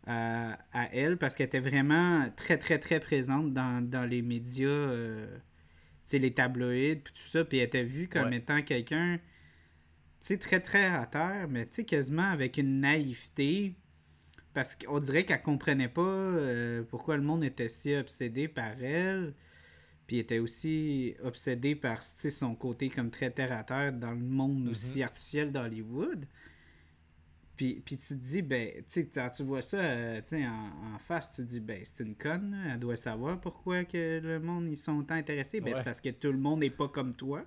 [0.06, 0.58] à,
[0.92, 5.38] elle parce qu'elle était vraiment très, très, très présente dans, les médias, euh,
[6.12, 7.44] les tabloïds, puis tout ça.
[7.44, 9.18] Puis elle était vue comme étant quelqu'un,
[10.40, 13.74] très, très à terre, mais quasiment avec une naïveté.
[14.54, 19.34] Parce qu'on dirait qu'elle comprenait pas euh, pourquoi le monde était si obsédé par elle.
[20.06, 24.20] Puis elle était aussi obsédée par son côté comme très terre à terre dans le
[24.20, 24.70] monde mm-hmm.
[24.70, 26.26] aussi artificiel d'Hollywood.
[27.56, 31.36] Puis, puis tu te dis, ben, tu tu vois ça euh, en, en, face, tu
[31.36, 35.10] te dis, ben, c'est une conne, elle doit savoir pourquoi que le monde, ils sont
[35.10, 35.60] intéressés.
[35.60, 37.44] Ben, c'est parce que tout le monde n'est pas comme toi.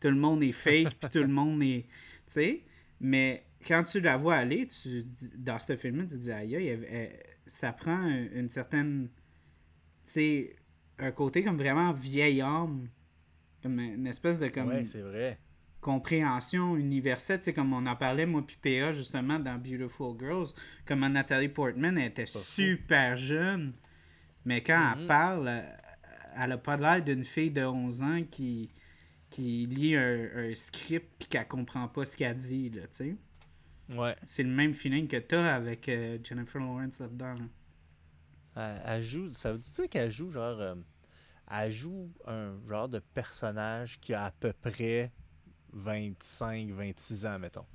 [0.00, 1.82] Tout le monde est fake, puis tout le monde est.
[1.82, 1.88] Tu
[2.26, 2.64] sais,
[3.00, 7.10] mais quand tu la vois aller, tu dans ce film-là, tu te dis, aïe,
[7.46, 9.08] ça prend une certaine.
[10.04, 10.56] Tu sais,
[10.98, 12.88] un côté comme vraiment vieil homme.
[13.62, 14.48] Comme une espèce de.
[14.48, 15.38] Comme, ouais, c'est vrai
[15.84, 20.48] compréhension universelle, tu sais, comme on en parlait, moi puis PA, justement, dans Beautiful Girls,
[20.86, 23.74] comme Nathalie Portman, elle était super jeune,
[24.46, 25.06] mais quand elle mm-hmm.
[25.06, 25.62] parle,
[26.36, 28.70] elle a pas l'air d'une fille de 11 ans qui,
[29.28, 33.16] qui lit un, script puis qu'elle comprend pas ce qu'elle dit, là, tu sais.
[33.94, 34.16] Ouais.
[34.24, 37.34] C'est le même feeling que t'as avec euh, Jennifer Lawrence là-dedans,
[38.56, 40.58] Elle, joue, ça veut dire qu'elle joue genre...
[40.58, 40.74] Euh,
[41.54, 45.12] elle joue un genre de personnage qui a à peu près
[45.72, 47.66] 25, 26 ans, mettons.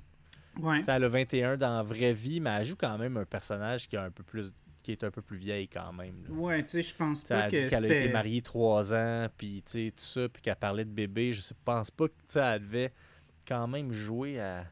[0.60, 0.82] Ouais.
[0.86, 3.96] elle a 21 dans la vraie vie, mais elle joue quand même un personnage qui
[3.96, 4.52] a un peu plus
[4.82, 6.24] qui est un peu plus vieille quand même.
[6.30, 7.56] Ouais, tu sais, je pense pas que.
[7.56, 10.56] Elle dit qu'elle a été mariée 3 ans, puis tu sais, tout ça, puis qu'elle
[10.56, 11.32] parlait de bébé.
[11.32, 12.92] Je pense pas que elle devait
[13.46, 14.64] quand même jouer à,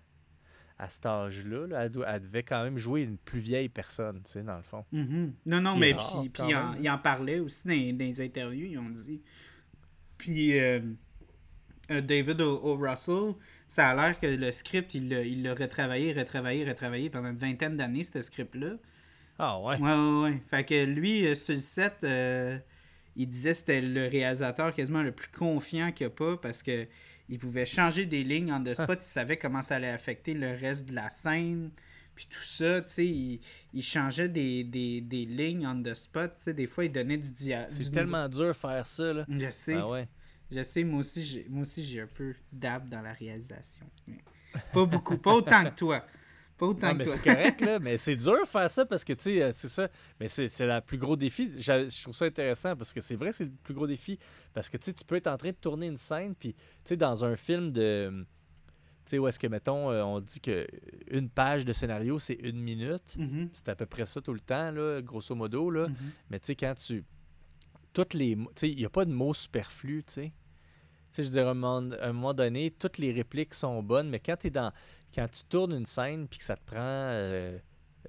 [0.78, 4.42] à cet âge-là, là, elle, devait quand même jouer une plus vieille personne, tu sais,
[4.42, 4.84] dans le fond.
[4.92, 5.34] Mhm.
[5.46, 8.66] Non, non, mais puis, puis il, en, il en parlait aussi dans, dans les interviews,
[8.66, 9.20] ils ont dit.
[10.18, 10.80] Puis euh,
[11.90, 12.60] euh, David O.
[12.62, 12.76] O.
[12.76, 13.32] Russell,
[13.66, 17.36] ça a l'air que le script, il l'a il l'a retravaillé, retravaillé, retravaillé pendant une
[17.36, 18.74] vingtaine d'années, ce script-là.
[19.38, 19.78] Ah ouais.
[19.78, 20.42] Ouais, ouais, ouais.
[20.46, 22.58] Fait que lui, euh, sur le set, euh,
[23.16, 26.62] il disait que c'était le réalisateur quasiment le plus confiant qu'il n'y a pas parce
[26.62, 26.86] que
[27.28, 30.52] il pouvait changer des lignes en the spot, il savait comment ça allait affecter le
[30.54, 31.70] reste de la scène.
[32.14, 33.40] Puis tout ça, tu sais, il,
[33.72, 37.16] il changeait des, des, des lignes on the spot, tu sais, des fois il donnait
[37.18, 37.68] du dialogue.
[37.70, 39.24] C'est tellement dur faire ça, là.
[39.28, 40.08] Je sais, Ah ouais.
[40.50, 43.86] je sais, moi aussi, j'ai, moi aussi j'ai un peu d'ab dans la réalisation.
[44.08, 44.18] mais
[44.72, 46.04] pas beaucoup, pas autant que toi.
[46.58, 47.78] Pas autant Non, que mais c'est correct, là.
[47.80, 49.88] Mais c'est dur de faire ça parce que, tu sais, euh, c'est ça.
[50.18, 51.52] Mais c'est c'est le plus gros défi.
[51.58, 54.18] Je trouve ça intéressant parce que c'est vrai, c'est le plus gros défi.
[54.52, 56.60] Parce que, tu sais, tu peux être en train de tourner une scène, puis, tu
[56.84, 58.26] sais, dans un film de.
[59.04, 60.66] Tu sais, où est-ce que, mettons, euh, on dit que
[61.10, 63.16] une page de scénario, c'est une minute.
[63.16, 65.88] Mhm, C'est à peu près ça tout le temps, là, grosso modo, là.
[65.88, 65.94] mhm.
[66.30, 67.04] Mais tu sais, quand tu.
[67.92, 68.34] Toutes les.
[68.36, 70.32] Tu sais, il n'y a pas de mots superflus, tu sais.
[71.18, 74.50] Sais, je dire, à un moment, donné, toutes les répliques sont bonnes, mais quand tu
[74.52, 74.72] dans.
[75.12, 76.76] Quand tu tournes une scène puis que ça te prend.
[76.78, 77.58] euh,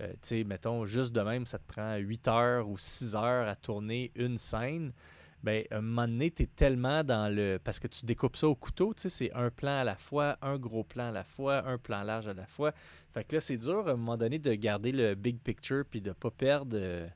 [0.01, 3.47] euh, tu sais, mettons, juste de même, ça te prend 8 heures ou 6 heures
[3.47, 4.93] à tourner une scène.
[5.41, 7.57] Ben, à un moment donné, tu es tellement dans le.
[7.63, 10.37] Parce que tu découpes ça au couteau, tu sais, c'est un plan à la fois,
[10.43, 12.73] un gros plan à la fois, un plan large à la fois.
[13.11, 16.01] Fait que là, c'est dur à un moment donné de garder le big picture puis
[16.01, 16.77] de pas perdre.
[16.79, 17.07] euh,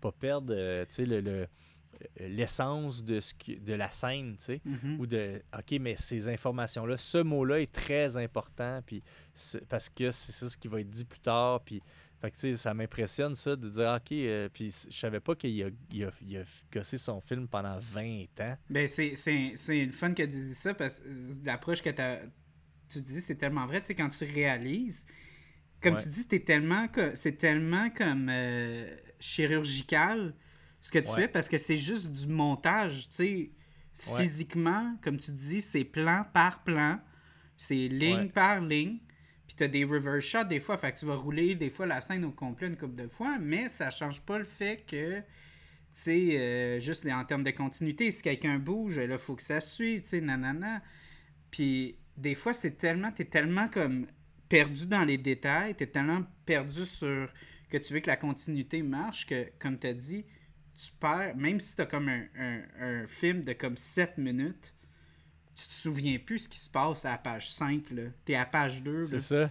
[0.00, 0.54] pas perdre,
[0.84, 1.46] tu sais, le- le-
[2.18, 4.60] l'essence de, ce qui- de la scène, tu sais.
[4.64, 5.00] Mhm.
[5.00, 9.02] Ou de, OK, mais ces informations-là, ce mot-là est très important, puis
[9.34, 11.82] ce- parce que c'est ça ce qui va être dit plus tard, puis
[12.20, 15.34] fait que, tu sais, ça m'impressionne, ça, de dire, OK, euh, puis je savais pas
[15.34, 16.42] qu'il a, il a, il a
[16.72, 18.54] gossé son film pendant 20 ans.
[18.70, 19.14] Ben, c'est,
[19.68, 21.06] le fun que tu dis ça parce que
[21.44, 21.90] l'approche que
[22.88, 23.80] tu dis, c'est tellement vrai.
[23.80, 25.06] Tu sais, quand tu réalises,
[25.82, 26.02] comme Ouais.
[26.02, 30.34] tu dis, tellement c'est tellement comme euh, chirurgical
[30.86, 31.22] ce que tu Ouais.
[31.22, 33.08] fais parce que c'est juste du montage.
[33.08, 33.50] Tu sais,
[34.08, 34.22] Ouais.
[34.22, 37.00] physiquement, comme tu dis, c'est plan par plan,
[37.56, 38.28] c'est ligne Ouais.
[38.28, 38.98] par ligne.
[39.48, 42.00] Puis t'as des reverse shots des fois, fait que tu vas rouler des fois la
[42.00, 45.24] scène au complet une couple de fois, mais ça change pas le fait que tu
[46.02, 50.02] sais, euh, juste en termes de continuité, si quelqu'un bouge, là, faut que ça suive,
[50.02, 50.82] tu sais, nanana.
[51.50, 54.06] Puis des fois, c'est tellement, t'es tellement comme
[54.48, 57.32] perdu dans les détails, t'es tellement perdu sur
[57.70, 60.24] que tu veux que la continuité marche que, comme t'as dit,
[60.76, 64.74] tu perds, même si t'as comme un, un, un film de comme 7 minutes,
[65.54, 68.02] tu te souviens plus ce qui se passe à la page 5, là.
[68.24, 69.50] T'es à page 2, C'est ça.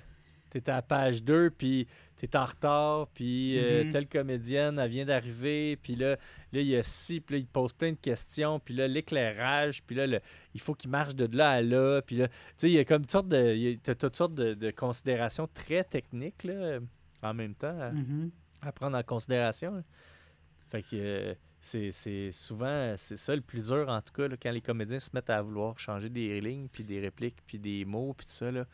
[0.52, 3.92] T'es à la page 2, puis t'es en retard, puis euh, Mhm.
[3.92, 6.12] telle comédienne, elle vient d'arriver, puis là,
[6.54, 8.88] là, il y a ci, puis là, il te pose plein de questions, puis là,
[8.88, 10.22] l'éclairage, puis là, le-
[10.54, 12.86] il faut qu'il marche de là à là, puis là, tu sais, il y a
[12.86, 16.80] comme toutes sortes de, t'as toutes sortes de, de considérations très techniques, là,
[17.22, 18.30] en même temps, à, Mhm.
[18.62, 19.74] à prendre en considération.
[19.76, 19.82] là.
[20.70, 24.52] Fait que euh, c'est souvent, c'est ça le plus dur, en tout cas, là, quand
[24.52, 28.14] les comédiens se mettent à vouloir changer des lignes, puis des répliques, puis des mots,
[28.14, 28.66] puis tout ça, là.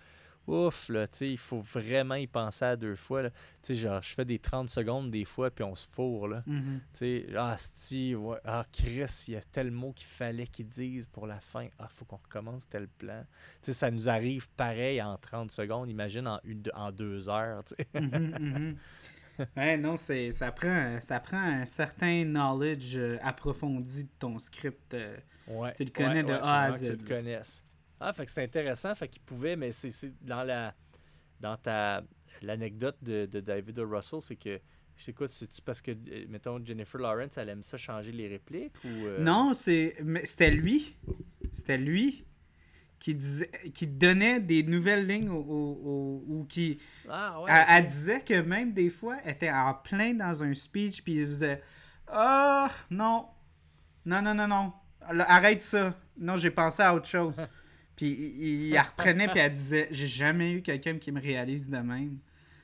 [0.48, 3.30] Ouf, là, tu sais, il faut vraiment y penser à deux fois, là.
[3.30, 6.44] Tu sais, genre, je fais des 30 secondes des fois, puis on se fourre, là.
[6.48, 6.82] Mhm.
[6.94, 10.68] Tu sais, ah, Steve, ouais, ah, Chris, il y a tel mot qu'il fallait qu'ils
[10.68, 11.68] disent pour la fin.
[11.78, 13.24] Ah, faut qu'on recommence tel plan.
[13.62, 17.64] Tu sais, ça nous arrive pareil en 30 secondes, imagine en, une, en deux heures,
[17.64, 17.88] tu sais.
[18.00, 18.78] Mhm, mhm.
[19.58, 24.94] Ouais, non, c'est ça prend ça prend un certain knowledge euh, approfondi de ton script.
[24.94, 25.18] euh.
[25.48, 27.16] Ouais, Tu le connais ouais, de A à que Z, Tu le là.
[27.16, 27.64] connaisses.
[28.00, 30.74] Ah, fait que c'est intéressant, fait qu'il pouvait, mais c'est c'est dans la
[31.40, 32.04] dans ta
[32.42, 33.88] l'anecdote de, de David O.
[33.90, 34.60] Russell, c'est que
[34.98, 38.28] je sais quoi, c'est-tu parce que, euh, mettons, Jennifer Lawrence, elle aime ça changer les
[38.28, 38.88] répliques ou...
[39.08, 40.96] euh, Non, c'est mais c'était lui.
[41.52, 42.24] C'était lui
[43.02, 46.78] qui disait qui donnait des nouvelles lignes au- au- ou qui
[47.10, 47.50] Ah, ouais.
[47.52, 51.16] elle, elle disait que même des fois elle était en plein dans un speech puis
[51.16, 51.64] il faisait
[52.08, 53.26] ah non.
[54.06, 54.74] Non non non non.
[55.12, 55.98] Là, arrête ça.
[56.20, 57.36] Non j'ai pensé à autre chose
[57.96, 61.78] puis il, la reprenait puis elle disait j'ai jamais eu quelqu'un qui me réalise de
[61.78, 62.20] même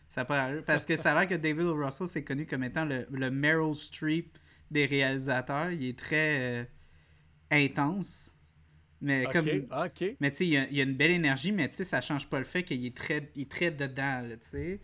[0.08, 1.74] ça parce que ça a l'air que David O.
[1.84, 4.38] Russell c'est connu comme étant le, le Meryl Streep
[4.70, 5.72] des réalisateurs.
[5.72, 6.64] Il est très euh,
[7.50, 8.37] intense
[9.02, 10.18] mais comme ok.
[10.20, 11.84] mais tu sais, il y a- il y, a une belle énergie, mais tu sais,
[11.84, 14.82] ça change pas le fait qu'il est très, il est très dedans, tu sais.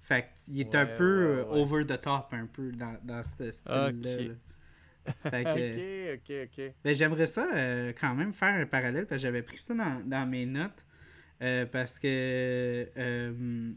[0.00, 1.64] Fait qu'il est un peu ouais, euh, ouais.
[1.64, 4.34] over the top, un peu, dans, dans ce style-là.
[5.30, 6.74] Fait que, Ok, ok, ok.
[6.84, 10.02] ben, j'aimerais ça euh, quand même faire un parallèle, parce que j'avais pris ça dans,
[10.06, 10.84] dans mes notes,
[11.42, 12.88] euh, parce que...
[12.98, 13.72] euh,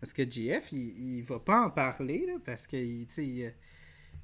[0.00, 3.56] parce que JF, il, il va pas en parler, là, parce que, tu sais,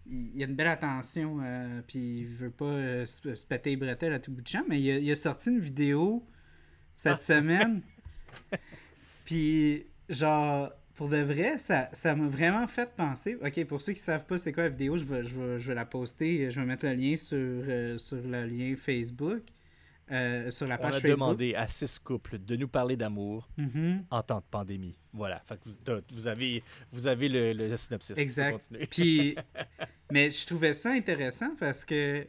[0.06, 3.76] il, a une belle attention, euh, puis il veut pas euh, se, se péter les
[3.76, 6.24] bretelles à tout bout de champ, mais il a, il a sorti une vidéo
[6.94, 7.18] cette Ah.
[7.18, 7.82] semaine.
[9.24, 13.36] Puis, genre, pour de vrai, ça ça m'a vraiment fait penser.
[13.44, 15.68] Ok, pour ceux qui savent pas c'est quoi la vidéo, je vais, je, vais, je
[15.68, 16.50] vais la poster.
[16.50, 19.42] Je vais mettre le lien sur, euh, sur le lien Facebook.
[20.10, 21.12] Euh, sur la On page a Facebook.
[21.18, 24.04] demandé à six couples de nous parler d'amour Mhm.
[24.10, 24.98] en temps de pandémie.
[25.14, 25.40] Voilà.
[25.46, 25.70] Fait que
[26.12, 26.62] vous, avez,
[26.92, 28.14] vous avez le, le synopsis.
[28.14, 28.68] Tu Exact.
[28.90, 29.34] Puis,
[30.12, 32.26] mais je trouvais ça intéressant parce que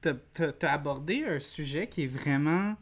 [0.00, 2.76] t'as- t'as abordé un sujet qui est vraiment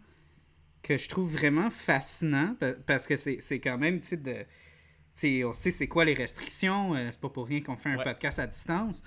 [0.82, 4.46] que je trouve vraiment fascinant pa- parce que c'est quand même, tu sais,
[5.16, 7.96] tu on sait c'est quoi les restrictions, euh, c'est pas pour rien qu'on fait un
[7.98, 8.04] Ouais.
[8.04, 9.02] podcast à distance.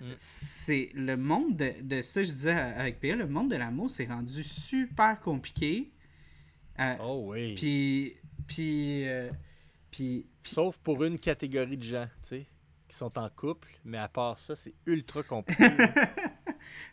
[0.00, 0.12] Mm.
[0.16, 4.06] C'est le monde de, de ça, je disais avec PA, le monde de l'amour s'est
[4.06, 5.90] rendu super compliqué.
[6.78, 7.54] Euh, Oh oui.
[7.54, 8.16] Puis,
[8.46, 9.30] puis, euh,
[9.90, 12.46] puis, Sauf pour une catégorie de gens, tu sais,
[12.88, 15.64] qui sont en couple, mais à part ça, c'est ultra compliqué.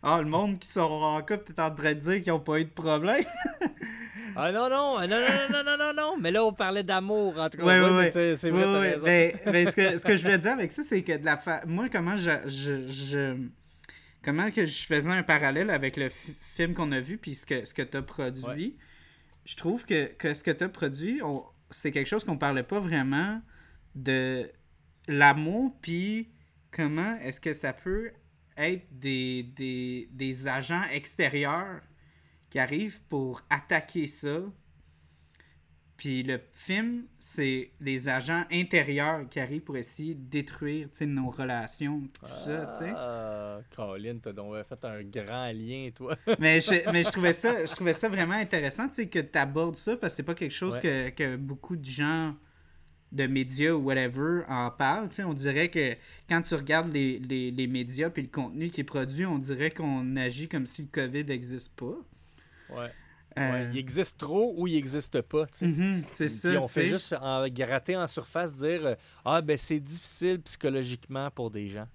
[0.02, 2.60] Ah, le monde qui sont en couple, t'es en train de dire qu'ils n'ont pas
[2.60, 3.26] eu de problème?
[4.38, 7.40] ah non, non, non, non, non, non, non, non, non, mais là, on parlait d'amour,
[7.40, 7.64] en tout cas.
[7.66, 8.10] Ouais, ouais, mais ouais.
[8.12, 8.90] t'sais, C'est vrai, Ouais, ouais.
[8.92, 9.06] raison.
[9.06, 11.38] Ben, ben, ce, que, ce que je voulais dire avec ça, c'est que de la
[11.38, 11.62] fa...
[11.66, 13.38] moi, comment je, je, je-
[14.24, 17.46] Comment que je faisais un parallèle avec le fi- film qu'on a vu puis ce
[17.46, 18.76] que, ce que tu as produit,
[19.46, 22.64] je trouve que, que ce que tu as produit, on- c'est quelque chose qu'on parlait
[22.64, 23.42] pas vraiment
[23.96, 24.52] de
[25.08, 26.30] l'amour puis
[26.72, 28.12] comment est-ce que ça peut
[28.58, 31.80] être des, des, des agents extérieurs
[32.50, 34.42] qui arrivent pour attaquer ça.
[35.98, 41.32] Puis le film, c'est les agents intérieurs qui arrivent pour essayer de détruire sais, nos
[41.32, 42.94] relations, tout ça, tu sais.
[42.96, 46.16] Ah, Colin, t'as donc fait un grand lien, toi.
[46.40, 49.38] Mais, je, mais je, trouvais ça, je trouvais ça vraiment intéressant tu sais, que tu
[49.40, 52.36] abordes ça parce que c'est pas quelque chose que, que beaucoup de gens
[53.12, 55.10] de médias ou whatever en parlent.
[55.10, 55.24] tu sais.
[55.24, 55.96] On dirait que
[56.30, 59.72] quand tu regardes les, les, les médias puis le contenu qui est produit, on dirait
[59.72, 61.98] qu'on agit comme si le COVID n'existe pas.
[62.70, 62.92] Ouais.
[63.38, 66.50] Euh, Ouais, Il existe trop ou il existe pas, mhm, c'est ça.
[66.50, 71.30] Puis on fait juste en gratter en surface, dire euh, Ah, ben c'est difficile psychologiquement
[71.30, 71.88] pour des gens.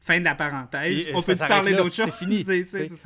[0.00, 1.08] Fin de la parenthèse.
[1.08, 2.04] Et, on peut parler d'autre chose?
[2.12, 2.44] C'est fini.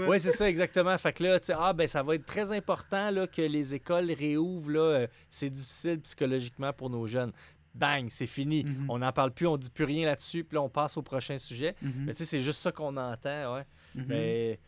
[0.00, 0.98] Oui, c'est ça, exactement.
[0.98, 4.76] Fait que là, ah, ben ça va être très important là, que les écoles réouvrent.
[4.76, 7.30] Euh, c'est difficile psychologiquement pour nos jeunes.
[7.72, 8.64] Bang, c'est fini.
[8.64, 8.86] Mhm.
[8.88, 11.38] On n'en parle plus, on dit plus rien là-dessus, puis là, on passe au prochain
[11.38, 11.76] sujet.
[11.80, 11.92] Mhm.
[12.06, 13.64] Mais tu sais, c'est juste ça qu'on entend, ouais.
[13.94, 14.58] Mais.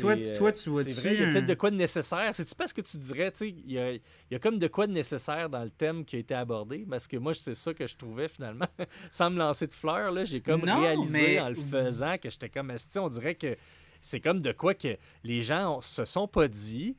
[0.00, 2.34] Toi, euh, toi, tu vois-tu C'est vrai, il y a peut-être de quoi de nécessaire.
[2.34, 4.00] C'est-tu parce que tu dirais, tu sais, il y a, il
[4.30, 6.84] y a comme de quoi de nécessaire dans le thème qui a été abordé?
[6.88, 8.66] Parce que moi, c'est ça que je trouvais finalement.
[9.12, 12.28] Sans me lancer de fleurs, là, j'ai comme Non, réalisé mais- en le faisant que
[12.28, 13.56] j'étais comme, esti, on dirait que
[14.00, 16.96] c'est comme de quoi que les gens se sont pas dit,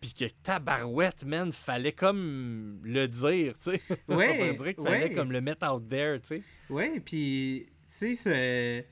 [0.00, 3.80] puis que tabarouette, man, fallait comme le dire, tu sais.
[4.08, 5.12] Ouais, on dirait qu'il fallait ouais.
[5.14, 6.42] comme le mettre out there, tu sais.
[6.70, 8.86] Ouais, puis, tu sais, c'est.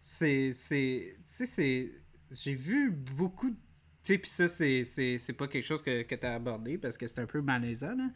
[0.00, 1.92] c'est- Tu sais, c'est.
[2.32, 3.56] J'ai vu beaucoup de.
[4.04, 6.76] Tu sais, puis ça, c'est- c'est c'est pas quelque chose que, que tu as abordé
[6.76, 8.08] parce que c'est un peu malaisant, là,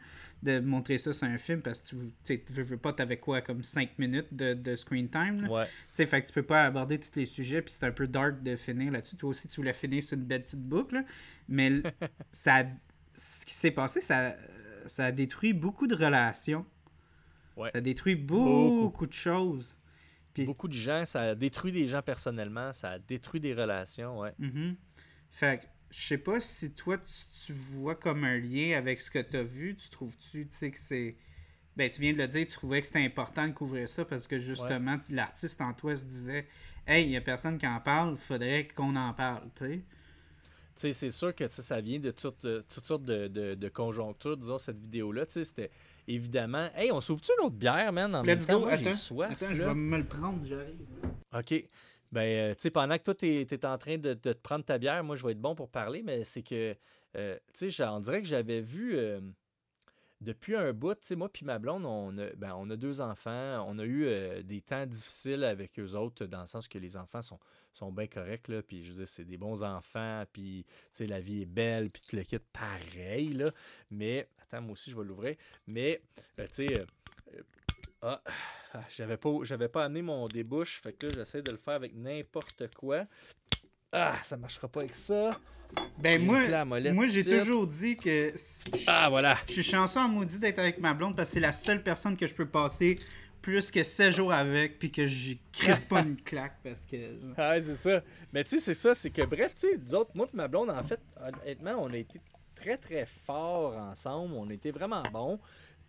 [0.43, 1.95] de montrer ça sur un film parce que
[2.25, 5.49] tu tu veux, pas, t'avais quoi, comme 5 minutes de, de screen time, là.
[5.49, 5.65] Ouais.
[5.65, 8.05] Tu sais, fait que tu peux pas aborder tous les sujets, puis c'est un peu
[8.05, 9.15] dark de finir là-dessus.
[9.15, 11.03] Toi aussi, tu voulais finir sur une belle petite boucle, là.
[11.47, 11.71] mais
[12.33, 12.65] ça,
[13.13, 14.35] ce qui s'est passé, ça,
[14.87, 16.65] ça a détruit beaucoup de relations.
[17.55, 17.69] Ouais.
[17.71, 19.05] Ça a détruit beaucoup, Beaucoup.
[19.07, 19.77] de choses.
[20.45, 24.33] Beaucoup de gens, ça a détruit des gens personnellement, ça a détruit des relations, ouais.
[24.39, 24.75] Mhm.
[25.31, 29.09] Fait que, je sais pas si toi, tu, tu vois comme un lien avec ce
[29.11, 29.75] que tu as vu.
[29.75, 31.15] Tu trouves-tu, tu sais, que c'est.
[31.75, 34.27] Ben, tu viens de le dire, tu trouvais que c'était important de couvrir ça parce
[34.27, 36.47] que justement, l'artiste en toi se disait
[36.87, 39.77] Hey, il y a personne qui en parle, faudrait qu'on en parle, tu sais.
[39.77, 39.83] Tu
[40.75, 44.57] sais, c'est sûr que ça vient de toutes, toutes sortes de, de- de conjonctures, disons,
[44.59, 45.25] cette vidéo-là.
[45.25, 45.71] Tu sais, c'était
[46.07, 46.69] évidemment.
[46.75, 48.15] Hey, on s'ouvre-tu une autre bière, man?
[48.15, 48.97] En même Let's temps, go, moi, j'ai attends.
[48.97, 49.31] soif.
[49.31, 50.75] Attends, je vais me le prendre, j'arrive.
[51.37, 51.63] OK.
[52.11, 54.63] Ben, euh, tu sais, pendant que toi, t'es es en train de, de te prendre
[54.63, 56.73] ta bière, moi, je vais être bon pour parler, mais c'est que,
[57.17, 59.19] euh, tu sais, on dirait que j'avais vu euh,
[60.21, 63.77] depuis un bout, tu sais, moi puis ma blonde, on a, ben, deux enfants, on
[63.77, 67.21] a eu euh, des temps difficiles avec eux autres, dans le sens que les enfants
[67.21, 67.39] sont,
[67.73, 71.19] sont bien corrects, là, puis je veux c'est des bons enfants, puis, tu sais, la
[71.19, 73.51] vie est belle, puis tu le quittes pareil, là,
[73.91, 75.35] mais, attends, moi aussi, je vais l'ouvrir,
[75.67, 76.01] mais,
[76.39, 76.85] euh, tu sais, euh,
[78.01, 78.21] ah,
[78.89, 81.95] j'avais pas, j'avais pas amené mon débouche, fait que là, j'essaie de le faire avec
[81.95, 83.05] n'importe quoi.
[83.91, 85.39] Ah, ça marchera pas avec ça.
[85.97, 89.37] Ben, moi, moi j'ai toujours dit que je Ah, voilà.
[89.47, 92.15] je suis chanceux en maudit d'être avec ma blonde parce que c'est la seule personne
[92.15, 92.99] que je peux passer
[93.41, 96.97] plus que 7 jours avec puis que j'y crisse pas une claque parce que.
[97.37, 98.01] Ah, ouais, c'est ça.
[98.33, 100.69] Mais tu sais, c'est ça, c'est que bref, tu sais, autres, moi et ma blonde,
[100.69, 102.19] en fait, honnêtement, on a été
[102.55, 104.33] très, très forts ensemble.
[104.35, 105.39] On était vraiment bons.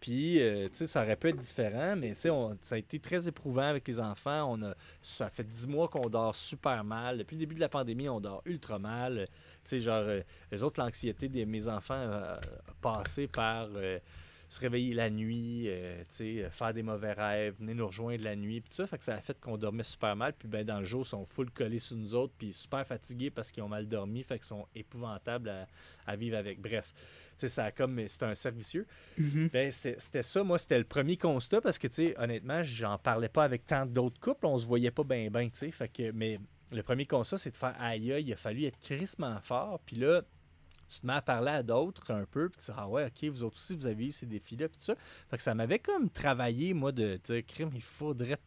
[0.00, 2.30] Puis, euh, tu sais, ça aurait pu être différent, mais tu sais,
[2.60, 4.52] ça a été très éprouvant avec les enfants.
[4.52, 7.18] On a, ça fait dix mois qu'on dort super mal.
[7.18, 9.26] Depuis le début de la pandémie, on dort ultra mal.
[9.64, 10.22] Tu sais, genre, euh,
[10.52, 12.38] les autres, l'anxiété de mes enfants a
[12.80, 13.68] passé par
[14.48, 18.60] se réveiller la nuit, euh, sais, faire des mauvais rêves, venir nous rejoindre la nuit,
[18.60, 20.86] puis ça, fait que ça a fait qu'on dormait super mal, puis ben dans le
[20.86, 23.86] jour, ils sont full collés sur nous autres, puis super fatigués parce qu'ils ont mal
[23.86, 25.66] dormi, fait qu'ils sont épouvantables
[26.06, 26.60] à, vivre avec.
[26.60, 28.86] Bref, tu ça comme, c'est un servicieux.
[29.20, 29.50] Mm-hmm.
[29.52, 33.28] ben, c'était ça, moi, c'était le premier constat, parce que, tu sais, honnêtement, j'en parlais
[33.28, 36.40] pas avec tant d'autres couples, on se voyait pas bien, bien, tu sais, mais
[36.72, 39.94] le premier constat, c'est de faire aïe, aïe, il a fallu être crissement fort, puis
[39.94, 40.22] là,
[40.88, 43.30] tu te mets à parler à d'autres un peu, puis tu dis, ah ouais, ok,
[43.30, 44.94] vous autres aussi, vous avez eu ces défis-là, puis tout ça.
[45.30, 48.38] Fait que ça m'avait comme travaillé, moi, de dire, crime, il faudrait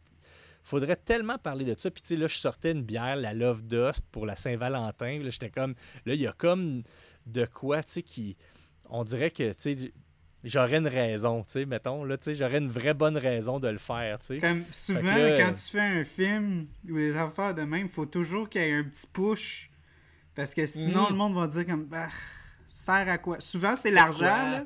[0.62, 1.90] faudrait tellement parler de ça.
[1.90, 5.18] Puis, tu sais, là, je sortais une bière, la Love Dust, pour la Saint-Valentin.
[5.18, 5.74] Là, j'étais comme.
[6.06, 6.82] Là, il y a comme
[7.26, 8.36] de quoi, tu sais, qui.
[8.94, 9.92] On dirait que, tu
[10.44, 13.68] j'aurais une raison, tu sais, mettons, là, tu sais, j'aurais une vraie bonne raison de
[13.68, 14.38] le faire, tu sais.
[14.38, 18.48] Comme souvent, quand tu fais un film ou des affaires de même, il faut toujours
[18.48, 19.70] qu'il y ait un petit push
[20.34, 21.08] parce que sinon, mm.
[21.10, 22.08] le monde va dire comme bah,
[22.66, 23.40] sert à quoi?
[23.40, 24.64] Souvent, c'est l'argent, là.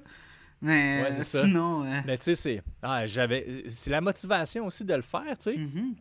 [0.63, 1.85] Mais sinon.
[2.07, 2.63] Mais tu sais, c'est.
[2.83, 3.65] Ah, j'avais.
[3.69, 5.57] C'est la motivation aussi de le faire, tu sais.
[5.57, 5.95] Mm-hmm.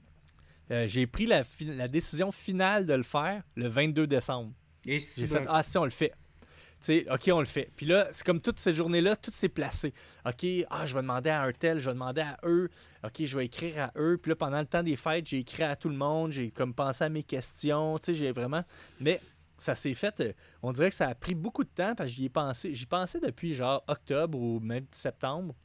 [0.72, 4.52] Euh, j'ai pris la, la, décision finale de le faire le 22 décembre.
[4.88, 6.12] Et si J'ai fait Ah, si, on le fait.
[6.80, 7.70] Sais, OK, on le fait.
[7.76, 9.94] Puis là, c'est comme toutes ces journées-là, tout s'est placé.
[10.26, 12.70] OK, ah, je vais demander à un tel, je vais demander à eux.
[13.04, 14.20] OK, je vais écrire à eux.
[14.22, 16.32] Puis là, pendant le temps des fêtes, j'ai écrit à tout le monde.
[16.32, 17.98] J'ai comme pensé à mes questions.
[17.98, 18.64] Tu sais, j'ai vraiment.
[19.00, 19.20] Mais
[19.58, 20.20] ça s'est fait.
[20.20, 22.74] Euh, on dirait que ça a pris beaucoup de temps parce que j'y ai pensé.
[22.74, 25.56] J'y pensais depuis genre octobre ou même septembre.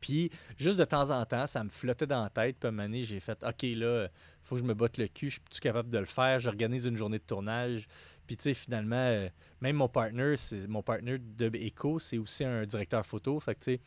[0.00, 2.56] Puis juste de temps en temps, ça me flottait dans la tête.
[2.58, 4.08] Puis à un j'ai fait OK, là,
[4.42, 5.30] faut que je me botte le cul.
[5.30, 6.40] Je suis capable de le faire?
[6.40, 7.86] J'organise une journée de tournage.
[8.32, 9.28] Puis tu sais, finalement, euh,
[9.60, 13.38] même mon partner, c'est mon partner de Echo, c'est aussi un directeur photo.
[13.40, 13.78] Fait que tu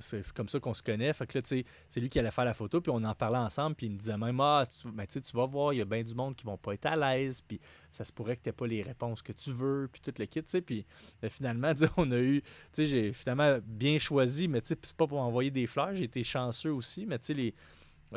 [0.00, 1.12] sais, c'est comme ça qu'on se connaît.
[1.12, 3.76] Fait que là, c'est lui qui allait faire la photo, puis on en parlait ensemble,
[3.76, 4.66] puis il me disait même Ah,
[5.08, 6.96] tu, tu vas voir, il y a bien du monde qui vont pas être à
[6.96, 7.60] l'aise, puis
[7.92, 10.42] ça se pourrait que tu pas les réponses que tu veux, puis tout le kit,
[10.42, 10.62] tu sais.
[10.62, 10.84] Puis
[11.20, 14.96] ben, finalement, on a eu, tu sais, j'ai finalement bien choisi, mais tu sais, c'est
[14.96, 17.54] pas pour envoyer des fleurs, j'ai été chanceux aussi, mais tu sais, les,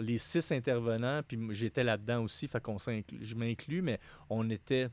[0.02, 4.00] les six intervenants, puis j'étais là-dedans aussi, fait qu'on je m'inclus, mais
[4.32, 4.90] on était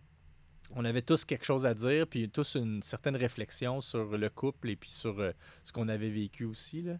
[0.70, 4.70] on avait tous quelque chose à dire, puis tous une certaine réflexion sur le couple
[4.70, 5.32] et puis sur euh,
[5.64, 6.82] ce qu'on avait vécu aussi.
[6.82, 6.98] Là.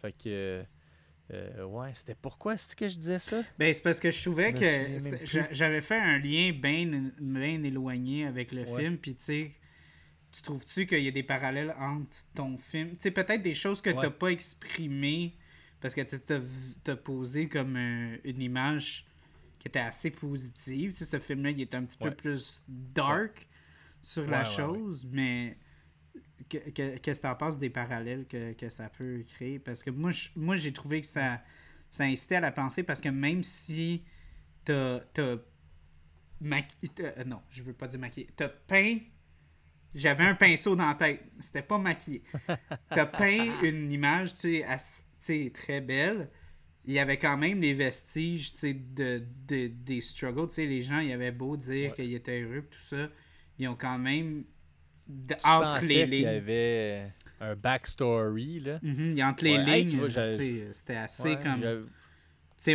[0.00, 0.64] Fait que.
[1.32, 3.42] Euh, ouais, c'était pourquoi c'est que je disais ça?
[3.58, 4.96] Ben, c'est parce que je trouvais que
[5.50, 9.50] j'avais fait un lien bien, éloigné avec le film, puis tu sais,
[10.30, 12.90] tu trouves-tu qu'il y a des parallèles entre ton film?
[12.90, 15.34] Tu sais, peut-être des choses que tu n'as pas exprimées
[15.80, 16.16] parce que tu
[16.84, 19.06] t'as posé comme euh, une image
[19.64, 20.90] était assez positive.
[20.90, 23.48] Tu sais, ce film-là, il est un petit peu plus dark
[24.02, 25.58] sur la chose, mais
[26.48, 29.58] qu'est-ce que tu en penses des parallèles que, que, ça peut créer?
[29.58, 31.42] Parce que moi, moi j'ai trouvé que ça,
[31.90, 34.04] ça incitait à la pensée parce que même si
[34.64, 35.36] t'as as
[36.40, 36.92] maquillé...
[37.00, 38.28] Euh, non, je veux pas dire maquillé.
[38.36, 38.98] T'as peint...
[39.94, 41.24] J'avais un pinceau dans la tête.
[41.40, 42.22] C'était pas maquillé.
[42.90, 44.62] T'as peint une image, tu
[45.18, 46.28] sais, très belle
[46.86, 50.48] il y avait quand même les vestiges de, de, des struggles.
[50.56, 53.08] les gens, il y avait beau dire qu'ils étaient heureux, tout ça.
[53.58, 54.44] Ils ont quand même.
[55.44, 56.20] entre les lignes.
[56.20, 58.60] Il y avait un backstory.
[58.60, 58.78] Là.
[58.78, 61.88] Mm-hmm, entre les lignes, c'était assez comme.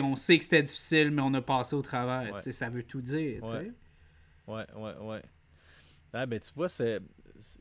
[0.04, 2.40] on sait que c'était difficile, mais on a passé au travers.
[2.42, 3.44] Ça veut tout dire.
[3.44, 3.72] Ouais,
[4.48, 4.98] ouais, ouais.
[5.02, 5.22] ouais.
[6.14, 7.00] Ah, ben, tu vois, c'est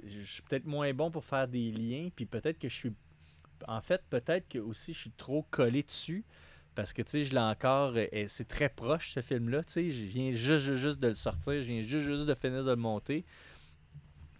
[0.04, 2.92] je suis peut-être moins bon pour faire des liens, puis peut-être que je suis
[3.68, 6.24] en fait, peut-être que aussi je suis trop collé dessus.
[6.74, 7.94] Parce que, tu sais, je l'ai encore.
[7.96, 9.64] Euh, c'est très proche, ce film-là.
[9.64, 11.54] Tu sais, je viens juste, juste de le sortir.
[11.54, 13.24] Je viens juste, juste de finir de le monter.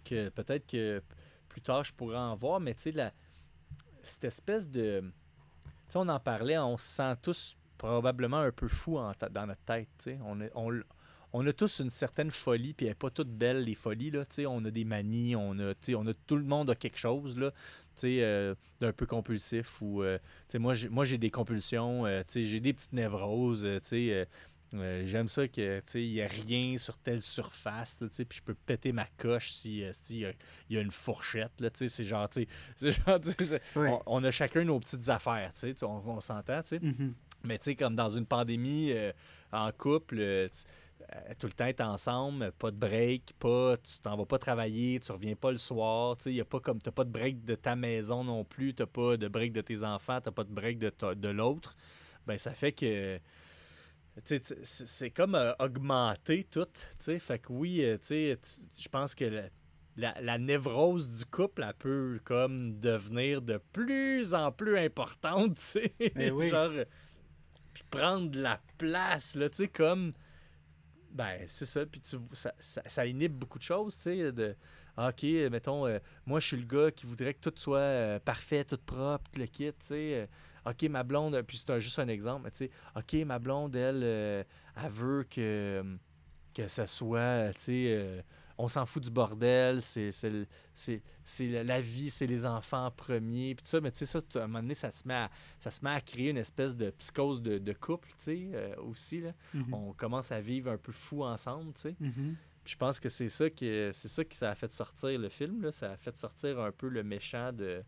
[0.05, 1.03] Que peut-être que
[1.49, 2.59] plus tard, je pourrais en voir.
[2.59, 3.11] Mais, tu sais,
[4.03, 5.01] cette espèce de.
[5.01, 6.57] Tu sais, on en parlait.
[6.57, 8.97] On se sent tous probablement un peu fous
[9.31, 9.89] dans notre tête.
[9.97, 10.19] Tu sais.
[10.23, 10.81] On, on,
[11.33, 14.11] on a tous une certaine folie, puis elle n'est pas toute belle, les folies.
[14.11, 17.37] Là, on a des manies, on a, on a, tout le monde a quelque chose
[17.37, 17.51] là,
[18.03, 19.81] euh, d'un peu compulsif.
[19.81, 20.17] Ou, euh,
[20.55, 23.67] moi, j'ai, moi, j'ai des compulsions, euh, j'ai des petites névroses.
[23.93, 29.05] j'aime ça que il n'y a rien sur telle surface, puis je peux péter ma
[29.17, 29.79] coche si
[30.09, 31.51] il y, y, a une fourchette.
[31.75, 35.51] C'est genre, c'est genre on, a chacun nos petites affaires,
[35.81, 36.61] on, on s'entend.
[36.61, 37.13] Mm-hmm.
[37.43, 38.93] Mais comme dans une pandémie
[39.51, 40.47] en couple, euh,
[41.37, 45.11] tout le temps être ensemble, pas de break, pas, tu t'en vas pas travailler, tu
[45.11, 48.23] reviens pas le soir, tu sais, pas comme, t'as pas de break de ta maison
[48.23, 51.29] non plus, t'as pas de break de tes enfants, t'as pas de break de, de
[51.29, 51.75] l'autre,
[52.25, 53.19] ben ça fait que,
[54.63, 58.39] c'est comme euh, augmenter tout, tu sais, fait que oui, euh, tu sais,
[58.77, 59.49] je pense que
[59.97, 65.61] la, la névrose du couple, elle peut comme devenir de plus en plus importante, tu
[65.61, 65.93] sais.
[66.15, 66.49] Ben oui.
[66.49, 66.85] Genre, euh,
[67.73, 70.13] puis prendre de la place, là, tu sais, comme.
[71.11, 71.85] Ben, c'est ça.
[71.85, 74.31] Puis tu, ça, ça, ça inhibe beaucoup de choses, tu sais.
[74.31, 74.55] De,
[74.97, 78.19] ah, OK, mettons, euh, moi, je suis le gars qui voudrait que tout soit euh,
[78.19, 80.13] parfait, tout propre, tout le kit, tu sais.
[80.21, 80.25] euh,
[80.65, 84.43] OK, ma blonde, puis c'est juste un exemple, tu sais, OK, ma blonde, elle, euh,
[84.75, 85.83] elle veut que,
[86.53, 88.21] que ça soit, tu sais, euh,
[88.61, 90.11] on s'en fout du bordel, c'est
[91.39, 94.43] la, vie, c'est les enfants en premier, puis tout ça, mais tu sais, ça, à
[94.43, 96.91] un moment donné, ça se met à, ça se met à créer une espèce de
[96.91, 99.33] psychose de, de couple, tu sais, euh, aussi, là.
[99.53, 99.73] Mhm.
[99.73, 101.95] On commence à vivre un peu fou ensemble, tu sais.
[101.99, 102.35] Mhm.
[102.63, 105.29] Puis je pense que c'est ça qui c'est ça qui ça a fait sortir le
[105.29, 107.83] film là, ça a fait sortir un peu le méchant de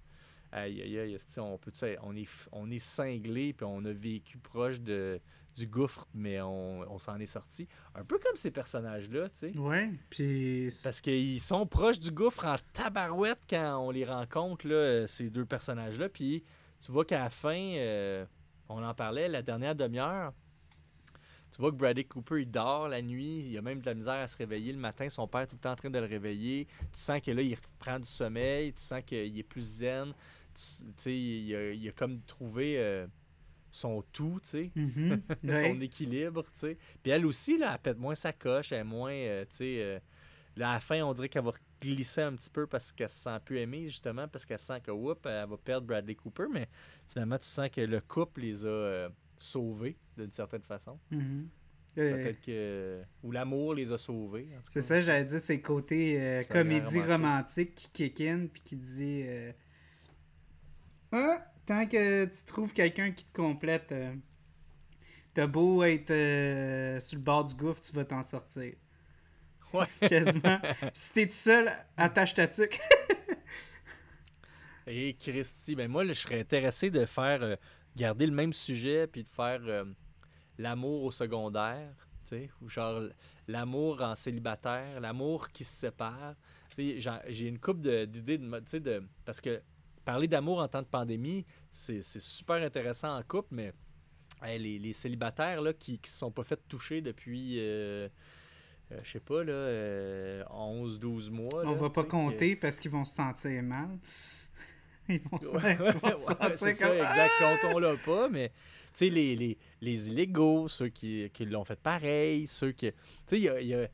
[0.51, 1.71] aïe aïe aïe, on peut
[2.01, 5.21] on est on est cinglé puis on a vécu proche de
[5.55, 9.51] du gouffre mais on, on s'en est sorti un peu comme ces personnages là, tu
[9.51, 9.57] sais.
[9.57, 10.69] Ouais, puis.
[10.83, 15.29] Parce qu'ils sont proches du gouffre en tabarouette quand on les rencontre, là, euh, ces
[15.29, 16.09] deux personnages-là.
[16.09, 16.43] Puis
[16.81, 18.25] tu vois qu'à la fin, euh,
[18.69, 20.33] on en parlait, la dernière demi-heure,
[21.51, 23.45] tu vois que Bradley Cooper, il dort la nuit.
[23.47, 25.07] Il a même de la misère à se réveiller le matin.
[25.09, 26.65] Son père est tout le temps en train de le réveiller.
[26.91, 28.73] Tu sens que là, il reprend du sommeil.
[28.73, 30.13] Tu sens qu'il est plus zen.
[30.55, 33.05] Tu sais, il a, il a comme trouvé euh,
[33.75, 35.21] son tout, tu sais Mhm.
[35.43, 35.61] Ouais.
[35.73, 36.77] son équilibre, tu sais.
[37.01, 39.77] Puis elle aussi, là, elle pète moins sa coche, elle est moins, euh, tu sais...
[39.81, 39.99] euh,
[40.55, 43.23] là, à la fin, on dirait qu'elle va glisser un petit peu parce qu'elle se
[43.23, 46.69] sent plus aimée, justement, parce qu'elle sent que, whoop, elle va perdre Bradley Cooper, mais
[47.09, 50.99] finalement, tu sens que le couple les a euh, sauvés, d'une certaine façon.
[51.09, 51.49] Mhm.
[51.97, 53.01] Euh, Peut-être que...
[53.23, 57.89] Ou l'amour les a sauvés, C'est ça, j'allais dire, c'est le côté comédie romantique qui
[57.89, 59.23] kick in puis qui dit
[61.11, 64.13] Ah, tant que tu trouves quelqu'un qui te complète, euh,
[65.33, 68.73] t'as beau être euh, sur le bord du gouffre, tu vas t'en sortir.
[69.73, 69.85] Ouais.
[70.07, 70.59] Quasiment.
[70.93, 72.79] si t'es tout seul, attache ta tuque.
[74.87, 77.55] Et Christy, ben moi, je serais intéressé de faire euh,
[77.95, 79.85] garder le même sujet puis de faire euh,
[80.57, 81.93] l'amour au secondaire,
[82.27, 83.01] tu sais, ou genre
[83.47, 86.35] l'amour en célibataire, l'amour qui se sépare.
[86.77, 89.61] J'ai une couple de- d'idées de, sais, de parce que
[90.05, 93.73] parler d'amour en temps de pandémie, c'est c'est super intéressant en couple, mais
[94.43, 98.07] hey, les, les célibataires là, qui ne se sont pas fait toucher depuis, euh,
[98.91, 101.63] euh, je sais pas, là, euh, 11-12 mois.
[101.65, 103.97] On va pas que- compter parce qu'ils vont se sentir mal.
[105.09, 107.31] Ils vont se, Ouais, ils ouais, vont se ouais, sentir c'est ça, comme exact.
[107.39, 108.53] Comptons-le pas, mais tu
[108.93, 112.89] sais, les, les, les illégaux, ceux qui, qui l'ont fait pareil, ceux qui.
[112.91, 112.97] Tu
[113.27, 113.87] sais, il y a, il y a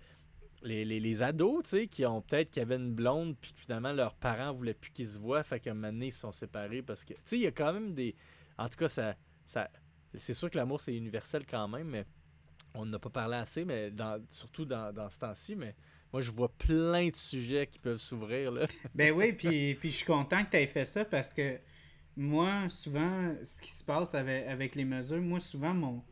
[0.61, 3.59] les, les, les ados, tu sais, qui ont peut-être qui avaient une blonde, puis que
[3.59, 6.19] finalement leurs parents voulaient plus qu'ils se voient, fait qu'à un moment donné, ils se
[6.19, 7.13] sont séparés parce que.
[7.13, 8.15] Tu sais, il y a quand même des.
[8.57, 9.15] En tout cas, ça.
[9.45, 9.69] ça
[10.15, 12.05] c'est sûr que l'amour, c'est universel quand même, mais
[12.73, 15.75] on n'a pas parlé assez, mais dans, surtout dans, dans ce temps-ci, mais
[16.11, 18.65] moi, je vois plein de sujets qui peuvent s'ouvrir, là.
[18.95, 21.59] Ben oui, puis, puis je suis content que tu aies fait ça parce que
[22.17, 26.03] moi, souvent, ce qui se passe avec, avec les mesures, moi, souvent, mon,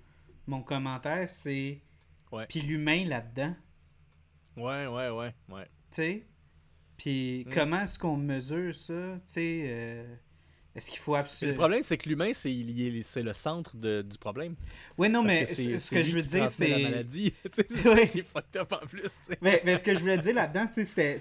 [0.45, 1.81] mon commentaire, c'est.
[2.31, 2.45] Ouais.
[2.47, 3.55] Puis l'humain là-dedans,
[4.57, 5.63] Ouais, ouais, ouais, ouais.
[5.91, 6.23] tu sais?
[6.97, 7.53] Puis Mm.
[7.53, 9.61] comment est-ce qu'on mesure ça, tu sais.
[9.67, 10.03] euh,
[10.75, 11.57] est-ce qu'il faut Le absolument.
[11.57, 14.55] problème, c'est que l'humain, c'est est- c'est le centre de- du problème.
[14.97, 16.75] Oui, non, Parce mais que c'est- ce ce c'est que je veux dire, transmet la
[16.77, 16.83] c'est.
[16.83, 17.33] maladie.
[17.43, 17.99] Tu sais, c'est Ouais.
[18.01, 19.01] ça qui est fucked up en plus.
[19.01, 19.37] tu sais.
[19.41, 21.19] Mais, mais ce que je voulais dire là-dedans, c'était-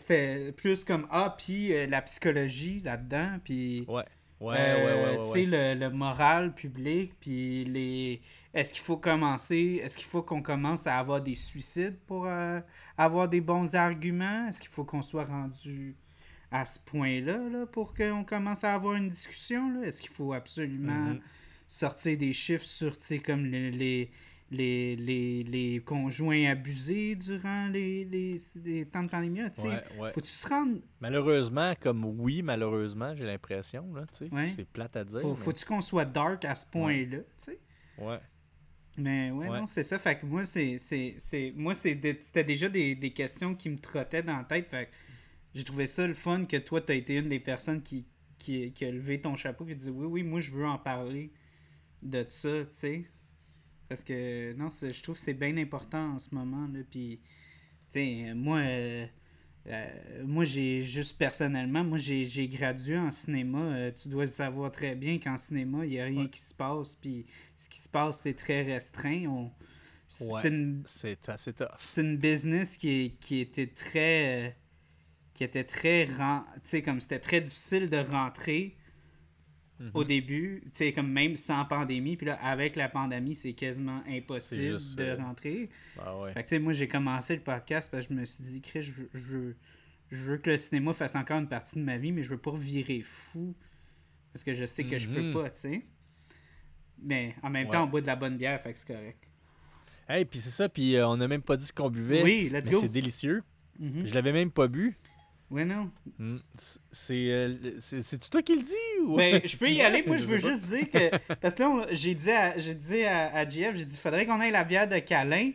[0.52, 3.84] plus comme Ah, puis euh, la psychologie là-dedans, puis.
[3.88, 4.04] Ouais.
[4.38, 5.24] Ouais, Euh, ouais, ouais, ouais.
[5.24, 5.74] Tu sais, ouais.
[5.74, 8.20] le, le moral public, puis les.
[8.56, 9.80] Est-ce qu'il faut commencer.
[9.82, 12.60] Est-ce qu'il faut qu'on commence à avoir des suicides pour euh,
[12.96, 14.48] avoir des bons arguments?
[14.48, 15.94] Est-ce qu'il faut qu'on soit rendu
[16.50, 19.70] à ce point-là là, pour qu'on commence à avoir une discussion?
[19.74, 19.86] là?
[19.86, 21.20] Est-ce qu'il faut absolument Mhm.
[21.68, 23.70] sortir des chiffres sur, tu sais, comme les.
[23.70, 24.10] les
[24.48, 29.62] les, les, les conjoints abusés durant les, les, les temps de pandémie, tu.
[29.62, 30.12] Ouais, ouais.
[30.12, 30.78] Faut-tu se rendre...
[31.00, 33.84] Malheureusement, comme oui, malheureusement, j'ai l'impression,
[34.16, 34.32] tu.
[34.32, 34.52] Ouais.
[34.54, 35.20] C'est plate à dire.
[35.20, 37.58] Faut, mais- Faut-tu qu'on soit dark à ce point-là, tu sais?
[37.98, 38.20] Ouais.
[38.98, 39.60] Mais ouais, Ouais.
[39.60, 39.98] non, c'est ça.
[39.98, 40.78] Fait que moi, c'est.
[40.78, 44.44] c'est, c'est moi, c'est de- c'était déjà des, des questions qui me trottaient dans la
[44.44, 44.68] tête.
[44.68, 44.90] Fait que
[45.54, 48.06] j'ai trouvé ça le fun que toi, t'as été une des personnes qui,
[48.38, 51.32] qui, qui a levé ton chapeau et dit oui, oui, moi, je veux en parler
[52.02, 53.04] de ça, tu sais.
[53.88, 56.80] Parce que, non, je trouve que c'est bien important en ce moment, là.
[56.90, 57.20] Puis,
[57.90, 58.58] tu sais, moi.
[58.60, 59.06] euh,
[59.68, 63.58] euh, moi, j'ai juste personnellement, moi, j'ai gradué en cinéma.
[63.58, 66.30] Euh, tu dois le savoir très bien qu'en cinéma, il n'y a rien Ouais.
[66.30, 66.94] qui se passe.
[66.94, 67.26] Puis
[67.56, 69.26] ce qui se passe, c'est très restreint.
[69.26, 69.50] On...
[70.08, 70.48] C'est Ouais.
[70.48, 71.66] une, C'est assez tough.
[71.80, 74.46] c'est une business qui, est- qui était très.
[74.46, 74.50] euh,
[75.34, 76.04] qui était très.
[76.04, 78.76] ren- Tu sais, comme c'était très difficile de rentrer
[79.78, 79.90] Mhm.
[79.94, 80.62] au début.
[80.66, 82.16] Tu sais, comme même sans pandémie.
[82.16, 85.68] Puis là, avec la pandémie, c'est quasiment impossible juste, de euh, rentrer.
[85.98, 86.32] Ah ouais.
[86.32, 88.60] Fait que, tu sais, moi, j'ai commencé le podcast parce que je me suis dit,
[88.62, 89.56] Chris, je veux, je veux,
[90.10, 92.38] je veux que le cinéma fasse encore une partie de ma vie, mais je veux
[92.38, 93.54] pas virer fou.
[94.32, 95.32] Parce que je sais que je peux Mhm.
[95.34, 95.82] pas, tu sais.
[97.02, 97.72] Mais en même Ouais.
[97.72, 99.28] temps, on boit de la bonne bière, fait que c'est correct.
[100.08, 102.22] Hey, puis c'est ça, puis euh, on n'a même pas dit ce qu'on buvait.
[102.22, 102.80] Oui, let's go.
[102.80, 103.42] C'est délicieux.
[103.78, 104.06] Mhm.
[104.06, 104.96] Je l'avais même pas bu.
[105.50, 105.90] Ouais, non.
[106.18, 106.36] Mm.
[106.58, 110.02] C'est- C'est euh, c'est-tu toi qui le dis ou Ben, je peux y aller.
[110.06, 111.34] Moi, je veux juste dire que.
[111.36, 114.40] Parce que là, j'ai dit à, j'ai dit à, à JF, j'ai dit, faudrait qu'on
[114.40, 115.52] ait la bière de câlin.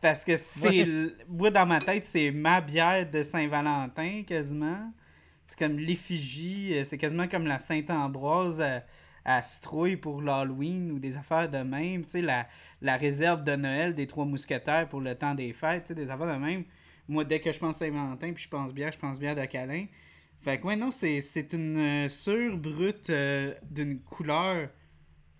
[0.00, 0.84] Parce que c'est.
[0.84, 1.08] Ouais.
[1.28, 4.90] Moi, dans ma tête, c'est ma bière de Saint-Valentin, quasiment.
[5.44, 6.74] C'est comme l'effigie.
[6.78, 8.82] euh, C'est quasiment comme la Sainte-Ambroise à,
[9.24, 12.04] à citrouille pour l'Halloween ou des affaires de même.
[12.04, 12.46] Tu sais, la,
[12.80, 15.84] la réserve de Noël des Trois Mousquetaires pour le temps des fêtes.
[15.84, 16.64] Tu sais, des affaires de même.
[17.10, 19.86] Moi, dès que je pense Saint-Valentin puis je pense bière, je pense bière de câlin.
[20.40, 21.18] Fait que, ouais, non, c'est,
[21.52, 24.70] une euh, sure brute euh, d'une couleur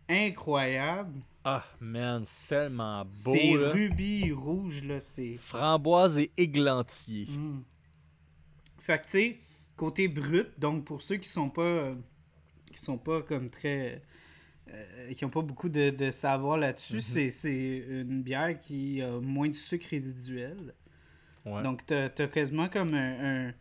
[0.09, 1.21] incroyable.
[1.45, 3.13] Ah, man, c'est tellement beau.
[3.15, 5.37] c'est rubis rouge, là, c'est...
[5.39, 7.27] Framboise et églantier.
[7.27, 7.63] Mm.
[8.79, 9.39] Fait que, tu sais,
[9.77, 11.63] côté brut, donc pour ceux qui sont pas...
[11.63, 11.95] euh,
[12.71, 14.03] qui sont pas comme très...
[14.69, 17.31] euh, qui ont pas beaucoup de, de savoir là-dessus, Mhm.
[17.31, 20.75] c'est une bière qui a moins de sucre résiduel.
[21.45, 21.65] Ouais.
[21.65, 23.55] Donc, t'as as quasiment comme un, un-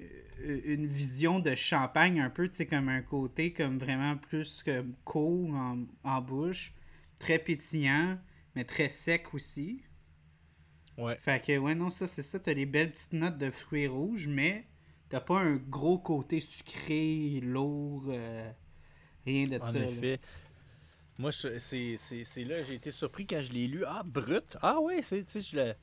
[0.00, 4.62] euh, une vision de champagne un peu, tu sais, comme un côté comme vraiment plus
[4.62, 6.72] que cool en, en bouche,
[7.18, 8.18] très pétillant,
[8.54, 9.82] mais très sec aussi.
[10.98, 11.18] ouais.
[11.18, 14.26] Fait que, ouais, non, ça, c'est ça, t'as les belles petites notes de fruits rouges,
[14.28, 14.66] mais
[15.08, 18.50] t'as pas un gros côté sucré, lourd, euh,
[19.26, 19.78] rien de En ça.
[19.78, 20.18] effet.
[21.18, 21.98] Moi, c'est
[22.44, 23.84] là, j'ai été surpris quand je l'ai lu.
[23.86, 24.56] Ah, brut.
[24.62, 25.74] Ah ouais, c'est, tu sais, je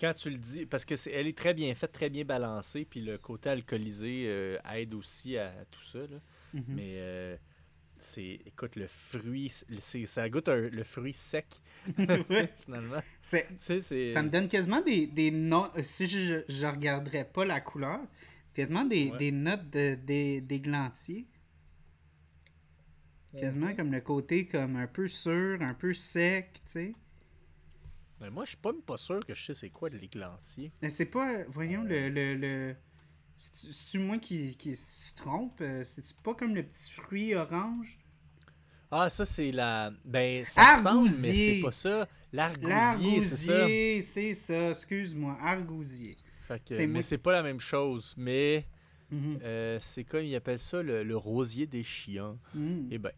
[0.00, 2.84] quand tu le dis, parce que c'est, elle est très bien faite, très bien balancée,
[2.84, 5.98] puis le côté alcoolisé euh, aide aussi à, tout ça.
[5.98, 6.20] Là.
[6.54, 6.64] Mhm.
[6.68, 7.36] Mais euh,
[7.98, 11.46] c'est, écoute, le fruit, c'est, ça goûte un- le fruit sec,
[12.64, 13.00] finalement.
[13.20, 15.80] Ça me donne quasiment des, des notes.
[15.82, 18.00] Si je, je regarderais pas la couleur,
[18.54, 19.18] quasiment des, Ouais.
[19.18, 21.26] des notes de, des, d'églantier.
[23.36, 26.94] Quasiment comme le côté comme un peu sûr, un peu sec, tu sais.
[28.20, 30.72] Mais moi, je suis pas même pas sûr que je sais c'est quoi de l'églantier.
[30.88, 31.44] C'est pas.
[31.48, 32.08] Voyons le.
[32.08, 32.76] le, le...
[33.36, 35.60] C'est-tu moi qui, qui se trompe?
[35.62, 37.98] Euh, C'est-tu pas comme le petit fruit orange?
[38.90, 39.92] Ah, ça, c'est la...
[40.04, 42.08] Ben, ça ressemble, mais c'est pas ça.
[42.32, 43.66] L'argousier, c'est ça.
[44.12, 44.70] C'est ça.
[44.70, 46.16] Excuse-moi, argousier.
[46.48, 48.14] Fait que- mais moi- c'est pas la même chose.
[48.18, 48.66] Mais
[49.10, 49.38] Mhm.
[49.42, 52.36] euh, c'est comme ils appellent ça le, le rosier des chiens.
[52.54, 52.88] Mhm.
[52.90, 53.12] Eh ben.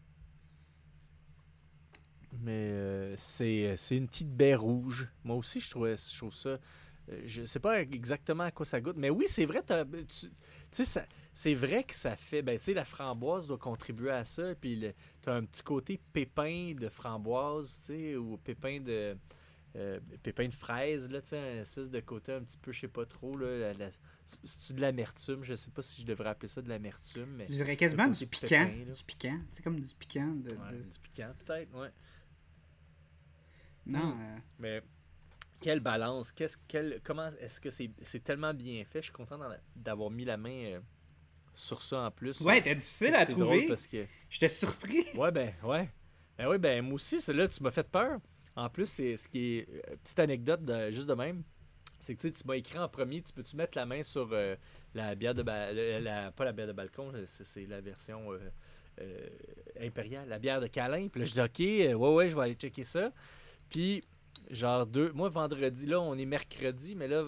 [2.41, 2.72] Mais euh,
[3.17, 5.07] c'est c'est une petite baie rouge.
[5.23, 6.49] Moi aussi, je trouvais je trouve ça.
[6.49, 8.95] euh, je sais pas exactement à quoi ça goûte.
[8.97, 9.61] Mais oui, c'est vrai.
[9.65, 10.29] t'as- Tu
[10.85, 12.41] sais, c'est vrai que ça fait.
[12.41, 14.55] Ben, tu sais, la framboise doit contribuer à ça.
[14.55, 14.83] Puis
[15.21, 19.17] tu as un petit côté pépin de framboise, tu sais, ou pépin de.
[19.75, 22.81] euh, pépin de fraise, là, tu sais, un espèce de côté un petit peu, je
[22.81, 23.73] sais pas trop, là.
[24.25, 25.43] C'est-tu de l'amertume?
[25.43, 27.47] Je sais pas si je devrais appeler ça de l'amertume, mais.
[27.49, 28.47] Je dirais quasiment du piquant.
[28.47, 28.91] pépin.
[28.93, 29.39] Du piquant.
[29.51, 30.27] C'est comme du piquant.
[30.35, 31.89] De, du piquant, peut-être, ouais.
[33.85, 34.19] Non, Mm.
[34.21, 34.81] euh, Mais
[35.59, 38.99] quelle balance, qu'est-ce quel, comment est-ce que c'est c'est tellement bien fait?
[38.99, 39.39] Je suis content
[39.75, 40.79] d'avoir mis la main euh,
[41.55, 42.39] sur ça en plus.
[42.41, 43.67] Ouais, t'es difficile à trouver.
[43.67, 45.05] parce que J'étais surpris.
[45.15, 45.89] ouais ben ouais.
[46.37, 48.19] Ben oui, ben moi aussi, c'est là tu m'as fait peur.
[48.55, 51.43] En plus, c'est ce qui est euh, petite anecdote de- juste de même,
[51.99, 54.03] c'est que tu sais, tu m'as écrit en premier, tu peux tu mettre la main
[54.03, 54.55] sur euh,
[54.93, 58.39] la bière de ba- la, la- pas la bière de balcon, c'est la version euh,
[59.01, 59.29] euh,
[59.79, 61.07] impériale, la bière de câlin.
[61.07, 61.59] Puis là, je dis OK,
[61.99, 63.11] ouais ouais, je vais aller checker ça.
[63.73, 64.03] Puis
[64.49, 67.25] genre deux moi vendredi là, on est mercredi, mais là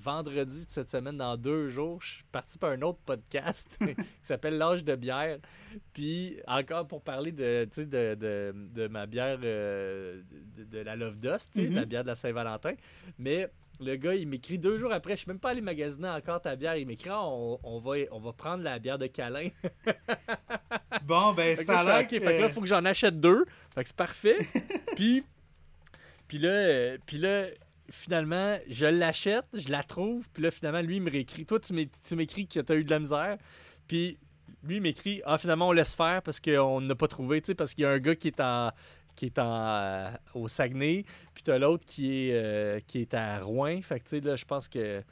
[0.00, 3.94] vendredi de cette semaine dans deux jours, je suis parti pour un autre podcast qui
[4.22, 5.38] s'appelle l'âge de bière.
[5.94, 10.20] Puis encore pour parler de, tu sais, de, de, de ma bière euh,
[10.58, 11.74] de, de la Love Dust, Mhm.
[11.74, 12.74] la bière de la Saint-Valentin.
[13.18, 13.48] Mais
[13.80, 16.54] le gars, il m'écrit deux jours après, je suis même pas allé magasiner encore ta
[16.54, 16.76] bière.
[16.76, 19.48] Il m'écrit, Ah, on, on, va, on va prendre la bière de câlin.
[21.04, 23.18] Bon, ben, Fait ça a l'air OK, fait que là, que- faut que j'en achète
[23.20, 23.44] deux.
[23.74, 24.46] Fait que c'est parfait.
[24.96, 25.24] puis,
[26.34, 27.44] puis là, euh, puis là,
[27.90, 30.28] finalement, je l'achète, je la trouve.
[30.32, 31.44] Puis là, finalement, lui, il me réécrit.
[31.46, 33.36] Toi, tu m'é- tu m'écris que tu as eu de la misère.
[33.86, 34.18] Puis
[34.64, 37.54] lui, il m'écrit, ah, finalement, on laisse faire parce qu'on n'a pas trouvé, tu sais,
[37.54, 38.70] parce qu'il y a un gars qui est en
[39.16, 41.04] qui est en, euh, au Saguenay,
[41.34, 43.80] puis t'as l'autre qui est euh, qui est à Rouen.
[43.80, 45.02] Fait que tu sais là, je pense que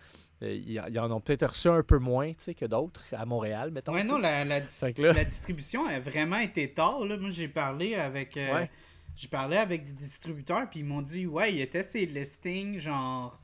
[0.42, 3.70] euh, ils en- ont peut-être reçu un peu moins, tu sais, que d'autres à Montréal,
[3.70, 3.92] mettons.
[3.94, 4.74] Ouais, non, la, la, dis-
[5.14, 7.04] la distribution a vraiment été tard.
[7.06, 7.16] Là.
[7.16, 8.36] Moi, j'ai parlé avec.
[8.36, 8.70] euh, Ouais.
[9.16, 13.40] J'ai parlé avec des distributeurs, puis ils m'ont dit, ouais, il était ses listings, genre,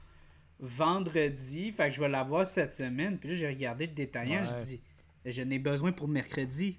[0.58, 1.70] vendredi.
[1.72, 3.18] Fait que je vais l'avoir cette semaine.
[3.18, 4.48] Puis là, j'ai regardé le détaillant, Ouais.
[4.58, 4.82] je dis,
[5.24, 6.78] je n'ai besoin pour mercredi.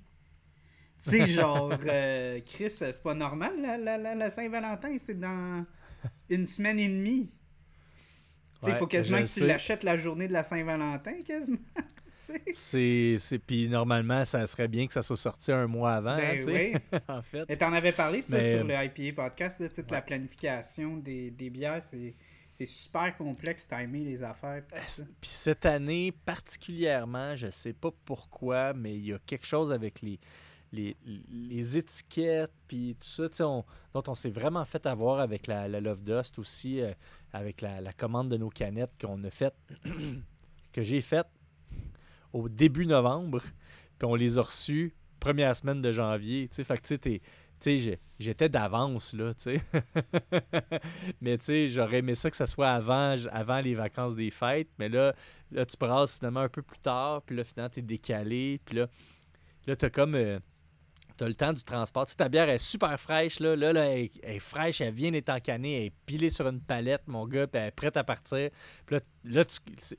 [1.04, 5.66] Tu sais, genre, euh, Chris, c'est pas normal, la, la, la, la Saint-Valentin, c'est dans
[6.30, 7.30] une semaine et demie.
[8.64, 9.46] il Ouais, faut quasiment que tu sais.
[9.46, 11.58] l'achètes la journée de la Saint-Valentin, quasiment.
[12.54, 13.40] C'est, c'est...
[13.40, 16.74] Puis normalement, ça serait bien que ça soit sorti un mois avant, Ben hein, oui.
[17.08, 17.46] en fait.
[17.50, 21.32] Et t'en avais parlé, ça, Mais- sur le IPA podcast, de toute la planification des,
[21.32, 21.82] des bières.
[21.84, 22.16] C'est,
[22.52, 24.64] c'est super complexe, timer les affaires.
[24.88, 25.04] ça.
[25.22, 30.02] Puis cette année, particulièrement, je sais pas pourquoi, mais il y a quelque chose avec
[30.02, 30.20] les,
[30.74, 30.98] les,
[31.32, 33.64] les étiquettes, puis tout ça, on-
[33.94, 36.92] dont on s'est vraiment fait avoir avec la, la Love Dust aussi, euh,
[37.32, 39.56] avec la, la commande de nos canettes qu'on a faite,
[40.74, 41.28] que j'ai faite
[42.34, 43.42] au début novembre,
[43.98, 47.22] puis on les a reçues première semaine de janvier, fait que tu
[47.60, 49.62] sais, j'étais d'avance, là, tu sais.
[51.22, 54.70] mais tu sais, j'aurais aimé ça que ça soit avant, avant les vacances des fêtes,
[54.80, 55.14] mais là,
[55.52, 58.88] là tu brasses finalement un peu plus tard, puis là, finalement, t'es décalé, puis là,
[59.68, 60.16] là t'as comme...
[60.16, 60.40] euh,
[61.20, 62.06] T'as le temps du transport.
[62.06, 63.54] Tu sais, ta bière est super fraîche, là.
[63.54, 67.02] Là, là, elle, est- fraîche, elle vient d'être encanée, elle est pilée sur une palette,
[67.08, 68.50] mon gars, puis elle est prête à partir.
[68.86, 69.96] Puis là, là, tu, tu,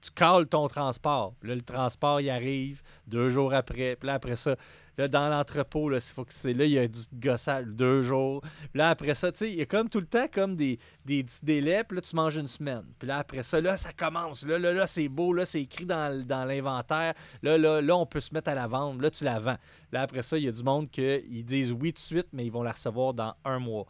[0.00, 1.34] tu cales ton transport.
[1.42, 3.94] Là, le transport, il arrive deux jours après.
[3.94, 4.56] Puis là, après ça,
[4.98, 8.40] là, dans l'entrepôt, là, faut que c'est là, il y a du gossage deux jours.
[8.42, 10.78] Puis là, après ça, tu sais, il y a comme tout le temps comme des,
[11.04, 11.84] des petits délais.
[11.84, 12.84] Puis là, tu manges une semaine.
[12.98, 14.46] Puis là, après ça, là, ça commence.
[14.46, 15.32] Là, là, là, c'est beau.
[15.32, 17.14] Là, c'est écrit dans, dans l'inventaire.
[17.42, 19.00] Là, là, là, on peut se mettre à la vendre.
[19.02, 19.58] Là, tu la vends.
[19.92, 22.44] Là, après ça, il y a du monde qui disent oui tout de suite, mais
[22.46, 23.86] ils vont la recevoir dans un mois.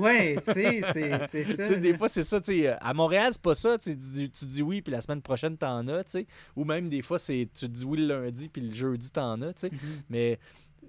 [0.00, 0.80] Ouais, tu sais,
[1.28, 1.68] c'est, ça.
[1.68, 2.40] Tu des fois, c'est ça.
[2.40, 3.78] tu sais, euh, À Montréal, c'est pas ça.
[3.78, 6.04] Tu dis, tu dis oui, puis la semaine prochaine, t'en as.
[6.04, 6.26] tu sais.
[6.56, 9.52] Ou même des fois, c'est tu dis oui le lundi, puis le jeudi, t'en as.
[9.54, 9.70] tu sais.
[9.70, 9.78] Mhm.
[10.10, 10.38] Mais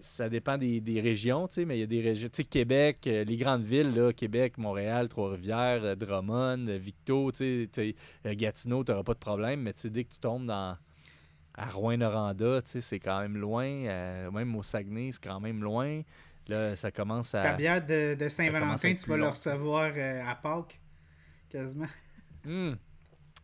[0.01, 1.47] ça dépend des, des régions.
[1.47, 2.29] tu sais, Mais il y a des régions.
[2.29, 7.31] Tu sais, Québec, euh, les grandes villes, là, Québec, Montréal, Trois-Rivières, euh, Drummond, euh, Victo,
[7.31, 7.95] tu sais, tu
[8.27, 9.61] euh, Gatineau, t'auras pas de problème.
[9.61, 10.77] Mais tu sais, dès que tu tombes dans.
[11.57, 13.65] À Rouen-Noranda, tu sais, c'est quand même loin.
[13.65, 16.01] euh, même au Saguenay, c'est quand même loin.
[16.47, 17.41] Là, ça commence à.
[17.41, 20.79] Ta bière de, Saint-Valentin, tu vas le recevoir euh, à Pâques,
[21.49, 21.87] quasiment.
[22.45, 22.77] Hum.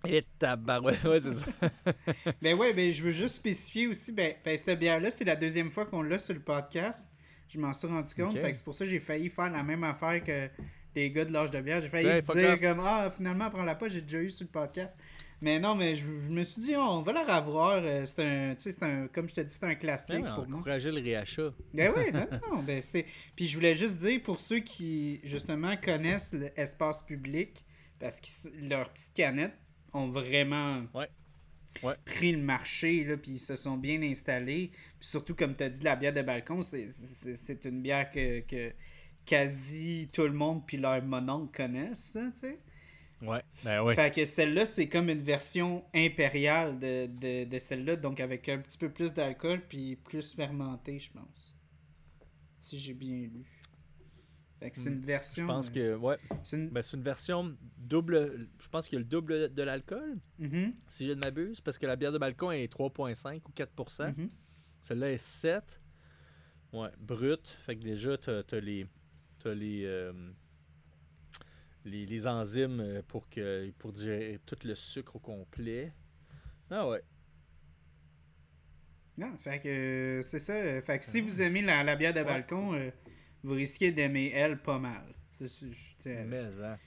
[0.07, 1.45] Et tabarouette, ouais, c'est ça.
[2.41, 5.69] Ben ouais, ben je veux juste spécifier aussi, ben, ben cette bière-là, c'est la deuxième
[5.69, 7.10] fois qu'on l'a sur le podcast.
[7.48, 9.61] Je m'en suis rendu compte, fait que c'est pour ça que j'ai failli faire la
[9.61, 10.49] même affaire que
[10.95, 11.82] les gars de l'âge de bière.
[11.82, 12.61] J'ai failli dire off.
[12.61, 14.98] comme Ah, finalement, prends-la pas, j'ai déjà eu sur le podcast.
[15.41, 17.81] Mais non, mais je, je me suis dit, oh, on va la revoir.
[17.84, 20.35] euh, C'est un, tu sais, c'est un, comme je te dis, c'est un classique Ouais,
[20.35, 20.59] pour moi.
[20.59, 21.51] encourager le réachat.
[21.73, 23.05] Ben oui, non, non, ben c'est.
[23.35, 27.65] Puis je voulais juste dire pour ceux qui justement connaissent l'espace public,
[27.99, 29.57] parce que leurs petites canettes
[29.93, 31.09] ont vraiment Ouais.
[31.84, 31.95] Ouais.
[32.05, 34.72] pris le marché, là, puis ils se sont bien installés.
[34.99, 38.09] Puis surtout, comme tu as dit, la bière de balcon, c'est- c'est c'est une bière
[38.11, 38.73] que, que
[39.26, 42.59] quasi tout le monde puis leur mononcle connaissent, ça, tu sais.
[43.22, 43.95] Ouais, ben ouais.
[43.95, 48.57] Fait que celle-là, c'est comme une version impériale de, de, de celle-là, donc avec un
[48.57, 51.56] petit peu plus d'alcool puis plus fermenté, je pense.
[52.61, 53.45] Si j'ai bien lu.
[54.61, 55.45] Fait que c'est une version.
[55.45, 55.48] Hmm.
[55.48, 56.18] Je pense euh, que, ouais.
[56.43, 56.69] C'est une...
[56.69, 58.48] Ben, c'est une version double.
[58.60, 61.80] Je pense qu'il y a le double de l'alcool, Mhm, si je ne m'abuse, parce
[61.80, 64.30] que la bière de balcon est 3,5 ou 4 mhm.
[64.81, 65.81] Celle-là est 7.
[66.73, 67.48] Ouais, brut.
[67.65, 68.85] Fait que déjà, tu as, les,
[69.39, 70.14] t'as les, euh,
[71.86, 75.94] les, les enzymes euh, pour, que, pour digérer tout le sucre au complet.
[76.70, 77.03] Ah ouais.
[79.18, 80.53] Non, fait que euh, c'est ça.
[80.53, 82.90] euh, Fait que si vous aimez la, la bière de balcon, euh,
[83.44, 85.03] vous risquez d'aimer elle pas mal.
[85.30, 86.26] C'est-.
[86.26, 86.78] Mais, hein.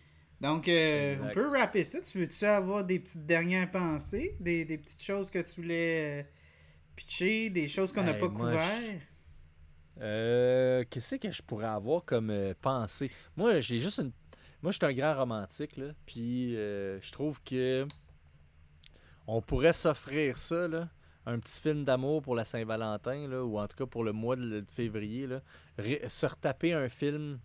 [0.40, 2.00] Donc, euh, on peut rapper ça.
[2.00, 4.36] Tu veux-tu avoir des petites dernières pensées?
[4.40, 6.28] Des, des petites choses que tu voulais
[6.96, 7.50] pitcher?
[7.50, 9.00] Des choses qu'on n'a Hey, pas moi, couvert?
[10.00, 13.10] Euh, Qu'est-ce que je pourrais avoir comme pensée?
[13.36, 14.12] Moi, j'ai juste une.
[14.64, 15.88] Moi, je suis un grand romantique, là.
[16.06, 17.86] Puis, euh, je trouve que.
[19.26, 20.88] On pourrait s'offrir ça, là.
[21.26, 23.44] Un petit film d'amour pour la Saint-Valentin, là.
[23.44, 25.42] Ou en tout cas pour le mois de, de février, là.
[26.08, 27.40] Se retaper un film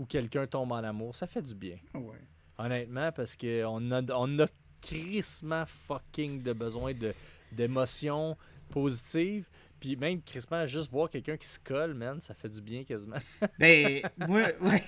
[0.00, 1.76] où quelqu'un tombe en amour, ça fait du bien.
[1.94, 2.18] Ouais.
[2.58, 4.48] Honnêtement, parce qu'on a, on a
[4.80, 7.14] crissement fucking de besoin de,
[7.52, 8.36] d'émotions
[8.68, 9.48] positives.
[9.80, 13.16] Puis même crissement, juste voir quelqu'un qui se colle, man, ça fait du bien quasiment.
[13.58, 14.82] Ben, moi, ouais,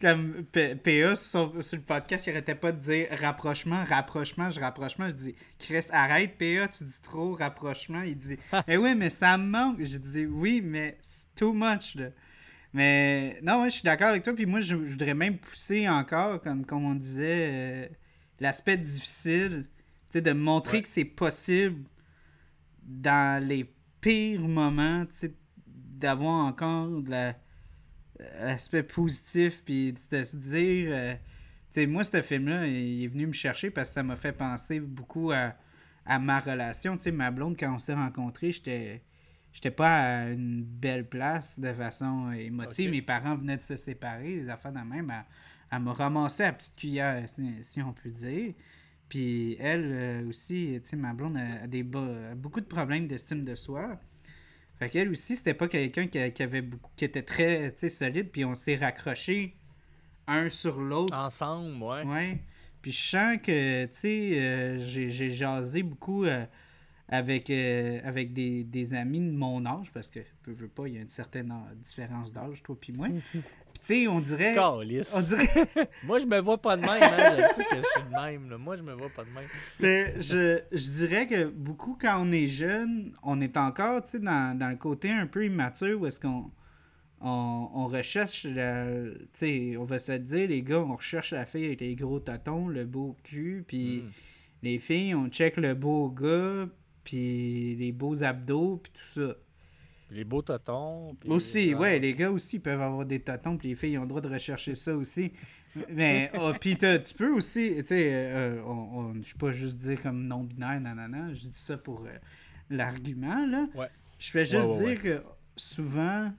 [0.00, 5.08] comme PA sur, sur le podcast, il arrêtait pas de dire rapprochement, rapprochement, je rapprochement.
[5.08, 8.02] Je dis, Chris, arrête, PA, tu dis trop rapprochement.
[8.02, 8.38] Il dit,
[8.68, 9.82] eh oui, mais ça me manque.
[9.82, 12.08] Je dis, oui, mais c'est too much, là.
[12.72, 14.32] Mais non, ouais, je suis d'accord avec toi.
[14.34, 17.88] Puis moi, je, je voudrais même pousser encore, comme, comme on disait, euh,
[18.38, 19.66] l'aspect difficile,
[20.10, 20.82] tu sais, de montrer Ouais.
[20.82, 21.84] que c'est possible
[22.82, 23.64] dans les
[25.06, 25.34] tu sais,
[25.66, 27.36] d'avoir encore de la
[28.40, 31.20] aspect positif puis de se dire euh, tu
[31.70, 34.32] sais moi ce film là il est venu me chercher parce que ça m'a fait
[34.32, 35.54] penser beaucoup à,
[36.06, 36.96] à ma relation.
[36.96, 39.02] Tu sais ma blonde quand on s'est rencontrés j'étais
[39.52, 42.90] j'étais pas à une belle place de façon émotive.
[42.90, 45.24] Mes parents venaient de se séparer les affaires de même elle,
[45.72, 48.54] elle m'a ramassé à petite cuillère, si, on peut dire.
[49.10, 53.54] Puis elle euh, aussi, tu sais, ma blonde a, des, beaucoup de problèmes d'estime de
[53.54, 54.00] soi.
[54.78, 56.64] Fait qu'elle aussi, c'était pas quelqu'un qui, avait
[56.96, 59.54] qui était très solide, puis on s'est raccroché
[60.26, 61.14] un sur l'autre.
[61.14, 62.04] Ensemble, ouais.
[62.06, 62.38] Ouais.
[62.80, 66.46] Puis je sens que, tu sais, euh, j'ai jasé beaucoup euh,
[67.08, 70.94] avec, euh, avec des, des, amis de mon âge, parce que, je veux pas, il
[70.94, 73.08] y a une certaine différence d'âge, toi puis moi.
[73.80, 74.54] Puis tu sais, on dirait...
[75.14, 75.48] On dirait...
[76.04, 77.36] moi, je me vois pas de même, hein.
[77.38, 79.48] je sais que je suis de même, Moi, je me vois pas de même.
[79.78, 84.18] Mais je, je dirais que beaucoup, quand on est jeune, on est encore, tu sais,
[84.18, 86.50] dans, dans le côté un peu immature, où est-ce qu'on
[87.20, 88.50] on, recherche, tu
[89.32, 92.68] sais, on va se dire, les gars, on recherche la fille avec les gros tatons,
[92.68, 94.10] le beau cul, puis hmm.
[94.62, 96.68] les filles, on check le beau gars,
[97.04, 99.36] puis les beaux abdos, puis tout ça.
[100.10, 101.16] Les beaux tatons.
[101.26, 104.20] Aussi, ouais, les gars aussi peuvent avoir des tatons, puis les filles ont le droit
[104.20, 105.32] de rechercher ça aussi.
[105.88, 110.00] Mais, oh, puis tu peux aussi, tu sais, euh, on, je peux pas juste dire
[110.00, 112.10] comme non-binaire, nanana, je dis ça pour euh,
[112.70, 113.68] l'argument, là.
[113.74, 113.88] Ouais.
[114.18, 115.22] Je vais juste dire que
[115.56, 116.32] souvent,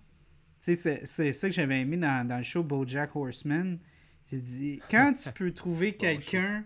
[0.59, 3.79] tu sais, c'est ça que j'avais aimé dans, dans, le show BoJack Horseman.
[4.29, 6.63] J'ai dit, quand tu peux trouver quelqu'un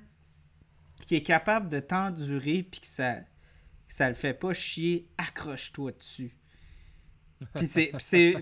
[1.02, 3.18] qui est capable de t'endurer puis que ça,
[3.88, 6.36] ça le fait pas chier, accroche-toi dessus.
[7.56, 7.92] Puis c'est,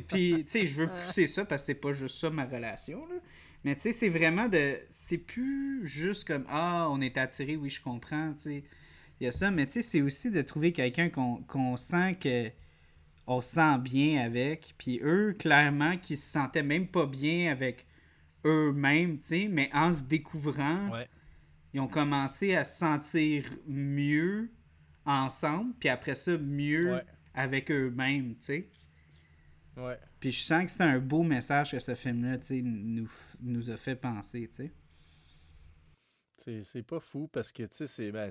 [0.08, 3.06] puis tu sais, je veux pousser ça parce que c'est pas juste ça ma relation
[3.08, 3.16] là.
[3.66, 7.70] Mais tu sais, c'est vraiment de, c'est plus juste comme ah on est attiré, oui
[7.70, 8.64] je comprends, tu sais,
[9.20, 12.52] il y a ça, mais tu sais c'est aussi de trouver quelqu'un qu'on sent que
[13.28, 14.76] on se sent bien avec.
[14.78, 17.86] Puis eux, clairement, qui se sentaient même pas bien avec
[18.46, 20.90] eux-mêmes, tu sais, mais en se découvrant,
[21.74, 24.52] ils ont commencé à se sentir mieux
[25.06, 27.02] ensemble, puis après ça, mieux
[27.34, 28.70] avec eux-mêmes, tu sais.
[29.78, 29.98] Ouais.
[30.20, 33.10] Puis je sens que c'est un beau message que ce film-là, tu sais, nous,
[33.42, 34.72] nous a fait penser, tu sais.
[36.64, 38.30] C'est pas fou parce que c'est ben,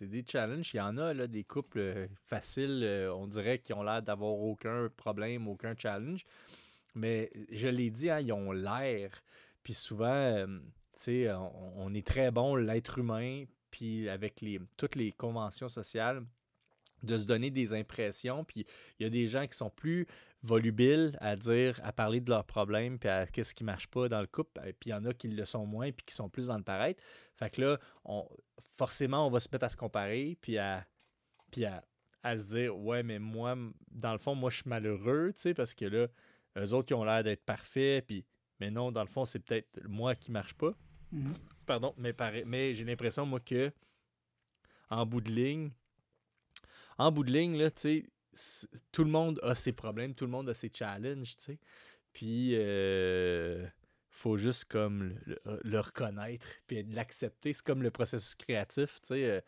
[0.00, 0.72] des challenges.
[0.72, 4.02] Il y en a là, des couples euh, faciles, euh, on dirait, qui ont l'air
[4.02, 6.24] d'avoir aucun problème, aucun challenge.
[6.94, 9.22] Mais je l'ai dit, hein, ils ont l'air.
[9.62, 10.46] Puis souvent, euh,
[11.06, 16.24] on, on, est très bon, l'être humain, puis avec les, toutes les conventions sociales,
[17.02, 18.44] de se donner des impressions.
[18.44, 18.64] Puis
[18.98, 20.06] il y a des gens qui sont plus
[20.42, 24.20] volubiles à dire, à parler de leurs problèmes, puis à qu'est-ce qui marche pas dans
[24.20, 24.60] le couple.
[24.80, 26.64] Puis il y en a qui le sont moins, puis qui sont plus dans le
[26.64, 27.02] paraître.
[27.36, 28.28] Fait que là, on,
[28.74, 30.86] forcément, on va se mettre à se comparer, puis à,
[31.50, 31.82] puis à,
[32.36, 33.56] se dire, ouais, mais moi,
[33.90, 36.08] dans le fond, moi, je suis malheureux, tu sais, parce que là,
[36.58, 38.24] eux autres qui ont l'air d'être parfaits, puis,
[38.60, 40.74] mais non, dans le fond, c'est peut-être moi qui marche pas.
[41.12, 41.34] Mhm.
[41.66, 42.14] Pardon, mais,
[42.46, 43.72] mais j'ai l'impression, moi, que
[44.90, 45.70] en bout de ligne,
[46.98, 48.10] en bout de ligne, là, tu sais,
[48.92, 51.58] tout le monde a ses problèmes, tout le monde a ses challenges, tu sais.
[52.12, 53.66] Puis, euh,
[54.10, 57.52] faut juste comme le, reconnaître, puis l'accepter.
[57.54, 59.42] C'est comme le processus créatif, tu sais.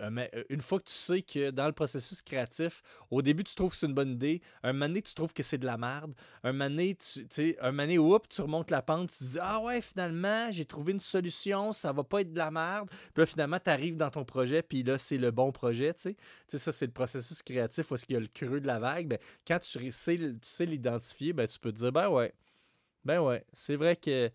[0.00, 3.44] Euh, mais euh, une fois que tu sais que dans le processus créatif, au début,
[3.44, 4.42] tu trouves que c'est une bonne idée.
[4.62, 6.14] Un donné, tu trouves que c'est de la merde.
[6.42, 9.80] Un donné, tu, sais, un moment oups, tu remontes la pente, tu dis Ah ouais,
[9.80, 12.88] finalement, j'ai trouvé une solution, ça va pas être de la merde.
[12.88, 16.02] Puis là, finalement, tu arrives dans ton projet, puis là, c'est le bon projet, tu
[16.02, 16.14] sais.
[16.14, 18.66] Tu sais, ça, c'est le processus créatif où est-ce qu'il y a le creux de
[18.66, 19.08] la vague.
[19.08, 22.32] Ben, quand tu sais, tu sais l'identifier, ben, tu peux te dire Ben ouais,
[23.04, 24.30] ben ouais, c'est vrai que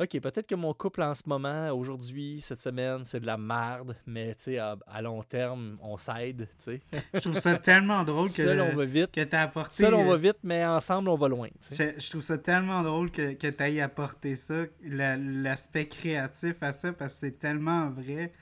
[0.00, 3.96] OK, peut-être que mon couple en ce moment, aujourd'hui, cette semaine, c'est de la merde,
[4.06, 6.80] mais tu sais, à, long terme, on s'aide, tu sais.
[7.14, 9.10] je trouve ça tellement drôle que, Seul, on va vite.
[9.12, 9.74] que tu apporté.
[9.74, 11.48] Seul, on va euh, vite, mais ensemble, on va loin.
[11.70, 16.72] Je, je, trouve ça tellement drôle que, que tu aies apporté ça, l'aspect créatif à
[16.72, 18.32] ça, parce que c'est tellement vrai.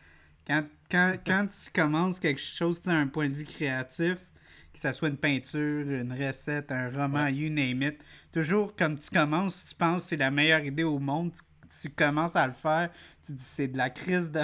[0.47, 4.19] Quand, quand, quand tu commences quelque chose, tu un point de vue créatif,
[4.73, 8.01] que ce soit une peinture, une recette, un roman, you name it.
[8.33, 11.33] Toujours, comme tu commences, tu penses que c'est la meilleure idée au monde,
[11.69, 12.91] tu, commences à le faire,
[13.25, 14.41] tu dis c'est de la crise de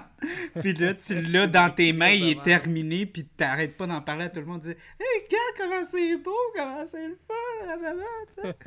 [0.60, 4.00] Puis là, tu l'as dans tes mains, il est terminé, puis tu n'arrêtes pas d'en
[4.00, 4.62] parler à tout le monde.
[4.62, 7.44] Tu dis Hey, gars, comment c'est beau, comment c'est le fun,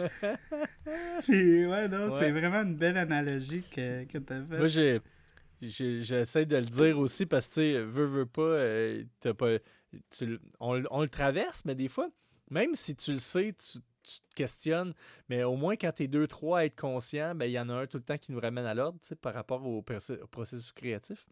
[1.24, 4.58] Puis ouais, non, c'est vraiment une belle analogie que, que tu as faite.
[4.58, 5.02] Moi, j'ai.
[5.60, 9.04] J'essaie de le dire aussi parce que, tu sais, veux, veux pas, euh,
[9.36, 9.58] pas
[10.60, 12.10] on, le traverse, mais des fois,
[12.50, 14.94] même si tu le sais, tu, te questionnes,
[15.28, 17.68] mais au moins quand tu es deux, trois à être conscient, ben, il y en
[17.68, 21.28] a un tout le temps qui nous ramène à l'ordre par rapport au, processus créatif.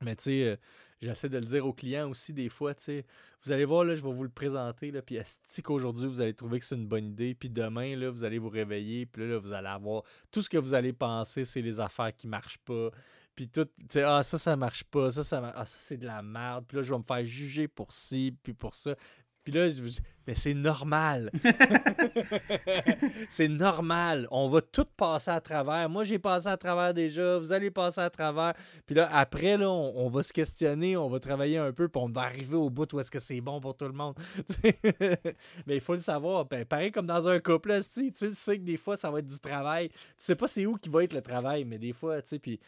[0.00, 0.56] Mais tu sais, euh,
[1.00, 3.06] j'essaie de le dire aux clients aussi des fois, tu sais,
[3.44, 6.34] vous allez voir, là, je vais vous le présenter, là, puis est qu'aujourd'hui, vous allez
[6.34, 9.38] trouver que c'est une bonne idée, puis demain, là, vous allez vous réveiller, puis là,
[9.38, 12.90] vous allez avoir tout ce que vous allez penser, c'est les affaires qui marchent pas,
[13.36, 16.06] puis tout, tu sais, ah, ça, ça marche pas, ça, ça, ah, ça c'est de
[16.06, 16.64] la merde.
[16.66, 18.96] Puis là, je vais me faire juger pour ci, puis pour ça.
[19.44, 19.80] Puis là, je
[20.26, 21.30] mais c'est normal.
[23.28, 24.26] c'est normal.
[24.32, 25.88] On va tout passer à travers.
[25.88, 27.38] Moi, j'ai passé à travers déjà.
[27.38, 28.54] Vous allez passer à travers.
[28.86, 30.96] Puis là, après, là, on, va se questionner.
[30.96, 31.88] On va travailler un peu.
[31.88, 34.16] Puis on va arriver au bout où est-ce que c'est bon pour tout le monde.
[35.64, 36.44] mais il faut le savoir.
[36.46, 37.68] Ben, pareil comme dans un couple.
[37.68, 39.90] Là, tu le sais que des fois, ça va être du travail.
[39.90, 41.64] Tu sais pas c'est où qui va être le travail.
[41.64, 42.58] Mais des fois, tu sais, puis...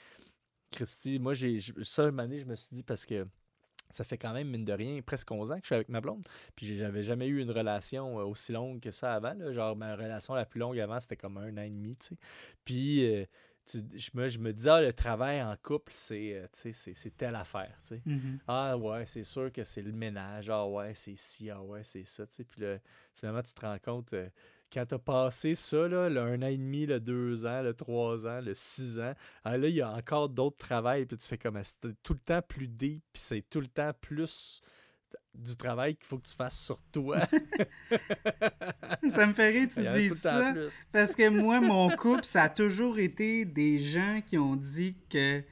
[0.70, 3.26] Christy, moi, j'ai ça, une année, je me suis dit parce que
[3.90, 6.00] ça fait quand même, mine de rien, presque 11 ans que je suis avec ma
[6.00, 6.26] blonde.
[6.54, 9.34] Puis j'avais jamais eu une relation euh, aussi longue que ça avant.
[9.52, 12.16] Genre, ma relation la plus longue avant, c'était comme un an et demi, tu sais.
[12.64, 13.24] Puis euh,
[13.66, 17.74] je, me, je me disais, ah, le travail en couple, c'est, euh, c'est, telle affaire,
[17.82, 18.02] tu sais.
[18.06, 18.38] Mm-hmm.
[18.46, 20.50] Ah ouais, c'est sûr que c'est le ménage.
[20.50, 22.44] Ah ouais, c'est ci, ah ouais, c'est ça, tu sais.
[22.44, 22.62] Puis
[23.14, 24.14] finalement, tu te rends compte
[24.72, 27.74] quand tu as passé ça, là, le un an et demi, le deux ans, le
[27.74, 29.14] trois ans, le six ans,
[29.44, 32.18] ah, là, il y a encore d'autres travails, puis tu fais comme c'est tout le
[32.18, 34.60] temps plus deep, puis c'est tout le temps plus
[35.34, 37.20] du travail qu'il faut que tu fasses sur toi.
[39.08, 40.52] ça me fait rire, tu dis ça.
[40.92, 45.42] Parce que moi, mon couple, ça a toujours été des gens qui ont dit que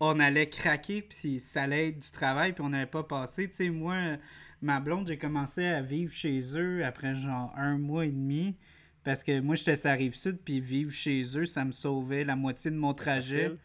[0.00, 3.48] on allait craquer, puis ça allait être du travail, puis on n'allait pas passer.
[3.48, 4.16] Tu sais, moi,
[4.62, 8.56] ma blonde, j'ai commencé à vivre chez eux après genre un mois et demi.
[9.04, 12.24] Parce que moi, j'étais sur la rive sud, puis vivre chez eux, ça me sauvait
[12.24, 13.56] la moitié de mon trajet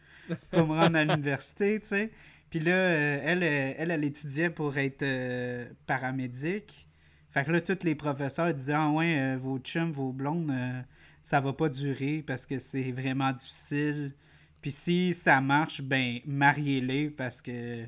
[0.50, 2.10] pour me rendre à l'université, tu sais.
[2.50, 6.88] Puis là, euh, elle, euh, elle, elle, étudiait pour être euh, paramédic.
[7.30, 10.52] Fait que là, tous les professeurs disaient Ah ouais, vos chums, vos blondes,
[11.20, 14.14] ça va pas durer parce que c'est vraiment difficile.
[14.62, 17.84] Puis si ça marche, ben mariez-les parce que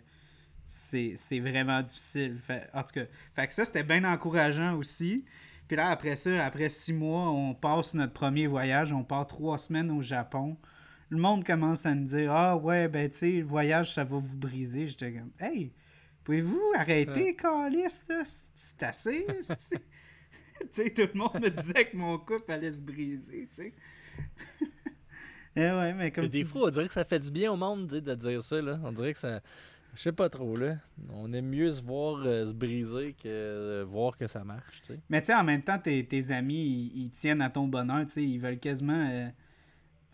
[0.64, 2.38] c'est vraiment difficile.
[2.72, 3.04] en tout cas,
[3.34, 5.24] fait que ça, c'était bien encourageant aussi.
[5.68, 8.92] Puis là, après ça, après six mois, on passe notre premier voyage.
[8.92, 10.56] On part trois semaines au Japon.
[11.10, 14.16] Le monde commence à nous dire Ah ouais, ben tu sais, le voyage, ça va
[14.16, 14.86] vous briser.
[14.86, 15.72] J'étais comme Hey,
[16.24, 18.04] pouvez-vous arrêter, Calis,
[18.54, 19.26] C'est assez.
[20.72, 23.74] tu sais, tout le monde me disait que mon couple allait se briser, tu sais.
[25.56, 27.86] eh ouais, mais comme des fois, on dirait que ça fait du bien au monde
[27.86, 28.60] de dire ça.
[28.60, 28.78] Là.
[28.84, 29.40] On dirait que ça,
[29.94, 30.76] je sais pas trop, là.
[31.10, 34.92] On aime mieux se voir euh, se briser que euh, voir que ça marche, tu
[34.92, 35.00] sais.
[35.08, 38.24] Mais tu sais, en même temps, tes, amis, ils, tiennent à ton bonheur, tu sais.
[38.24, 39.08] Ils veulent quasiment...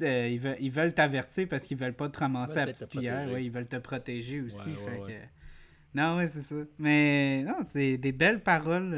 [0.03, 3.31] Euh, ils, veulent, ils veulent t'avertir parce qu'ils veulent pas te ramasser à petite cuillère.
[3.31, 4.74] Ouais, ils veulent te protéger aussi.
[4.74, 5.98] fait Que...
[5.98, 6.57] Non, ouais, c'est ça.
[6.78, 8.94] Mais non, c'est des belles paroles.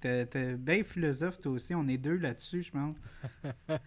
[0.00, 1.74] T'es bien philosophe, toi aussi.
[1.74, 2.96] On est deux là-dessus, je pense.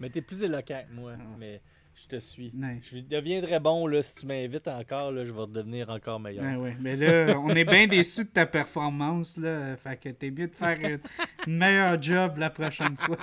[0.00, 1.12] mais t'es plus éloquent que moi.
[1.18, 1.36] Ah.
[1.38, 1.60] Mais
[2.00, 2.52] je te suis.
[2.82, 6.60] Je deviendrai bon là, si tu m'invites encore, là, je vais devenir encore meilleur.
[6.60, 9.36] Ouais, Mais là, on est bien déçus de ta performance.
[9.36, 10.98] Là, fait que t'es mieux de faire un
[11.50, 13.18] meilleur job la prochaine fois.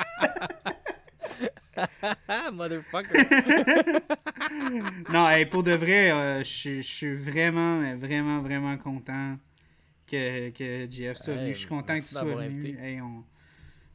[2.54, 3.14] Motherfucker.
[5.12, 9.38] non, pour de vrai, euh, je suis vraiment, vraiment, vraiment content
[10.08, 11.54] que, que JF soit venu.
[11.54, 12.78] Je suis content que tu sois venu.
[12.80, 13.24] Hey, on...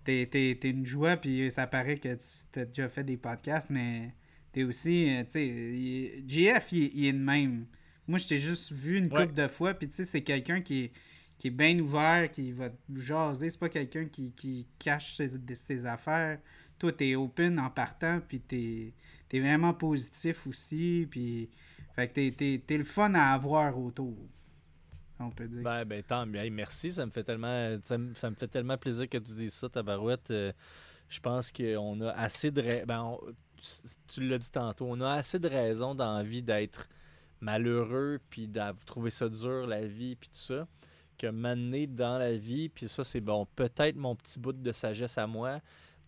[0.04, 4.12] T'es une joie, puis ça paraît que tu as déjà fait des podcasts, mais
[4.52, 7.66] T'es aussi, euh, tu sais, GF, il, est le même.
[8.06, 10.84] Moi, je t'ai juste vu une couple de fois, puis tu sais, c'est quelqu'un qui
[10.84, 10.92] est,
[11.38, 13.50] qui est bien ouvert, qui va jaser.
[13.50, 16.38] C'est pas quelqu'un qui, qui, cache ses, ses affaires.
[16.78, 18.92] Toi, t'es open en partant, puis t'es
[19.32, 21.48] es vraiment positif aussi, puis...
[21.94, 24.16] Fait que t'es le fun à avoir autour.
[25.18, 25.62] On peut dire.
[25.62, 26.48] Ben, ben tant mieux.
[26.50, 30.30] merci, ça me fait tellement ça me, fait tellement plaisir que tu dises ça, Tabarouette.
[30.30, 30.52] Euh,
[31.08, 32.84] je pense qu'on a assez de...
[32.86, 33.16] Ben,
[34.08, 36.88] tu l'as dit tantôt, on a assez de raisons d'envie d'être
[37.40, 40.66] malheureux, puis de trouver ça dur, la vie, puis tout ça,
[41.18, 45.18] que m'amener dans la vie, puis ça, c'est bon, peut-être mon petit bout de sagesse
[45.18, 45.60] à moi,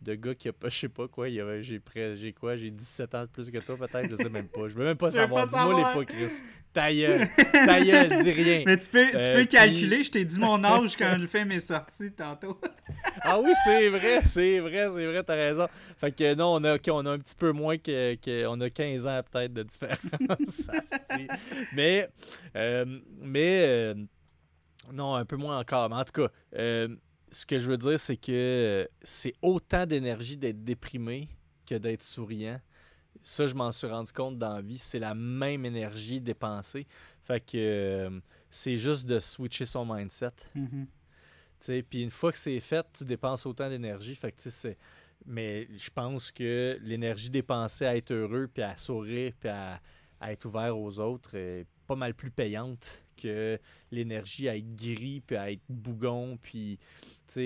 [0.03, 1.81] de gars qui a pas, je sais pas quoi, j'ai
[2.15, 4.69] j'ai quoi, j'ai 17 ans de plus que toi peut-être, je sais même pas.
[4.69, 5.47] Je veux même pas savoir.
[5.47, 6.43] Dis-moi les pas, Chris.
[6.73, 8.63] Ta gueule, ta gueule, dis rien.
[8.67, 11.45] Mais tu peux, tu euh, peux calculer, je t'ai dit mon âge quand je fais
[11.45, 12.59] mes sorties tantôt.
[13.21, 15.69] ah oui, c'est vrai, c'est vrai, c'est vrai, t'as raison.
[15.99, 18.71] Fait que non, on a, on a un petit peu moins que, que on a
[18.71, 20.71] 15 ans peut-être de différence.
[21.75, 22.09] mais,
[22.57, 22.85] euh,
[23.21, 23.95] mais, euh,
[24.93, 25.89] non, un peu moins encore.
[25.91, 26.29] Mais en tout cas,
[27.33, 31.29] ce que je veux dire, c'est que c'est autant d'énergie d'être déprimé
[31.67, 32.61] que d'être souriant.
[33.23, 34.79] Ça, je m'en suis rendu compte dans la vie.
[34.79, 36.87] C'est la même énergie dépensée.
[37.23, 40.33] Fait que euh, c'est juste de switcher son mindset.
[40.57, 41.83] Mm-hmm.
[41.85, 44.15] Puis une fois que c'est fait, tu dépenses autant d'énergie.
[44.15, 44.77] Fait que c'est.
[45.25, 49.81] Mais je pense que l'énergie dépensée à être heureux, puis à sourire, puis à,
[50.25, 53.59] être ouvert aux autres est pas mal plus payante que
[53.91, 56.79] l'énergie à être gris, puis à être bougon, puis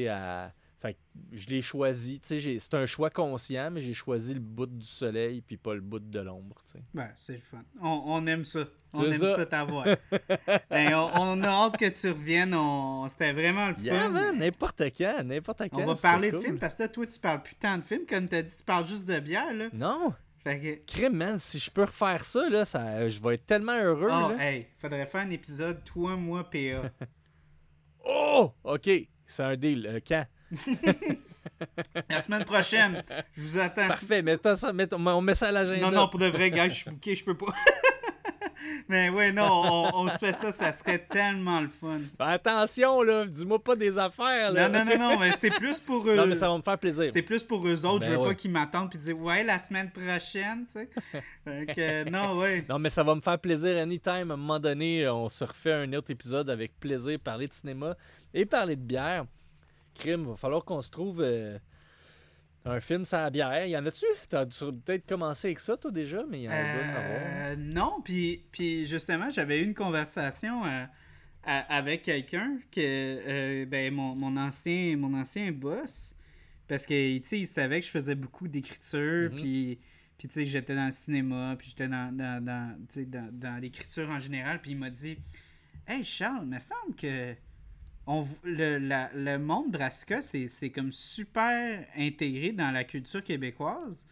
[0.09, 0.98] à Fait que
[1.32, 2.20] je l'ai choisi.
[2.20, 5.74] Tu sais, c'est un choix conscient, mais j'ai choisi le bout du soleil puis pas
[5.74, 6.57] le bout de l'ombre.
[6.66, 6.85] tu sais.
[6.93, 7.62] Ben, c'est le fun.
[7.81, 8.65] On, on aime ça.
[8.93, 9.36] On aime ça.
[9.36, 9.85] ça, ta voix.
[10.70, 12.55] Ben, on, on a hâte que tu reviennes.
[12.55, 13.09] On...
[13.09, 13.82] C'était vraiment le fun.
[13.82, 15.82] Yeah, n'importe quand, n'importe quand.
[15.82, 18.07] on va parler de films parce que toi, tu parles plus tant de films.
[18.07, 19.53] Comme tu as dit, tu parles juste de bière.
[19.55, 19.69] Là.
[19.73, 20.15] Non,
[20.47, 20.93] Fait que.
[20.93, 24.09] crime, man, si je peux refaire ça, là, ça je vais être tellement heureux.
[24.09, 24.36] Oh, là.
[24.39, 26.59] hey, faudrait faire un épisode, toi, moi, PA.
[28.09, 28.89] Oh, ok,
[29.27, 29.85] c'est un deal.
[29.85, 30.24] Euh, quand?
[32.09, 33.02] La semaine prochaine,
[33.36, 33.89] je vous attends.
[33.89, 35.90] Parfait, mettons ça, mettons- on met ça à l'agenda.
[35.90, 37.47] Non, non, pour de vrai, gars, je suis bouqué, je peux pas.
[38.89, 42.01] Mais ouais, non, on, on se fait ça, ça serait tellement le fun.
[42.19, 44.69] Attention, là, dis-moi pas des affaires, là.
[44.69, 46.16] Non, non, non, non, mais c'est plus pour eux.
[46.16, 47.11] Non, mais ça va me faire plaisir.
[47.12, 48.01] C'est plus pour eux autres.
[48.01, 48.28] Ben je veux ouais.
[48.28, 51.66] pas qu'ils m'attendent puis dire ouais la semaine prochaine, tu sais.
[51.74, 52.65] Que, non, ouais.
[52.69, 54.12] Non, mais ça va me faire plaisir anytime.
[54.31, 57.97] À un moment donné, on se refait un autre épisode avec plaisir, parler de cinéma
[58.35, 59.27] et parler de bière.
[59.95, 61.59] Crime, va falloir qu'on se trouve euh,
[62.66, 63.66] un film sans la bière.
[63.66, 64.05] Y en a-tu?
[64.28, 66.55] T'as dû peut-être commencé avec ça, toi, déjà, mais il y en a.
[66.55, 70.84] Euh, non, puis, puis justement, j'avais eu une conversation euh,
[71.44, 76.14] à- avec quelqu'un que euh, ben, mon, mon ancien mon ancien boss
[76.68, 79.36] parce que il savait que je faisais beaucoup d'écriture Mhm.
[79.38, 79.78] puis
[80.18, 82.76] puis tu sais j'étais dans le cinéma puis j'étais dans dans, dans,
[83.06, 85.16] dans, dans l'écriture en général puis il m'a dit
[85.86, 87.32] Hey Charles, il me semble que
[88.07, 94.07] on, le, la- le monde Brassica, c'est comme super intégré dans la culture québécoise,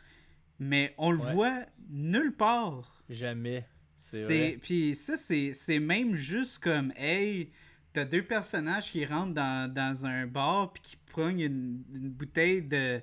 [0.58, 1.32] mais on le Ouais.
[1.32, 1.60] voit
[1.90, 3.02] nulle part.
[3.08, 3.64] Jamais.
[3.96, 4.58] C'est.
[4.62, 7.50] Puis ça, c'est c'est même juste comme, hey,
[7.92, 12.62] t'as deux personnages qui rentrent dans, dans un bar puis qui prennent une, une bouteille
[12.62, 13.00] de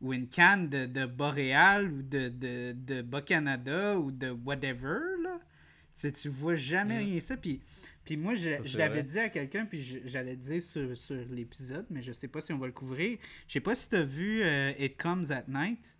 [0.00, 5.38] ou une canne de, de Boréal ou de, de, de Bas-Canada ou de whatever, là.
[5.98, 7.06] Tu, tu vois jamais Mm.
[7.06, 7.36] rien ça.
[7.36, 7.60] Puis,
[8.04, 12.02] puis moi, je, je l'avais dit à quelqu'un, puis j'allais dire sur, sur l'épisode, mais
[12.02, 13.18] je sais pas si on va le couvrir.
[13.48, 15.96] Je sais pas si t'as vu euh, It Comes at Night.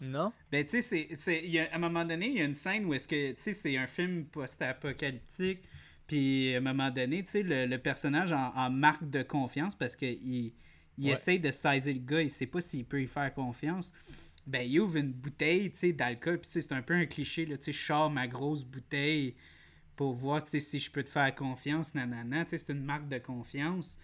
[0.00, 0.32] Non?
[0.50, 3.06] Ben, tu sais, c'est- à un moment donné, il y a une scène où est-ce
[3.06, 5.60] que, tu sais, c'est un film post-apocalyptique,
[6.06, 9.74] puis à un moment donné, tu sais, le, le personnage en, en marque de confiance
[9.74, 10.52] parce qu'il
[10.98, 11.12] il Ouais.
[11.12, 13.92] essaye de saisir le gars, il sait pas s'il peut y faire confiance.
[14.46, 17.46] Ben, il ouvre une bouteille, tu sais, d'alcool, puis tu c'est un peu un cliché,
[17.46, 19.34] là, tu sais, je ma grosse bouteille
[20.00, 23.98] pour voir, si je peux te faire confiance, nanana, c'est une marque de confiance.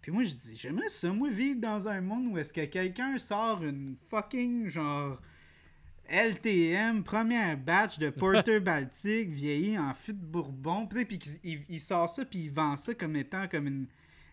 [0.00, 3.18] Puis moi, je dis, j'aimerais ça, moi, vivre dans un monde où est-ce que quelqu'un
[3.18, 5.20] sort une fucking, genre,
[6.08, 12.08] LTM, première batch de Porter Baltic, vieilli en fût de Bourbon, puis il, il sort
[12.08, 13.86] ça, puis il vend ça comme étant comme une,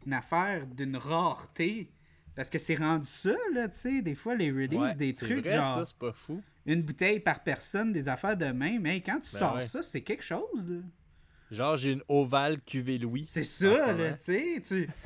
[0.05, 1.89] une affaire d'une rareté.
[2.35, 5.43] Parce que c'est rendu ça, là, tu sais, des fois, les releases, Ouais, des trucs,
[5.43, 6.43] vrai, genre, ça, c'est pas fou.
[6.67, 9.63] une bouteille par personne, des affaires de même, mais quand tu Ben sors ouais.
[9.63, 10.77] ça, c'est quelque chose, là.
[11.49, 13.25] Genre, j'ai une ovale cuvée Louis.
[13.29, 13.97] C'est ce ça, moment.
[14.03, 14.61] là, tu sais.
[14.61, 14.89] Tu...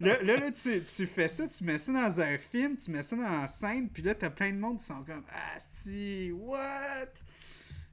[0.00, 3.02] Là, là, là, tu, tu fais ça, tu mets ça dans un film, tu mets
[3.02, 5.24] ça dans la scène, puis là, t'as plein de monde qui sont comme
[5.56, 7.06] «Asti, what?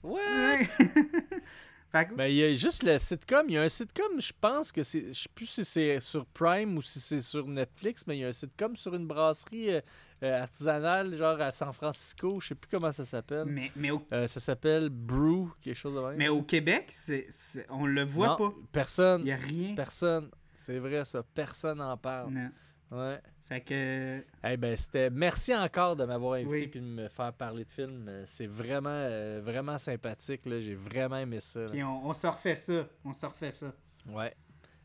[0.01, 0.19] What?
[0.19, 0.65] Ouais.
[1.91, 3.45] fait que, Ben, il y a juste le sitcom.
[3.49, 5.13] Il y a un sitcom, je pense que c'est.
[5.13, 8.25] Je sais plus si c'est sur Prime ou si c'est sur Netflix, mais il y
[8.25, 9.81] a un sitcom sur une brasserie euh,
[10.23, 12.39] euh, artisanale, genre à San Francisco.
[12.41, 13.45] Je sais plus comment ça s'appelle.
[13.47, 16.17] mais, mais, au, Euh, ça s'appelle Brew, quelque chose de même.
[16.17, 18.53] mais au Québec, c'est, c'est- on le voit Non, pas.
[18.71, 19.21] Personne.
[19.25, 19.75] Il a rien.
[19.75, 20.29] Personne.
[20.57, 21.23] C'est vrai, ça.
[21.33, 22.31] Personne n'en parle.
[22.31, 22.49] Non.
[22.91, 23.19] Ouais.
[23.45, 24.23] Fait que...
[24.43, 25.09] Eh ben, c'était.
[25.09, 26.71] Merci encore de m'avoir invité Oui.
[26.75, 28.05] et de me faire parler de films.
[28.07, 30.45] Euh, C'est vraiment, euh, vraiment sympathique.
[30.45, 30.59] là.
[30.59, 31.61] J'ai vraiment aimé ça.
[31.71, 32.85] Puis on, on se refait ça.
[33.03, 33.73] On se refait ça.
[34.07, 34.35] Ouais.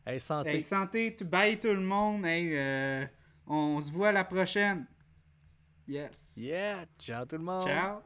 [0.07, 0.49] Hey, santé.
[0.51, 2.25] Hey, santé, bye tout le monde.
[2.25, 3.05] Hey, euh,
[3.47, 4.85] on se voit la prochaine.
[5.87, 6.33] Yes.
[6.37, 6.85] Yeah.
[6.99, 7.61] Ciao tout le monde.
[7.63, 8.01] Ciao.